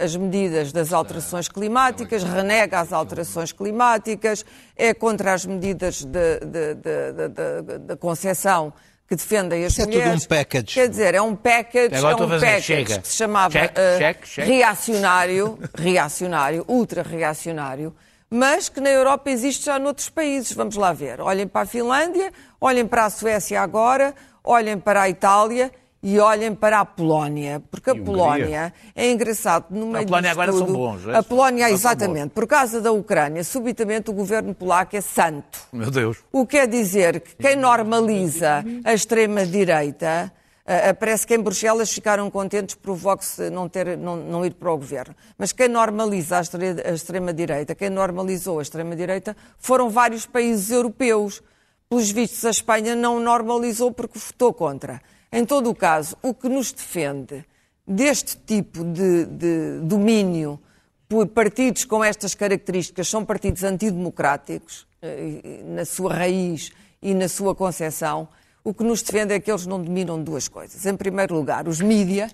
as 0.00 0.14
medidas 0.14 0.70
das 0.72 0.92
alterações 0.92 1.48
climáticas, 1.48 2.22
renega 2.22 2.78
as 2.78 2.92
alterações 2.92 3.50
climáticas, 3.52 4.44
é 4.76 4.94
contra 4.94 5.32
as 5.32 5.44
medidas 5.44 6.04
da 6.04 7.96
concessão 7.96 8.72
que 9.10 9.16
defendem 9.16 9.64
as 9.64 9.72
Isso 9.72 9.82
é 9.82 9.86
tudo 9.86 9.96
mulheres. 9.98 10.24
um 10.24 10.28
package. 10.28 10.74
Quer 10.74 10.88
dizer, 10.88 11.14
é 11.16 11.20
um 11.20 11.34
package, 11.34 11.94
Agora 11.96 12.12
é 12.12 12.22
um 12.22 12.28
package 12.28 12.62
chega. 12.62 12.98
que 13.00 13.08
se 13.08 13.16
chamava 13.16 13.58
uh, 13.58 13.98
cheque, 13.98 14.28
cheque. 14.28 14.48
reacionário, 14.48 15.58
reacionário, 15.74 16.64
ultra 16.68 17.02
reacionário, 17.02 17.92
mas 18.30 18.68
que 18.68 18.80
na 18.80 18.90
Europa 18.90 19.28
existe 19.28 19.66
já 19.66 19.78
noutros 19.78 20.08
países. 20.08 20.52
Vamos 20.52 20.76
lá 20.76 20.92
ver. 20.92 21.20
Olhem 21.20 21.48
para 21.48 21.62
a 21.62 21.66
Finlândia, 21.66 22.32
olhem 22.60 22.86
para 22.86 23.06
a 23.06 23.10
Suécia 23.10 23.60
agora, 23.60 24.14
olhem 24.44 24.78
para 24.78 25.02
a 25.02 25.08
Itália 25.08 25.72
e 26.02 26.18
olhem 26.18 26.54
para 26.54 26.80
a 26.80 26.84
Polónia, 26.84 27.62
porque 27.70 27.90
a 27.90 27.92
Hungria. 27.92 28.06
Polónia 28.06 28.74
é 28.94 29.10
engraçado 29.10 29.66
no 29.70 29.86
meio 29.86 30.06
Polónia 30.06 30.30
disto 30.30 30.40
agora 30.40 30.52
são 30.52 30.72
bons, 30.72 31.06
é? 31.06 31.16
A 31.16 31.22
Polónia, 31.22 31.66
Agora 31.66 31.74
exatamente, 31.74 32.30
por 32.30 32.46
causa 32.46 32.80
da 32.80 32.90
Ucrânia, 32.90 33.44
subitamente 33.44 34.08
o 34.08 34.14
governo 34.14 34.54
polaco 34.54 34.96
é 34.96 35.00
santo. 35.00 35.58
Meu 35.72 35.90
Deus. 35.90 36.18
O 36.32 36.46
que 36.46 36.56
quer 36.56 36.66
dizer 36.68 37.20
que 37.20 37.36
quem 37.36 37.56
normaliza 37.56 38.64
a 38.82 38.94
extrema-direita, 38.94 40.32
ah, 40.72 40.94
parece 40.94 41.26
que 41.26 41.34
em 41.34 41.40
Bruxelas 41.40 41.90
ficaram 41.90 42.30
contentes 42.30 42.76
por 42.76 42.92
o 42.92 42.94
Vox 42.94 43.38
não, 43.52 43.68
ter, 43.68 43.98
não, 43.98 44.16
não 44.16 44.46
ir 44.46 44.54
para 44.54 44.72
o 44.72 44.76
governo. 44.76 45.16
Mas 45.36 45.50
quem 45.50 45.66
normaliza 45.66 46.38
a 46.38 46.92
extrema-direita, 46.92 47.74
quem 47.74 47.90
normalizou 47.90 48.60
a 48.60 48.62
extrema-direita, 48.62 49.36
foram 49.58 49.90
vários 49.90 50.26
países 50.26 50.70
europeus. 50.70 51.42
Pelos 51.88 52.12
vistos, 52.12 52.44
a 52.44 52.50
Espanha 52.50 52.94
não 52.94 53.18
normalizou 53.18 53.90
porque 53.90 54.16
votou 54.16 54.54
contra. 54.54 55.02
Em 55.32 55.44
todo 55.44 55.68
o 55.68 55.74
caso, 55.74 56.16
o 56.22 56.32
que 56.32 56.48
nos 56.48 56.70
defende 56.70 57.44
deste 57.84 58.36
tipo 58.36 58.84
de, 58.84 59.24
de 59.26 59.80
domínio 59.82 60.60
por 61.08 61.26
partidos 61.26 61.84
com 61.84 62.04
estas 62.04 62.36
características 62.36 63.08
são 63.08 63.24
partidos 63.24 63.64
antidemocráticos, 63.64 64.86
eh, 65.02 65.62
na 65.64 65.84
sua 65.84 66.14
raiz 66.14 66.70
e 67.02 67.12
na 67.12 67.28
sua 67.28 67.56
concepção, 67.56 68.28
o 68.62 68.74
que 68.74 68.84
nos 68.84 69.02
defende 69.02 69.34
é 69.34 69.40
que 69.40 69.50
eles 69.50 69.66
não 69.66 69.82
dominam 69.82 70.22
duas 70.22 70.48
coisas. 70.48 70.84
Em 70.86 70.96
primeiro 70.96 71.34
lugar, 71.34 71.66
os 71.66 71.80
mídia, 71.80 72.28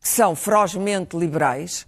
que 0.00 0.08
são 0.08 0.34
ferozmente 0.34 1.16
liberais, 1.16 1.86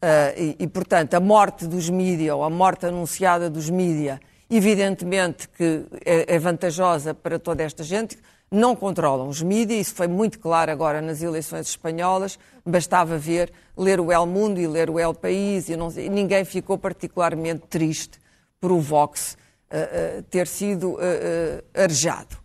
eh, 0.00 0.34
e, 0.58 0.64
e, 0.64 0.66
portanto, 0.66 1.14
a 1.14 1.20
morte 1.20 1.66
dos 1.66 1.88
mídia, 1.88 2.34
ou 2.34 2.44
a 2.44 2.50
morte 2.50 2.86
anunciada 2.86 3.48
dos 3.48 3.70
mídia, 3.70 4.20
evidentemente 4.50 5.48
que 5.48 5.84
é, 6.04 6.34
é 6.34 6.38
vantajosa 6.38 7.14
para 7.14 7.38
toda 7.38 7.62
esta 7.62 7.82
gente, 7.82 8.18
não 8.50 8.76
controlam 8.76 9.28
os 9.28 9.40
mídias, 9.40 9.86
isso 9.86 9.94
foi 9.94 10.06
muito 10.06 10.38
claro 10.38 10.70
agora 10.70 11.00
nas 11.00 11.22
eleições 11.22 11.68
espanholas, 11.68 12.38
bastava 12.64 13.16
ver, 13.16 13.50
ler 13.76 13.98
o 13.98 14.12
El 14.12 14.26
Mundo 14.26 14.60
e 14.60 14.66
ler 14.66 14.90
o 14.90 14.98
El 14.98 15.14
País, 15.14 15.70
e, 15.70 15.76
não 15.76 15.90
e 15.90 16.08
ninguém 16.10 16.44
ficou 16.44 16.76
particularmente 16.76 17.62
triste 17.68 18.20
por 18.60 18.70
o 18.70 18.78
Vox 18.78 19.38
eh, 19.70 19.88
eh, 20.18 20.22
ter 20.28 20.46
sido 20.46 20.98
eh, 21.00 21.64
arejado. 21.74 22.41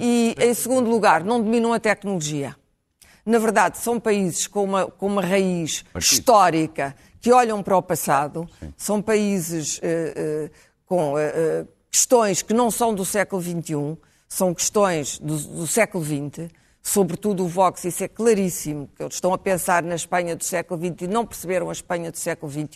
E, 0.00 0.34
em 0.38 0.54
segundo 0.54 0.88
lugar, 0.88 1.22
não 1.22 1.42
dominam 1.42 1.72
a 1.72 1.80
tecnologia. 1.80 2.56
Na 3.24 3.38
verdade, 3.38 3.76
são 3.78 4.00
países 4.00 4.46
com 4.46 4.64
uma, 4.64 4.86
com 4.86 5.06
uma 5.06 5.20
raiz 5.22 5.84
histórica 5.96 6.96
que 7.20 7.30
olham 7.32 7.62
para 7.62 7.76
o 7.76 7.82
passado, 7.82 8.48
são 8.76 9.02
países 9.02 9.78
eh, 9.82 10.14
eh, 10.16 10.50
com 10.86 11.18
eh, 11.18 11.66
questões 11.90 12.40
que 12.40 12.54
não 12.54 12.70
são 12.70 12.94
do 12.94 13.04
século 13.04 13.42
XXI, 13.42 13.98
são 14.26 14.54
questões 14.54 15.18
do, 15.18 15.36
do 15.36 15.66
século 15.66 16.02
XX, 16.02 16.50
sobretudo 16.82 17.44
o 17.44 17.48
Vox, 17.48 17.84
isso 17.84 18.02
é 18.02 18.08
claríssimo, 18.08 18.88
que 18.96 19.02
eles 19.02 19.14
estão 19.14 19.34
a 19.34 19.38
pensar 19.38 19.82
na 19.82 19.94
Espanha 19.94 20.34
do 20.34 20.44
século 20.44 20.80
XX 20.80 21.02
e 21.02 21.06
não 21.06 21.26
perceberam 21.26 21.68
a 21.68 21.72
Espanha 21.72 22.10
do 22.10 22.16
século 22.16 22.50
XXI, 22.50 22.66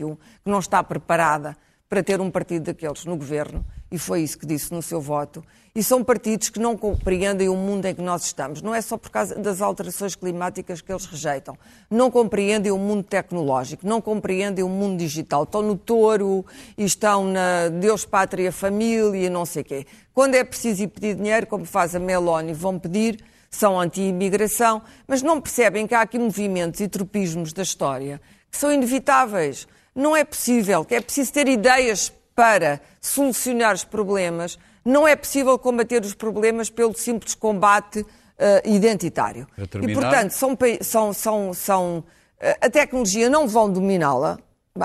que 0.44 0.50
não 0.50 0.58
está 0.58 0.82
preparada 0.82 1.56
para 1.88 2.02
ter 2.02 2.20
um 2.20 2.30
partido 2.30 2.64
daqueles 2.64 3.04
no 3.06 3.16
governo, 3.16 3.64
e 3.92 3.98
foi 3.98 4.22
isso 4.22 4.38
que 4.38 4.46
disse 4.46 4.72
no 4.72 4.82
seu 4.82 5.00
voto. 5.00 5.44
E 5.74 5.82
são 5.82 6.02
partidos 6.02 6.48
que 6.48 6.58
não 6.58 6.76
compreendem 6.76 7.48
o 7.48 7.54
mundo 7.54 7.86
em 7.86 7.94
que 7.94 8.02
nós 8.02 8.24
estamos. 8.24 8.60
Não 8.60 8.74
é 8.74 8.80
só 8.80 8.96
por 8.96 9.10
causa 9.10 9.34
das 9.34 9.62
alterações 9.62 10.16
climáticas 10.16 10.80
que 10.80 10.90
eles 10.90 11.04
rejeitam. 11.06 11.56
Não 11.90 12.10
compreendem 12.10 12.72
o 12.72 12.78
mundo 12.78 13.02
tecnológico, 13.02 13.86
não 13.86 14.00
compreendem 14.00 14.64
o 14.64 14.68
mundo 14.68 14.98
digital. 14.98 15.44
Estão 15.44 15.62
no 15.62 15.76
touro 15.76 16.44
e 16.76 16.84
estão 16.84 17.24
na 17.24 17.68
Deus, 17.68 18.04
Pátria, 18.04 18.50
Família 18.50 19.26
e 19.26 19.30
não 19.30 19.46
sei 19.46 19.62
quê. 19.62 19.86
Quando 20.12 20.34
é 20.34 20.44
preciso 20.44 20.82
ir 20.82 20.88
pedir 20.88 21.14
dinheiro, 21.14 21.46
como 21.46 21.64
faz 21.64 21.94
a 21.94 21.98
Meloni, 21.98 22.52
vão 22.52 22.78
pedir, 22.78 23.22
são 23.50 23.78
anti-imigração, 23.78 24.82
mas 25.06 25.22
não 25.22 25.40
percebem 25.40 25.86
que 25.86 25.94
há 25.94 26.00
aqui 26.00 26.18
movimentos 26.18 26.80
e 26.80 26.88
tropismos 26.88 27.52
da 27.52 27.62
história 27.62 28.20
que 28.50 28.58
são 28.58 28.70
inevitáveis. 28.70 29.66
Não 29.94 30.14
é 30.14 30.24
possível, 30.24 30.84
que 30.84 30.94
é 30.94 31.00
preciso 31.00 31.32
ter 31.32 31.48
ideias 31.48 32.12
para 32.34 32.80
solucionar 33.00 33.74
os 33.74 33.84
problemas. 33.84 34.58
Não 34.84 35.06
é 35.06 35.14
possível 35.14 35.58
combater 35.58 36.02
os 36.02 36.14
problemas 36.14 36.70
pelo 36.70 36.94
simples 36.94 37.34
combate 37.34 38.04
eh, 38.38 38.62
identitário. 38.64 39.46
E, 39.56 39.94
portanto, 39.94 40.30
são, 40.30 40.56
são, 40.80 41.12
são, 41.12 41.54
são, 41.54 42.04
eh, 42.40 42.58
a 42.60 42.68
tecnologia 42.68 43.30
não 43.30 43.46
vão 43.46 43.70
dominá-la, 43.70 44.38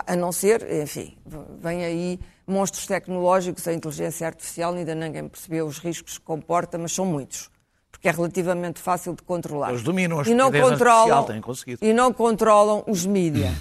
a 0.06 0.16
não 0.16 0.32
ser, 0.32 0.66
enfim, 0.84 1.18
vem 1.60 1.84
aí 1.84 2.20
monstros 2.46 2.86
tecnológicos, 2.86 3.68
a 3.68 3.74
inteligência 3.74 4.28
artificial, 4.28 4.74
ainda 4.74 4.94
ninguém 4.94 5.28
percebeu 5.28 5.66
os 5.66 5.80
riscos 5.80 6.18
que 6.18 6.24
comporta, 6.24 6.78
mas 6.78 6.92
são 6.94 7.06
muitos. 7.06 7.50
Porque 7.92 8.08
é 8.08 8.12
relativamente 8.12 8.80
fácil 8.80 9.16
de 9.16 9.24
controlar. 9.24 9.70
Eles 9.70 9.82
dominam 9.82 10.20
a 10.20 10.24
e 10.24 10.36
não 10.36 10.52
controlam. 10.52 11.26
E 11.82 11.94
não 11.94 12.14
controlam 12.14 12.84
os 12.88 13.06
mídia. 13.06 13.52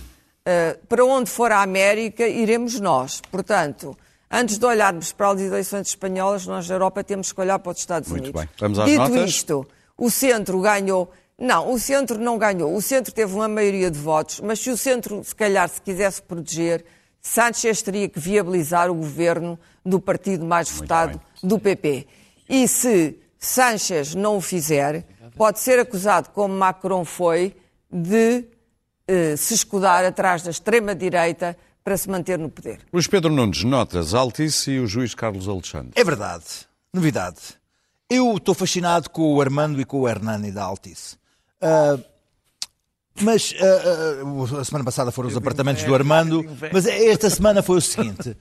Uh, 0.46 0.86
para 0.86 1.04
onde 1.04 1.28
for 1.28 1.50
a 1.50 1.60
América, 1.60 2.28
iremos 2.28 2.78
nós. 2.78 3.20
Portanto, 3.32 3.96
antes 4.30 4.58
de 4.58 4.64
olharmos 4.64 5.10
para 5.10 5.30
as 5.30 5.40
eleições 5.40 5.88
espanholas, 5.88 6.46
nós 6.46 6.68
na 6.68 6.76
Europa 6.76 7.02
temos 7.02 7.32
que 7.32 7.40
olhar 7.40 7.58
para 7.58 7.72
os 7.72 7.78
Estados 7.78 8.08
Muito 8.08 8.24
Unidos. 8.24 8.40
bem. 8.40 8.50
Vamos 8.60 8.78
às 8.78 8.84
Dito 8.86 8.98
notas? 8.98 9.30
isto, 9.30 9.66
o 9.98 10.08
centro 10.08 10.60
ganhou. 10.60 11.10
Não, 11.36 11.72
o 11.72 11.78
centro 11.80 12.16
não 12.18 12.38
ganhou. 12.38 12.74
O 12.74 12.80
centro 12.80 13.12
teve 13.12 13.34
uma 13.34 13.48
maioria 13.48 13.90
de 13.90 13.98
votos, 13.98 14.40
mas 14.40 14.60
se 14.60 14.70
o 14.70 14.76
centro, 14.76 15.22
se 15.24 15.34
calhar, 15.34 15.68
se 15.68 15.82
quisesse 15.82 16.22
proteger, 16.22 16.84
Sánchez 17.20 17.82
teria 17.82 18.08
que 18.08 18.20
viabilizar 18.20 18.88
o 18.88 18.94
governo 18.94 19.58
do 19.84 20.00
partido 20.00 20.44
mais 20.44 20.70
votado 20.70 21.20
do 21.42 21.58
PP. 21.58 22.06
E 22.48 22.68
se 22.68 23.18
Sánchez 23.36 24.14
não 24.14 24.36
o 24.36 24.40
fizer, 24.40 25.04
pode 25.36 25.58
ser 25.58 25.80
acusado, 25.80 26.30
como 26.30 26.54
Macron 26.54 27.04
foi, 27.04 27.54
de 27.90 28.44
eh, 29.08 29.36
se 29.36 29.54
escudar 29.54 30.04
atrás 30.04 30.42
da 30.42 30.50
extrema-direita 30.50 31.56
para 31.84 31.96
se 31.96 32.10
manter 32.10 32.38
no 32.38 32.48
poder. 32.48 32.80
Luís 32.92 33.06
Pedro 33.06 33.32
Nunes, 33.32 33.62
notas 33.62 34.12
Altice 34.12 34.72
e 34.72 34.80
o 34.80 34.86
juiz 34.88 35.14
Carlos 35.14 35.48
Alexandre. 35.48 35.92
É 35.94 36.02
verdade. 36.02 36.44
Novidade. 36.92 37.38
Eu 38.10 38.36
estou 38.36 38.54
fascinado 38.54 39.08
com 39.10 39.34
o 39.34 39.40
Armando 39.40 39.80
e 39.80 39.84
com 39.84 40.00
o 40.00 40.08
Hernani 40.08 40.50
da 40.50 40.64
Altice. 40.64 41.16
Ah, 41.60 41.98
mas 43.20 43.54
ah, 43.60 43.64
ah, 43.64 44.60
a 44.60 44.64
semana 44.64 44.84
passada 44.84 45.12
foram 45.12 45.28
os 45.28 45.36
apartamentos 45.36 45.84
do 45.84 45.94
Armando, 45.94 46.44
mas 46.72 46.86
esta 46.86 47.30
semana 47.30 47.62
foi 47.62 47.78
o 47.78 47.80
seguinte. 47.80 48.36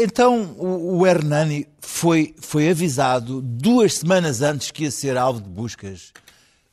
então 0.00 0.54
o, 0.56 0.98
o 0.98 1.06
Hernani 1.06 1.66
foi, 1.80 2.34
foi 2.40 2.70
avisado 2.70 3.42
duas 3.42 3.94
semanas 3.94 4.40
antes 4.40 4.70
que 4.70 4.84
ia 4.84 4.90
ser 4.90 5.16
alvo 5.16 5.40
de 5.40 5.48
buscas. 5.48 6.12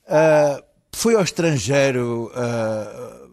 Ah, 0.07 0.64
foi 0.94 1.16
ao 1.16 1.24
estrangeiro 1.24 2.32
ah, 2.36 3.28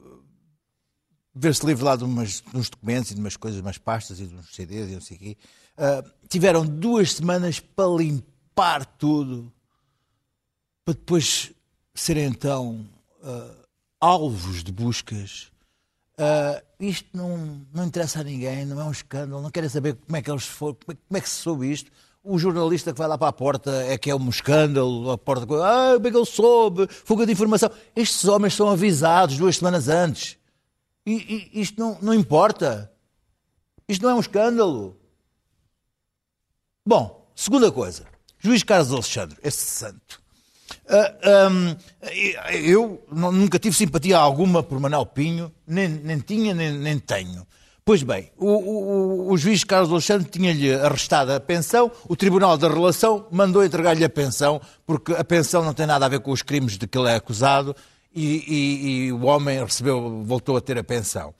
ver 1.35 1.55
se 1.55 1.65
livre 1.67 1.85
lá 1.85 1.97
de, 1.97 2.05
umas, 2.05 2.41
de 2.41 2.57
uns 2.57 2.69
documentos 2.69 3.11
e 3.11 3.15
de 3.15 3.21
umas 3.21 3.37
coisas, 3.37 3.61
umas 3.61 3.79
pastas 3.79 4.21
e 4.21 4.27
de 4.27 4.35
uns 4.35 4.55
CDs 4.55 4.91
e 4.91 4.95
não 4.95 5.01
sei 5.01 5.17
o 5.17 5.21
quê. 5.21 5.37
Ah, 5.77 6.05
tiveram 6.29 6.67
duas 6.67 7.15
semanas 7.15 7.61
para 7.61 7.89
limpar 7.89 8.85
tudo 8.85 9.53
para 10.89 10.95
depois 10.95 11.53
serem 11.95 12.25
então 12.25 12.89
uh, 13.23 13.67
alvos 14.01 14.65
de 14.65 14.73
buscas. 14.73 15.53
Uh, 16.19 16.65
isto 16.81 17.15
não, 17.15 17.67
não 17.75 17.85
interessa 17.85 18.21
a 18.21 18.25
ninguém, 18.25 18.65
não 18.65 18.81
é 18.81 18.85
um 18.85 18.91
escândalo, 18.91 19.43
não 19.43 19.51
querem 19.51 19.69
saber 19.69 19.97
como 19.97 20.17
é 20.17 20.23
que 20.23 20.31
eles 20.31 20.47
foram, 20.47 20.77
como 20.77 20.93
é, 20.93 20.99
como 21.07 21.19
é 21.19 21.21
que 21.21 21.29
se 21.29 21.35
soube 21.35 21.71
isto. 21.71 21.91
O 22.31 22.39
jornalista 22.39 22.93
que 22.93 22.99
vai 22.99 23.09
lá 23.09 23.17
para 23.17 23.29
a 23.29 23.33
porta 23.33 23.71
é 23.85 23.97
que 23.97 24.11
é 24.11 24.15
um 24.15 24.29
escândalo, 24.29 25.11
a 25.11 25.17
porta, 25.17 25.45
ah, 25.65 25.95
como 25.95 26.09
é 26.09 26.11
que 26.11 26.17
ele 26.19 26.27
soube, 26.27 26.87
fuga 26.91 27.25
de 27.25 27.33
informação. 27.33 27.71
Estes 27.97 28.27
homens 28.27 28.53
são 28.53 28.69
avisados 28.69 29.39
duas 29.39 29.57
semanas 29.57 29.89
antes. 29.89 30.37
E, 31.07 31.51
e 31.55 31.63
isto 31.63 31.81
não, 31.81 31.97
não 32.03 32.13
importa. 32.13 32.93
Isto 33.89 34.03
não 34.03 34.11
é 34.11 34.15
um 34.15 34.21
escândalo. 34.21 34.95
Bom, 36.87 37.27
segunda 37.35 37.73
coisa. 37.73 38.05
Juiz 38.39 38.63
Carlos 38.63 38.93
Alexandre, 38.93 39.39
esse 39.43 39.65
santo. 39.65 40.21
Uh, 40.85 40.97
ah, 41.25 41.49
um, 41.49 41.77
eu 42.63 43.03
nunca 43.11 43.59
tive 43.59 43.75
simpatia 43.75 44.19
alguma 44.19 44.63
por 44.63 44.79
Manuel 44.79 45.07
Pinho, 45.07 45.51
nem, 45.67 45.89
nem 45.89 46.19
tinha, 46.19 46.53
nem, 46.53 46.73
nem 46.73 46.99
tenho. 46.99 47.47
Pois 47.89 48.03
bem, 48.03 48.31
o, 48.37 48.51
o, 48.51 49.33
o 49.33 49.39
juiz 49.39 49.65
Carlos 49.65 49.91
Alexandre 49.91 50.29
tinha-lhe 50.29 50.75
arrestado 50.75 51.33
a 51.33 51.41
pensão, 51.41 51.91
o 52.07 52.15
Tribunal 52.15 52.59
da 52.59 52.69
Relação 52.69 53.27
mandou 53.31 53.65
entregar-lhe 53.65 54.05
a 54.05 54.11
pensão, 54.11 54.61
porque 54.85 55.15
a 55.15 55.25
pensão 55.25 55.65
não 55.65 55.73
tem 55.73 55.87
nada 55.87 56.05
a 56.05 56.09
ver 56.11 56.21
com 56.21 56.31
os 56.31 56.43
crimes 56.43 56.77
de 56.77 56.87
que 56.87 56.99
ele 56.99 57.09
é 57.09 57.15
acusado 57.15 57.75
e, 58.15 58.45
e, 58.47 59.07
e 59.07 59.13
o 59.13 59.25
homem 59.25 59.65
recebeu, 59.65 60.23
voltou 60.23 60.59
a 60.59 60.61
ter 60.61 60.77
a 60.77 60.85
pensão. 60.85 61.33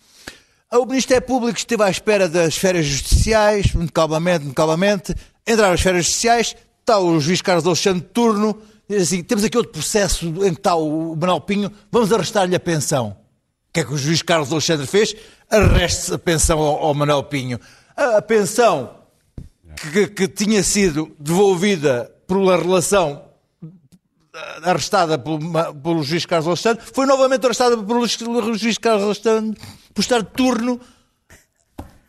O 0.73 0.87
Ministério 0.87 1.27
Público 1.27 1.59
esteve 1.59 1.83
à 1.83 1.91
espera 1.91 2.31
das 2.31 2.57
férias 2.57 2.87
judiciais, 2.87 3.75
muito 3.75 3.93
calmamente, 3.93 4.45
muito 4.45 4.57
calmamente, 4.57 5.15
entraram 5.47 5.75
as 5.75 5.83
férias 5.83 6.07
judiciais, 6.07 6.57
está 6.81 6.99
o 6.99 7.21
juiz 7.21 7.43
Carlos 7.43 7.67
Alexandre 7.67 8.01
de 8.01 8.07
turno, 8.07 8.59
diz 8.89 9.03
assim, 9.03 9.23
temos 9.23 9.45
aqui 9.45 9.59
outro 9.59 9.73
processo 9.73 10.25
em 10.27 10.55
que 10.55 10.61
está 10.61 10.75
o 10.77 11.15
Manuel 11.15 11.43
Pinho, 11.43 11.71
vamos 11.93 12.11
arrestar-lhe 12.11 12.57
a 12.57 12.61
pensão. 12.61 13.15
O 13.69 13.73
que 13.75 13.81
é 13.81 13.85
que 13.85 13.93
o 13.93 13.99
juiz 13.99 14.23
Carlos 14.23 14.51
Alexandre 14.51 14.87
fez? 14.87 15.15
Arreste 15.51 16.15
a 16.15 16.19
pensão 16.19 16.59
ao, 16.59 16.85
ao 16.85 16.95
Manuel 16.95 17.23
Pinho. 17.25 17.59
A, 17.97 18.19
a 18.19 18.23
pensão 18.23 18.91
que, 19.93 20.09
que, 20.09 20.29
tinha 20.29 20.63
sido 20.63 21.15
devolvida 21.19 22.11
pela 22.27 22.57
relação 22.57 23.23
arrestada 24.63 25.19
pelo, 25.19 25.39
pelo 25.83 26.03
juiz 26.03 26.25
Carlos 26.25 26.47
Alexandre, 26.47 26.85
foi 26.93 27.07
novamente 27.07 27.45
arrestada 27.45 27.77
pelo 27.77 28.07
juiz 28.57 28.79
Carlos 28.79 29.05
Alexandre 29.05 29.61
por 29.93 30.01
estar 30.01 30.23
de 30.23 30.31
turno. 30.31 30.81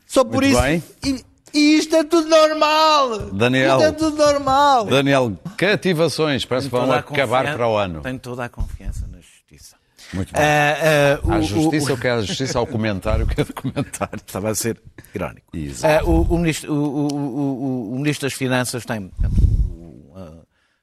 Só 0.05 0.23
por 0.23 0.43
Muito 0.43 0.47
isso. 0.47 0.61
Bem. 0.61 0.83
E, 1.05 1.25
e 1.53 1.77
isto 1.77 1.95
é 1.95 2.03
tudo 2.03 2.27
normal! 2.27 3.31
Daniel, 3.31 3.77
isto 3.77 3.83
é 3.83 3.91
tudo 3.91 4.17
normal! 4.17 4.85
Daniel, 4.85 5.37
cativações, 5.57 6.45
parece 6.45 6.67
que 6.67 6.71
vão 6.71 6.91
acabar 6.91 7.55
para 7.55 7.67
o 7.67 7.77
ano. 7.77 8.01
Tenho 8.01 8.19
toda 8.19 8.45
a 8.45 8.49
confiança. 8.49 9.08
Muito 10.13 10.33
bem. 10.33 10.41
Uh, 10.41 11.27
uh, 11.27 11.33
a 11.33 11.41
justiça, 11.41 11.91
o, 11.91 11.95
o 11.95 11.99
que 11.99 12.07
é 12.07 12.11
a 12.11 12.21
justiça 12.21 12.59
ao 12.59 12.65
comentário, 12.65 13.25
o 13.25 13.27
que 13.27 13.41
é 13.41 13.45
comentário. 13.45 14.19
Estava 14.25 14.49
a 14.49 14.55
ser 14.55 14.81
irónico. 15.13 15.47
Uh, 15.55 16.09
o, 16.09 16.21
o, 16.35 16.37
ministro, 16.37 16.73
o, 16.73 17.97
Ministro, 17.97 18.27
das 18.27 18.33
Finanças 18.33 18.85
tem. 18.85 19.11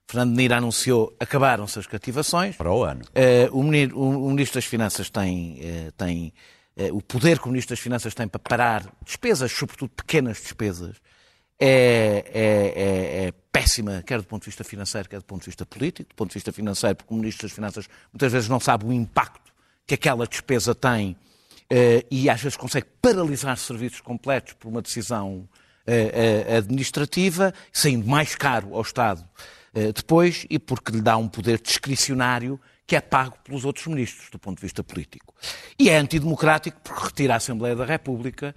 Fernando 0.08 0.36
Nira 0.36 0.58
anunciou 0.58 1.16
acabaram-se 1.18 1.78
as 1.80 1.86
cativações. 1.86 2.54
Para 2.56 2.72
o 2.72 2.84
ano. 2.84 3.04
o, 3.50 3.62
Ministro 3.62 4.58
das 4.58 4.64
Finanças 4.64 5.10
tem, 5.10 5.60
tem 5.96 6.32
o 6.92 7.02
poder 7.02 7.40
que 7.40 7.46
o 7.46 7.48
Ministro 7.48 7.74
das 7.74 7.80
Finanças 7.80 8.14
tem 8.14 8.28
para 8.28 8.38
parar 8.38 8.86
despesas, 9.04 9.50
sobretudo 9.50 9.90
pequenas 9.90 10.36
despesas, 10.36 10.96
é, 11.58 12.24
é, 12.34 12.42
é, 12.42 13.26
é, 13.26 13.32
péssima, 13.50 14.02
quer 14.06 14.20
do 14.20 14.26
ponto 14.26 14.42
de 14.42 14.46
vista 14.46 14.62
financeiro, 14.62 15.08
quer 15.08 15.18
do 15.18 15.24
ponto 15.24 15.40
de 15.40 15.46
vista 15.46 15.64
político. 15.64 16.10
Do 16.10 16.14
ponto 16.14 16.30
de 16.30 16.34
vista 16.34 16.52
financeiro, 16.52 16.96
porque 16.96 17.12
o 17.12 17.16
Ministro 17.16 17.46
das 17.48 17.54
Finanças 17.54 17.88
muitas 18.12 18.30
vezes 18.30 18.48
não 18.48 18.60
sabe 18.60 18.84
o 18.84 18.92
impacto 18.92 19.52
que 19.86 19.94
aquela 19.94 20.26
despesa 20.26 20.74
tem 20.74 21.16
eh, 21.70 22.04
e 22.10 22.28
às 22.28 22.40
vezes 22.40 22.56
consegue 22.56 22.86
paralisar 23.00 23.56
serviços 23.56 24.00
completos 24.00 24.52
por 24.54 24.68
uma 24.68 24.82
decisão 24.82 25.48
eh, 25.86 26.44
eh, 26.48 26.56
administrativa, 26.56 27.54
saindo 27.72 28.06
mais 28.06 28.34
caro 28.34 28.74
ao 28.74 28.82
Estado 28.82 29.24
depois 29.94 30.46
e 30.48 30.58
porque 30.58 30.90
lhe 30.90 31.02
dá 31.02 31.18
um 31.18 31.28
poder 31.28 31.60
discricionário 31.60 32.58
que 32.86 32.96
é 32.96 33.00
pago 33.00 33.36
pelos 33.44 33.62
outros 33.66 33.86
ministros, 33.86 34.30
do 34.30 34.38
ponto 34.38 34.56
de 34.56 34.62
vista 34.62 34.82
político. 34.82 35.34
E 35.78 35.90
é 35.90 35.98
antidemocrático 35.98 36.80
porque 36.82 37.04
retira 37.04 37.34
a 37.34 37.36
Assembleia 37.36 37.76
da 37.76 37.84
República 37.84 38.54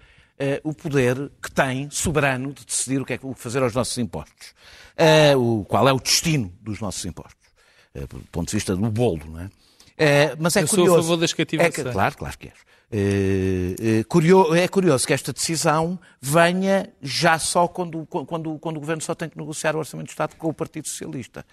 o 0.63 0.73
poder 0.73 1.31
que 1.41 1.51
tem, 1.51 1.89
soberano, 1.89 2.53
de 2.53 2.65
decidir 2.65 3.01
o 3.01 3.05
que 3.05 3.13
é 3.13 3.17
que 3.17 3.33
fazer 3.35 3.61
aos 3.61 3.73
nossos 3.73 3.97
impostos. 3.97 4.53
Uh, 4.99 5.37
o, 5.61 5.65
qual 5.65 5.87
é 5.87 5.93
o 5.93 5.99
destino 5.99 6.53
dos 6.61 6.81
nossos 6.81 7.05
impostos. 7.05 7.47
Uh, 7.95 8.07
do 8.07 8.19
ponto 8.31 8.49
de 8.49 8.55
vista 8.55 8.75
do 8.75 8.89
bolo, 8.89 9.25
não 9.25 9.39
é? 9.39 9.49
mas 10.39 10.55
é 10.55 10.63
Eu 10.63 10.67
curioso. 10.67 10.91
sou 10.91 10.99
a 10.99 11.03
favor 11.03 11.17
das 11.17 11.33
cativações. 11.33 11.87
É, 11.87 11.91
claro, 11.91 12.17
claro 12.17 12.37
que 12.37 12.47
és. 12.47 12.69
É, 12.91 14.03
curioso, 14.05 14.55
é 14.55 14.67
curioso 14.67 15.05
que 15.05 15.13
esta 15.13 15.31
decisão 15.33 15.99
venha 16.21 16.89
já 17.01 17.37
só 17.37 17.67
quando, 17.67 18.05
quando, 18.05 18.57
quando 18.59 18.77
o 18.77 18.79
Governo 18.79 19.01
só 19.01 19.13
tem 19.13 19.29
que 19.29 19.37
negociar 19.37 19.75
o 19.75 19.79
Orçamento 19.79 20.07
de 20.07 20.13
Estado 20.13 20.35
com 20.37 20.47
o 20.47 20.53
Partido 20.53 20.87
Socialista. 20.87 21.45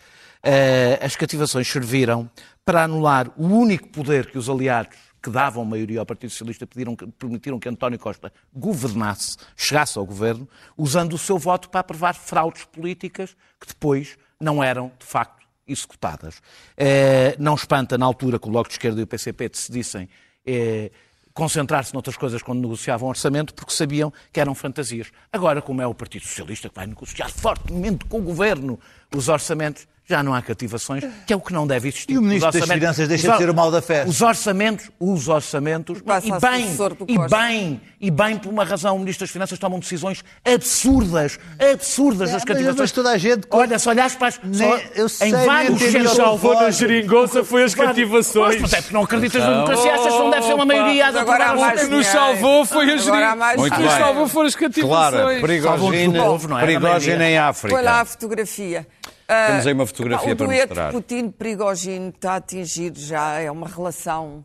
As 1.03 1.17
cativações 1.17 1.67
serviram 1.69 2.31
para 2.65 2.85
anular 2.85 3.31
o 3.37 3.47
único 3.47 3.89
poder 3.89 4.31
que 4.31 4.39
os 4.39 4.49
aliados 4.49 4.97
que 5.27 5.31
davam 5.31 5.65
maioria 5.65 5.99
ao 5.99 6.07
Partido 6.07 6.31
Socialista 6.31 6.69
pediram, 6.69 6.95
permitiram 6.95 7.59
que 7.59 7.69
António 7.69 7.99
Costa 7.99 8.33
governasse, 8.55 9.37
chegasse 9.57 9.99
ao 9.99 10.07
governo, 10.07 10.49
usando 10.79 11.15
o 11.15 11.19
seu 11.19 11.37
voto 11.37 11.69
para 11.69 11.81
aprovar 11.81 12.15
fraudes 12.15 12.65
políticas 12.67 13.37
que 13.61 13.67
depois 13.67 14.17
não 14.41 14.63
eram, 14.63 14.93
de 14.97 15.05
facto, 15.05 15.45
executadas. 15.67 16.41
Eh, 16.77 17.35
não 17.41 17.57
espanta, 17.57 17.99
na 17.99 18.07
altura, 18.07 18.39
que 18.39 18.47
o 18.47 18.53
Bloco 18.53 18.69
de 18.69 18.75
Esquerda 18.75 19.01
e 19.01 19.03
o 19.03 19.07
PCP 19.07 19.49
decidissem 19.49 20.09
eh, 20.47 20.93
concentrar-se 21.35 21.93
noutras 21.93 22.17
coisas 22.17 22.41
quando 22.41 22.61
negociavam 22.61 23.09
orçamento, 23.09 23.53
porque 23.53 23.73
sabiam 23.73 24.13
que 24.33 24.39
eram 24.39 24.55
fantasias. 24.55 25.11
Agora, 25.33 25.61
como 25.61 25.83
é 25.83 25.87
o 25.89 25.95
Partido 25.95 26.25
Socialista 26.25 26.69
que 26.69 26.77
vai 26.77 26.87
negociar 26.87 27.29
fortemente 27.31 28.05
com 28.05 28.21
o 28.21 28.23
governo 28.23 28.79
os 29.15 29.29
orçamentos, 29.29 29.87
já 30.09 30.23
não 30.23 30.33
há 30.33 30.41
cativações, 30.41 31.03
que 31.27 31.33
é 31.33 31.37
o 31.37 31.41
que 31.41 31.53
não 31.53 31.67
deve 31.67 31.89
existir. 31.89 32.13
E 32.13 32.19
o 32.19 32.23
Ministro 32.23 32.53
das 32.53 32.69
Finanças 32.69 33.09
deixa 33.09 33.33
de 33.33 33.39
ser 33.39 33.51
o 33.51 33.55
mal 33.55 33.73
da 33.73 33.83
festa. 33.83 34.09
Os 34.09 34.23
orçamentos, 34.23 34.89
os 35.01 35.29
orçamentos, 35.29 35.99
e 35.99 36.31
bem, 36.41 36.77
e 37.09 37.29
bem, 37.29 37.81
e 38.01 38.11
bem 38.11 38.39
por 38.39 38.51
uma 38.51 38.63
razão, 38.63 38.95
o 38.95 39.01
Ministro 39.01 39.27
das 39.27 39.33
Finanças 39.33 39.59
tomam 39.59 39.81
decisões 39.81 40.23
absurdas, 40.45 41.41
absurdas 41.59 42.33
as 42.33 42.45
cativações. 42.45 42.79
Mas 42.79 42.93
toda 42.93 43.11
a 43.11 43.19
gente... 43.19 43.49
Olha, 43.51 43.81
se 43.81 43.89
olhares 43.89 44.15
para 44.15 44.29
as... 44.29 44.41
Nem, 44.45 44.81
eu 44.95 45.09
sei, 45.09 45.29
em 45.29 45.33
vários 45.33 45.81
centros... 45.81 46.13
salvou 46.13 46.55
na 46.55 46.71
geringonça 46.71 47.43
foi 47.43 47.65
as 47.65 47.75
cativações. 47.75 48.61
Mas 48.61 48.73
é 48.75 48.81
porque 48.83 48.95
não 48.95 49.03
acreditas 49.03 49.43
na 49.43 49.51
democracia, 49.55 49.93
achas 49.93 50.13
que 50.13 50.19
não 50.21 50.31
deve 50.31 50.47
ser 50.47 50.55
uma 50.55 50.65
maioria 50.65 51.07
a 51.07 51.09
aprovar 51.09 51.75
O 51.75 51.79
que 51.81 51.87
nos 51.87 52.07
salvou 52.07 52.65
foi 52.65 52.93
a 52.93 52.97
geringonça. 52.97 53.61
O 53.61 53.71
que 53.71 53.83
nos 53.83 53.93
salvou 53.93 54.29
foram 54.29 54.47
as 54.47 54.55
cativações. 54.55 55.11
Claro, 55.11 55.41
Prigogine 55.41 57.25
em 57.25 57.39
África. 57.39 57.75
Foi 57.75 57.83
lá 57.83 58.03
a 58.03 58.05
fotografia. 58.05 58.87
Temos 59.27 59.67
aí 59.67 59.73
uma 59.73 59.87
fotografia 59.87 60.33
uh, 60.33 60.37
para 60.37 60.47
mostrar. 60.47 60.89
O 60.89 60.93
dueto 60.93 60.93
Putin-Prigogine 60.93 62.09
está 62.11 62.33
a 62.33 62.37
atingir 62.37 62.93
já, 62.95 63.41
é 63.41 63.51
uma 63.51 63.67
relação 63.67 64.45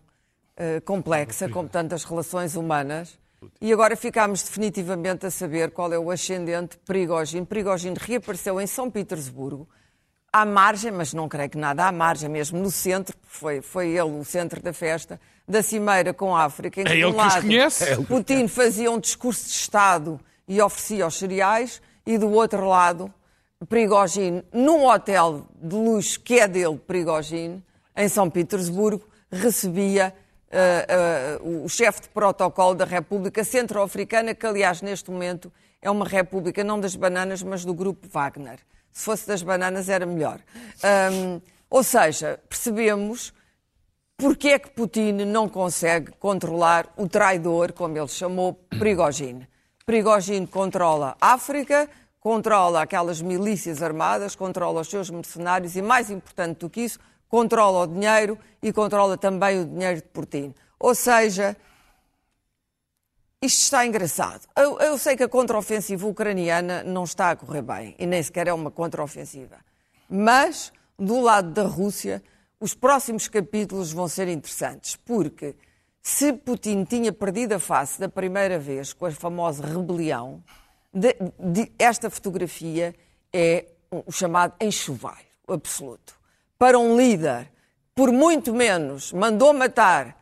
uh, 0.58 0.82
complexa, 0.84 1.48
como 1.50 1.70
tantas 1.70 2.04
relações 2.04 2.56
humanas. 2.56 3.20
E 3.60 3.74
agora 3.74 3.96
ficámos 3.96 4.44
definitivamente 4.44 5.26
a 5.26 5.32
saber 5.32 5.72
qual 5.72 5.92
é 5.92 5.98
o 5.98 6.12
ascendente 6.12 6.78
Prigogine. 6.86 7.46
Prigogine 7.46 7.96
reapareceu 8.00 8.62
em 8.62 8.68
São 8.68 8.90
Petersburgo, 8.90 9.68
à 10.32 10.46
margem, 10.46 10.92
mas 10.92 11.14
não 11.14 11.28
creio 11.28 11.50
que 11.50 11.58
nada 11.58 11.88
à 11.88 11.92
margem, 11.92 12.30
mesmo 12.30 12.60
no 12.60 12.72
centro, 12.72 13.16
foi, 13.24 13.62
foi 13.62 13.90
ele 13.90 14.12
o 14.20 14.24
centro 14.24 14.62
da 14.62 14.72
festa, 14.72 15.20
da 15.48 15.62
cimeira 15.62 16.14
com 16.14 16.36
a 16.36 16.44
África. 16.44 16.82
Em 16.82 16.86
que, 16.86 16.92
é 16.92 16.96
ele 16.96 17.06
um 17.06 17.12
que 17.12 17.18
lado, 17.18 17.42
conhece. 17.42 17.84
É 17.84 17.96
Putin 17.98 18.48
fazia 18.48 18.92
um 18.92 19.00
discurso 19.00 19.46
de 19.46 19.54
Estado 19.54 20.20
e 20.48 20.62
oferecia 20.62 21.08
os 21.08 21.16
cereais, 21.16 21.82
e 22.06 22.18
do 22.18 22.30
outro 22.32 22.68
lado 22.68 23.14
Prigogine 23.68 24.44
num 24.52 24.86
hotel 24.86 25.46
de 25.56 25.76
luxo 25.76 26.20
que 26.20 26.40
é 26.40 26.48
dele, 26.48 26.78
Prigogine, 26.78 27.64
em 27.96 28.08
São 28.08 28.30
Petersburgo, 28.30 29.08
recebia 29.32 30.14
uh, 30.52 31.46
uh, 31.46 31.64
o 31.66 31.70
chefe 31.70 32.02
de 32.02 32.10
protocolo 32.10 32.76
da 32.76 32.86
República 32.86 33.44
Centro-Africana, 33.44 34.34
que 34.34 34.46
aliás 34.46 34.82
neste 34.82 35.10
momento 35.12 35.52
é 35.82 35.90
uma 35.90 36.06
república 36.06 36.64
não 36.64 36.80
das 36.80 36.96
bananas, 36.96 37.42
mas 37.42 37.66
do 37.66 37.74
grupo 37.74 38.08
Wagner. 38.10 38.60
Se 38.92 39.06
fosse 39.06 39.28
das 39.28 39.42
bananas 39.42 39.90
era 39.90 40.06
melhor. 40.06 40.40
Um, 41.12 41.42
ou 41.70 41.84
seja, 41.84 42.40
percebemos 42.50 43.34
porque 44.18 44.50
é 44.50 44.60
que 44.60 44.70
Putin 44.70 45.14
não 45.26 45.50
consegue 45.50 46.12
controlar 46.20 46.94
o 46.96 47.08
traidor, 47.08 47.74
como 47.74 47.98
ele 47.98 48.08
chamou, 48.08 48.54
Prigogine. 48.54 49.48
Prigogine 49.84 50.46
controla 50.46 51.18
a 51.20 51.34
África, 51.34 51.90
controla 52.22 52.84
aquelas 52.84 53.20
milícias 53.20 53.82
armadas, 53.82 54.36
controla 54.36 54.82
os 54.82 54.90
seus 54.90 55.10
mercenários 55.10 55.76
e, 55.76 55.82
mais 55.82 56.10
importante 56.10 56.60
do 56.60 56.70
que 56.70 56.82
isso, 56.82 57.00
controla 57.28 57.80
o 57.80 57.88
dinheiro 57.88 58.38
e 58.62 58.72
controla 58.72 59.18
também 59.18 59.60
o 59.60 59.66
dinheiro 59.66 59.98
de 59.98 60.08
Putin. 60.08 60.54
Ou 60.80 60.94
seja, 60.94 61.58
isto 63.42 63.64
está 63.64 63.86
engraçado. 63.86 64.48
Eu, 64.56 64.80
eu 64.80 64.98
sei 65.00 65.18
que 65.18 65.24
a 65.24 65.28
contraofensiva 65.28 66.08
ucraniana 66.08 66.84
não 66.84 67.06
está 67.06 67.32
a 67.32 67.36
correr 67.36 67.64
bem 67.64 67.96
e 67.98 68.06
nem 68.06 68.22
sequer 68.22 68.48
é 68.48 68.54
uma 68.54 68.70
contraofensiva. 68.70 69.58
Mas 70.08 70.72
do 70.98 71.20
lado 71.20 71.50
da 71.50 71.64
Rússia, 71.64 72.22
os 72.60 72.76
próximos 72.76 73.28
capítulos 73.28 73.92
vão 73.92 74.08
ser 74.08 74.28
interessantes, 74.28 74.96
porque 74.96 75.56
se 76.04 76.34
Putin 76.34 76.84
tinha 76.84 77.12
perdido 77.12 77.54
a 77.54 77.60
face 77.60 78.00
da 78.00 78.08
primeira 78.08 78.60
vez 78.60 78.94
com 78.94 79.08
a 79.08 79.12
famosa 79.12 79.66
rebelião, 79.66 80.44
de, 80.94 81.16
de, 81.40 81.72
esta 81.80 82.10
fotografia 82.10 82.94
é 83.32 83.66
o 83.90 84.12
chamado 84.12 84.54
enxovalho 84.60 85.32
absoluto. 85.48 86.16
Para 86.58 86.78
um 86.78 86.98
líder, 86.98 87.52
por 87.96 88.12
muito 88.12 88.54
menos, 88.54 89.12
mandou 89.12 89.54
matar 89.54 90.18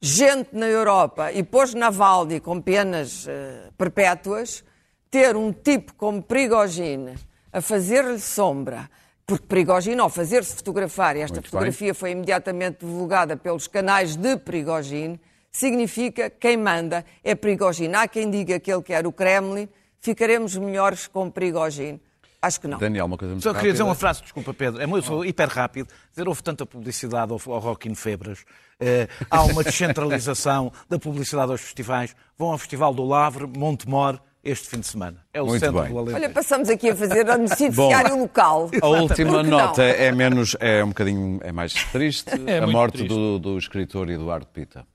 gente 0.00 0.50
na 0.52 0.66
Europa 0.66 1.32
e 1.32 1.42
pôs 1.42 1.74
Navalny 1.74 2.40
com 2.40 2.60
penas 2.60 3.26
uh, 3.26 3.72
perpétuas, 3.78 4.64
ter 5.10 5.36
um 5.36 5.52
tipo 5.52 5.94
como 5.94 6.22
Prigogine 6.22 7.14
a 7.52 7.60
fazer-lhe 7.60 8.18
sombra, 8.18 8.90
porque 9.24 9.46
Prigogine, 9.46 10.00
ao 10.00 10.10
fazer-se 10.10 10.56
fotografar, 10.56 11.16
e 11.16 11.20
esta 11.20 11.36
Muito 11.36 11.46
fotografia 11.46 11.92
bem. 11.92 11.94
foi 11.94 12.10
imediatamente 12.10 12.84
divulgada 12.84 13.36
pelos 13.36 13.66
canais 13.68 14.16
de 14.16 14.36
Prigogine, 14.36 15.20
significa 15.50 16.28
quem 16.28 16.56
manda 16.56 17.04
é 17.22 17.34
Prigogine. 17.34 17.94
Há 17.94 18.08
quem 18.08 18.28
diga 18.28 18.58
que 18.58 18.72
ele 18.72 18.82
quer 18.82 19.06
o 19.06 19.12
Kremlin, 19.12 19.68
ficaremos 20.04 20.54
melhores 20.56 21.06
com 21.06 21.30
Prigogine. 21.30 21.98
Acho 22.42 22.60
que 22.60 22.68
não. 22.68 22.78
Daniel, 22.78 23.06
uma 23.06 23.16
coisa 23.16 23.32
muito 23.32 23.42
Só 23.42 23.48
rápida. 23.48 23.60
queria 23.60 23.72
dizer 23.72 23.84
uma 23.84 23.94
frase, 23.94 24.20
desculpa 24.20 24.52
Pedro, 24.52 24.82
é 24.82 24.86
muito 24.86 25.24
hiper 25.24 25.48
rápido. 25.48 25.88
Dizer, 26.10 26.28
houve 26.28 26.42
tanta 26.42 26.66
publicidade 26.66 27.32
ao, 27.32 27.40
ao 27.50 27.58
Rock 27.58 27.88
in 27.88 27.94
Febras, 27.94 28.44
eh, 28.78 29.08
há 29.30 29.42
uma 29.44 29.64
descentralização 29.64 30.70
da 30.86 30.98
publicidade 30.98 31.50
aos 31.50 31.62
festivais. 31.62 32.14
Vão 32.36 32.52
ao 32.52 32.58
Festival 32.58 32.92
do 32.92 33.02
Lavre, 33.02 33.46
Montemor, 33.46 34.20
este 34.44 34.68
fim 34.68 34.80
de 34.80 34.86
semana. 34.86 35.24
É 35.32 35.40
o 35.40 35.46
Muito 35.46 35.60
centro 35.60 35.80
bem. 35.80 35.90
do 35.90 35.98
Alentejo. 35.98 36.16
Olha, 36.18 36.30
passamos 36.34 36.68
aqui 36.68 36.90
a 36.90 36.94
fazer 36.94 37.30
a 37.30 37.38
noticiário 37.38 38.18
local. 38.18 38.70
A 38.82 38.88
última 38.88 39.42
nota 39.42 39.82
é 39.82 40.12
menos, 40.12 40.54
é 40.60 40.84
um 40.84 40.88
bocadinho, 40.88 41.40
é 41.42 41.50
mais 41.50 41.72
triste. 41.72 42.30
É 42.46 42.58
a 42.58 42.66
morte 42.66 42.98
triste. 42.98 43.08
Do, 43.08 43.38
do 43.38 43.56
escritor 43.56 44.10
Eduardo 44.10 44.46
Pita. 44.48 44.86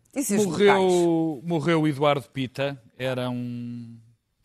Morreu, 0.46 1.42
morreu 1.44 1.88
Eduardo 1.88 2.30
Pita, 2.30 2.80
era 2.98 3.28
um 3.30 3.98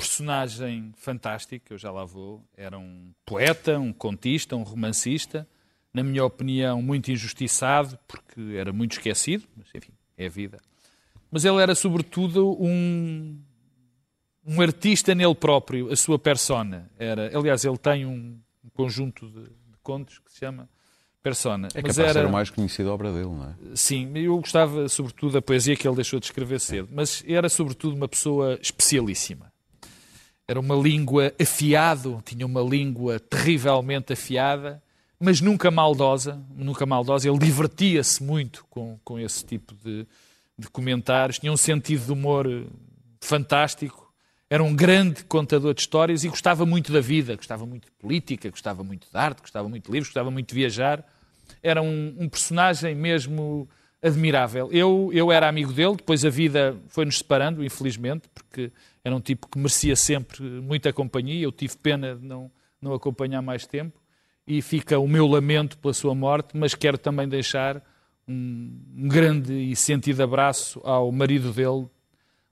personagem 0.05 0.93
fantástico, 0.97 1.73
eu 1.73 1.79
já 1.79 1.91
lá 1.91 2.05
vou. 2.05 2.45
Era 2.57 2.79
um 2.79 3.13
poeta, 3.25 3.79
um 3.79 3.93
contista, 3.93 4.55
um 4.55 4.63
romancista, 4.63 5.49
na 5.93 6.03
minha 6.03 6.25
opinião, 6.25 6.83
muito 6.83 7.11
injustiçado, 7.11 7.99
porque 8.07 8.57
era 8.57 8.73
muito 8.73 8.93
esquecido, 8.93 9.45
mas 9.57 9.69
enfim, 9.75 9.93
é 10.19 10.27
a 10.27 10.29
vida. 10.29 10.59
Mas 11.31 11.45
ele 11.45 11.61
era, 11.61 11.75
sobretudo, 11.75 12.53
um, 12.61 13.41
um 14.47 14.61
artista 14.61 15.15
nele 15.15 15.35
próprio, 15.35 15.91
a 15.91 15.97
sua 15.97 16.19
persona. 16.19 16.91
Era, 16.99 17.37
aliás, 17.37 17.65
ele 17.65 17.79
tem 17.79 18.05
um, 18.05 18.39
um 18.63 18.69
conjunto 18.75 19.27
de, 19.29 19.45
de, 19.45 19.79
contos 19.83 20.19
que 20.19 20.31
se 20.33 20.41
chama 20.41 20.69
Persona. 21.23 21.69
É 21.75 21.81
mas 21.81 21.97
capaz 21.97 21.99
era, 21.99 22.09
de 22.09 22.13
ser 22.13 22.27
a 22.27 22.29
mais 22.29 22.51
conhecida 22.51 22.93
obra 22.93 23.11
dele, 23.11 23.31
não 23.31 23.49
é? 23.49 23.77
Sim, 23.77 24.13
eu 24.19 24.37
gostava, 24.37 24.89
sobretudo, 24.89 25.33
da 25.33 25.43
poesia 25.43 25.75
que 25.75 25.89
ele 25.89 25.97
deixou 25.97 26.21
de 26.21 26.27
escrever 26.27 26.61
cedo, 26.61 26.89
mas 26.93 27.25
era, 27.27 27.49
sobretudo, 27.49 27.97
uma 27.97 28.09
pessoa 28.09 28.59
especialíssima. 28.61 29.54
Era 30.47 30.61
uma 30.61 30.75
língua 30.75 31.33
afiado, 31.41 32.23
tinha 32.25 32.45
uma 32.45 32.61
língua 32.61 33.19
terrivelmente 33.19 34.13
afiada, 34.13 34.83
mas 35.19 35.41
nunca 35.41 35.71
maldosa, 35.71 36.43
nunca 36.55 36.85
maldosa. 36.85 37.29
Ele 37.29 37.39
divertia-se 37.39 38.23
muito 38.23 38.65
com, 38.69 38.99
com 39.03 39.19
esse 39.19 39.45
tipo 39.45 39.75
de, 39.83 40.07
de 40.59 40.69
comentários, 40.69 41.39
tinha 41.39 41.53
um 41.53 41.57
sentido 41.57 42.05
de 42.05 42.13
humor 42.13 42.47
fantástico, 43.21 44.05
era 44.51 44.63
um 44.63 44.77
grande 44.77 45.25
contador 45.25 45.73
de 45.73 45.81
histórias 45.81 46.23
e 46.23 46.29
gostava 46.29 46.67
muito 46.67 46.93
da 46.93 47.01
vida, 47.01 47.35
gostava 47.35 47.65
muito 47.65 47.87
de 47.87 47.93
política, 47.93 48.51
gostava 48.51 48.85
muito 48.85 49.09
de 49.11 49.17
arte, 49.17 49.41
gostava 49.41 49.69
muito 49.69 49.87
de 49.87 49.93
livros, 49.93 50.09
gostava 50.09 50.31
muito 50.31 50.49
de 50.51 50.55
viajar. 50.55 51.05
Era 51.63 51.81
um, 51.83 52.15
um 52.19 52.29
personagem 52.29 52.95
mesmo 52.95 53.69
admirável. 54.03 54.69
Eu, 54.71 55.11
eu 55.15 55.33
era 55.33 55.49
amigo 55.49 55.73
dele, 55.73 55.97
depois 55.97 56.25
a 56.25 56.31
vida 56.31 56.77
foi-nos 56.89 57.19
separando, 57.19 57.65
infelizmente, 57.65 58.29
porque 58.35 58.71
era 59.05 59.15
um 59.15 59.21
tipo 59.21 59.47
que 59.47 59.59
merecia 59.59 59.95
sempre 59.95 60.43
muita 60.43 60.93
companhia. 60.93 61.45
Eu 61.45 61.53
tive 61.53 61.77
pena 61.77 62.17
de 62.17 62.25
não, 62.25 62.51
não 62.81 62.95
acompanhar 62.95 63.43
mais 63.43 63.67
tempo 63.67 64.01
e 64.47 64.63
fica 64.63 64.99
o 64.99 65.07
meu 65.07 65.27
lamento 65.27 65.77
pela 65.79 65.93
sua 65.93 66.15
morte, 66.15 66.57
mas 66.57 66.75
quero 66.75 66.97
também 66.97 67.29
deixar 67.29 67.83
um, 68.27 68.81
um 68.97 69.09
grande 69.09 69.53
e 69.53 69.77
sentido 69.77 70.23
abraço 70.23 70.81
ao 70.85 71.13
marido 71.13 71.53
dele, 71.53 71.87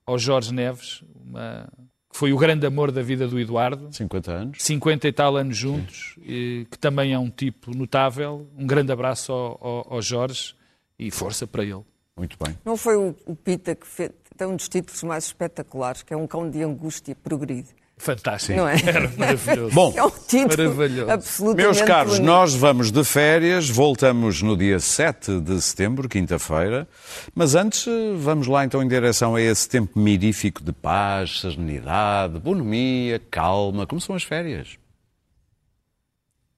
ao 0.05 0.19
Jorge 0.19 0.53
Neves, 0.53 1.03
uma, 1.25 1.69
que 2.11 2.19
foi 2.19 2.33
o 2.33 2.39
grande 2.39 2.67
amor 2.67 2.91
da 2.91 3.03
vida 3.03 3.27
do 3.27 3.39
Eduardo. 3.39 3.89
50 3.91 4.33
anos. 4.33 4.59
50 4.63 5.09
e 5.09 5.13
tal 5.13 5.37
anos 5.37 5.57
juntos, 5.57 6.17
e, 6.23 6.67
que 6.71 6.79
também 6.79 7.13
é 7.13 7.19
um 7.19 7.31
tipo 7.31 7.75
notável. 7.77 8.47
Um 8.57 8.67
grande 8.67 8.93
abraço 8.93 9.33
ao, 9.33 9.59
ao, 9.61 9.95
ao 9.95 10.03
Jorge 10.03 10.55
e 10.99 11.11
força 11.11 11.47
para 11.47 11.63
ele. 11.63 11.83
Muito 12.17 12.37
bem. 12.43 12.57
Não 12.65 12.77
foi 12.77 12.97
o, 12.97 13.17
o 13.27 13.35
Pita 13.35 13.75
que 13.75 13.87
fez, 13.87 14.11
tem 14.37 14.47
um 14.47 14.57
dos 14.57 14.69
títulos 14.69 15.03
mais 15.03 15.25
espetaculares, 15.25 16.03
que 16.03 16.13
é 16.13 16.17
um 16.17 16.27
cão 16.27 16.49
de 16.49 16.63
angústia 16.63 17.15
progride. 17.23 17.69
Fantástico. 17.99 18.57
Não 18.59 18.67
é? 18.67 18.75
Era 18.85 19.09
maravilhoso. 19.17 19.73
Bom, 19.75 19.93
É 19.97 20.03
um 20.03 20.11
título 20.11 20.75
Maravilhoso. 20.75 21.11
absolutamente 21.13 21.63
Meus 21.63 21.83
caros, 21.83 22.13
bonito. 22.15 22.27
nós 22.27 22.53
vamos 22.55 22.91
de 22.91 23.05
férias, 23.05 23.69
voltamos 23.71 24.43
no 24.43 24.57
dia 24.57 24.81
7 24.81 25.39
de 25.41 25.61
setembro, 25.63 26.09
quinta-feira, 26.09 26.89
mas 27.33 27.55
antes 27.55 27.87
vamos 28.17 28.49
lá 28.49 28.65
então 28.65 28.83
em 28.83 28.89
direção 28.89 29.37
a 29.37 29.41
esse 29.41 29.69
tempo 29.69 29.97
mirífico 29.97 30.65
de 30.65 30.73
paz, 30.73 31.43
serenidade, 31.43 32.41
bonomia, 32.41 33.21
calma, 33.31 33.87
como 33.87 34.01
são 34.01 34.17
as 34.17 34.25
férias? 34.25 34.77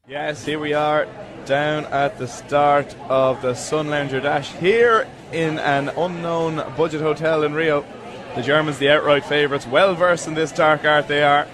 Yes, 0.07 0.44
here 0.44 0.59
we 0.59 0.74
are 0.74 1.07
down 1.46 1.86
at 1.86 2.18
the 2.18 2.28
start 2.28 2.94
of 3.09 3.40
the 3.40 3.55
Sun 3.55 3.88
Lounger 3.88 4.20
Dash 4.20 4.52
here 4.52 5.09
in 5.32 5.59
an 5.59 5.88
unknown 5.96 6.57
budget 6.76 7.00
hotel 7.00 7.42
in 7.42 7.55
Rio. 7.55 7.86
The 8.34 8.42
Germans, 8.42 8.76
the 8.76 8.90
outright 8.90 9.24
favourites, 9.24 9.66
well 9.66 9.94
versed 9.94 10.28
in 10.28 10.34
this 10.34 10.52
dark 10.52 10.84
art 10.84 11.09
they 11.09 11.22
are, 11.22 11.48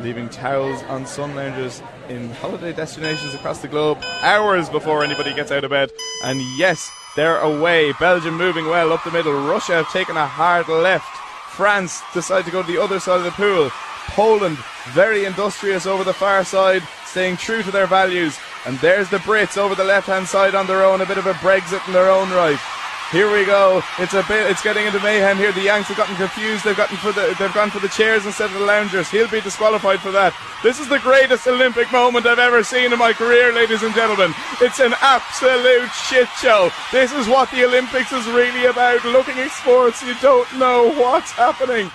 leaving 0.00 0.30
towels 0.30 0.82
on 0.84 1.04
sun 1.04 1.34
loungers 1.34 1.82
in 2.08 2.30
holiday 2.30 2.72
destinations 2.72 3.34
across 3.34 3.58
the 3.58 3.68
globe 3.68 3.98
hours 4.22 4.70
before 4.70 5.04
anybody 5.04 5.34
gets 5.34 5.52
out 5.52 5.64
of 5.64 5.70
bed. 5.70 5.90
And 6.24 6.40
yes, 6.56 6.90
they're 7.14 7.40
away. 7.40 7.92
Belgium 8.00 8.38
moving 8.38 8.64
well 8.64 8.90
up 8.90 9.04
the 9.04 9.10
middle. 9.10 9.34
Russia 9.46 9.74
have 9.74 9.92
taken 9.92 10.16
a 10.16 10.26
hard 10.26 10.68
left. 10.68 11.14
France 11.50 12.00
decide 12.14 12.46
to 12.46 12.50
go 12.50 12.62
to 12.62 12.72
the 12.72 12.80
other 12.80 12.98
side 12.98 13.18
of 13.18 13.24
the 13.24 13.32
pool. 13.32 13.68
Poland, 14.08 14.56
very 14.92 15.26
industrious 15.26 15.84
over 15.84 16.04
the 16.04 16.14
far 16.14 16.42
side, 16.42 16.82
staying 17.14 17.36
true 17.36 17.62
to 17.62 17.70
their 17.70 17.86
values. 17.86 18.36
And 18.66 18.76
there's 18.78 19.08
the 19.08 19.18
Brits 19.18 19.56
over 19.56 19.76
the 19.76 19.84
left 19.84 20.08
hand 20.08 20.26
side 20.26 20.56
on 20.56 20.66
their 20.66 20.84
own, 20.84 21.00
a 21.00 21.06
bit 21.06 21.16
of 21.16 21.26
a 21.26 21.34
Brexit 21.34 21.86
in 21.86 21.92
their 21.92 22.10
own 22.10 22.28
right. 22.30 22.58
Here 23.12 23.30
we 23.30 23.44
go. 23.44 23.84
It's 24.00 24.14
a 24.14 24.24
bit. 24.26 24.50
It's 24.50 24.64
getting 24.64 24.84
into 24.84 24.98
mayhem 24.98 25.36
here. 25.36 25.52
The 25.52 25.62
Yanks 25.62 25.86
have 25.86 25.96
gotten 25.96 26.16
confused. 26.16 26.64
They've 26.64 26.76
gotten 26.76 26.96
for 26.96 27.12
the. 27.12 27.36
They've 27.38 27.54
gone 27.54 27.70
for 27.70 27.78
the 27.78 27.94
chairs 27.94 28.26
instead 28.26 28.50
of 28.50 28.58
the 28.58 28.66
loungers. 28.66 29.08
He'll 29.08 29.30
be 29.30 29.40
disqualified 29.40 30.00
for 30.00 30.10
that. 30.10 30.34
This 30.64 30.80
is 30.80 30.88
the 30.88 30.98
greatest 30.98 31.46
Olympic 31.46 31.92
moment 31.92 32.26
I've 32.26 32.40
ever 32.40 32.64
seen 32.64 32.92
in 32.92 32.98
my 32.98 33.12
career, 33.12 33.52
ladies 33.52 33.84
and 33.84 33.94
gentlemen. 33.94 34.34
It's 34.60 34.80
an 34.80 34.94
absolute 34.98 35.92
shit 35.92 36.26
show. 36.42 36.72
This 36.90 37.12
is 37.12 37.28
what 37.28 37.48
the 37.52 37.62
Olympics 37.64 38.10
is 38.10 38.26
really 38.26 38.66
about. 38.66 39.04
Looking 39.04 39.38
at 39.38 39.52
sports, 39.52 40.02
you 40.02 40.16
don't 40.20 40.50
know 40.58 40.90
what's 40.98 41.30
happening. 41.30 41.92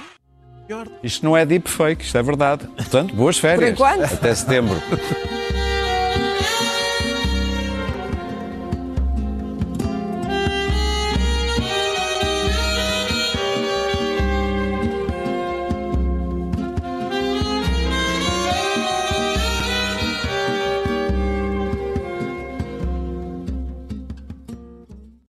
Isto 1.04 1.26
não 1.26 1.36
é 1.36 1.46
deepfake, 1.46 2.04
isto 2.04 2.18
é 2.18 2.24
verdade. 2.24 2.68
Portanto, 2.68 3.16
boas 3.16 3.38
férias. 3.38 3.72
enquanto. 3.72 4.04
Até 4.04 4.34
setembro. 4.36 4.82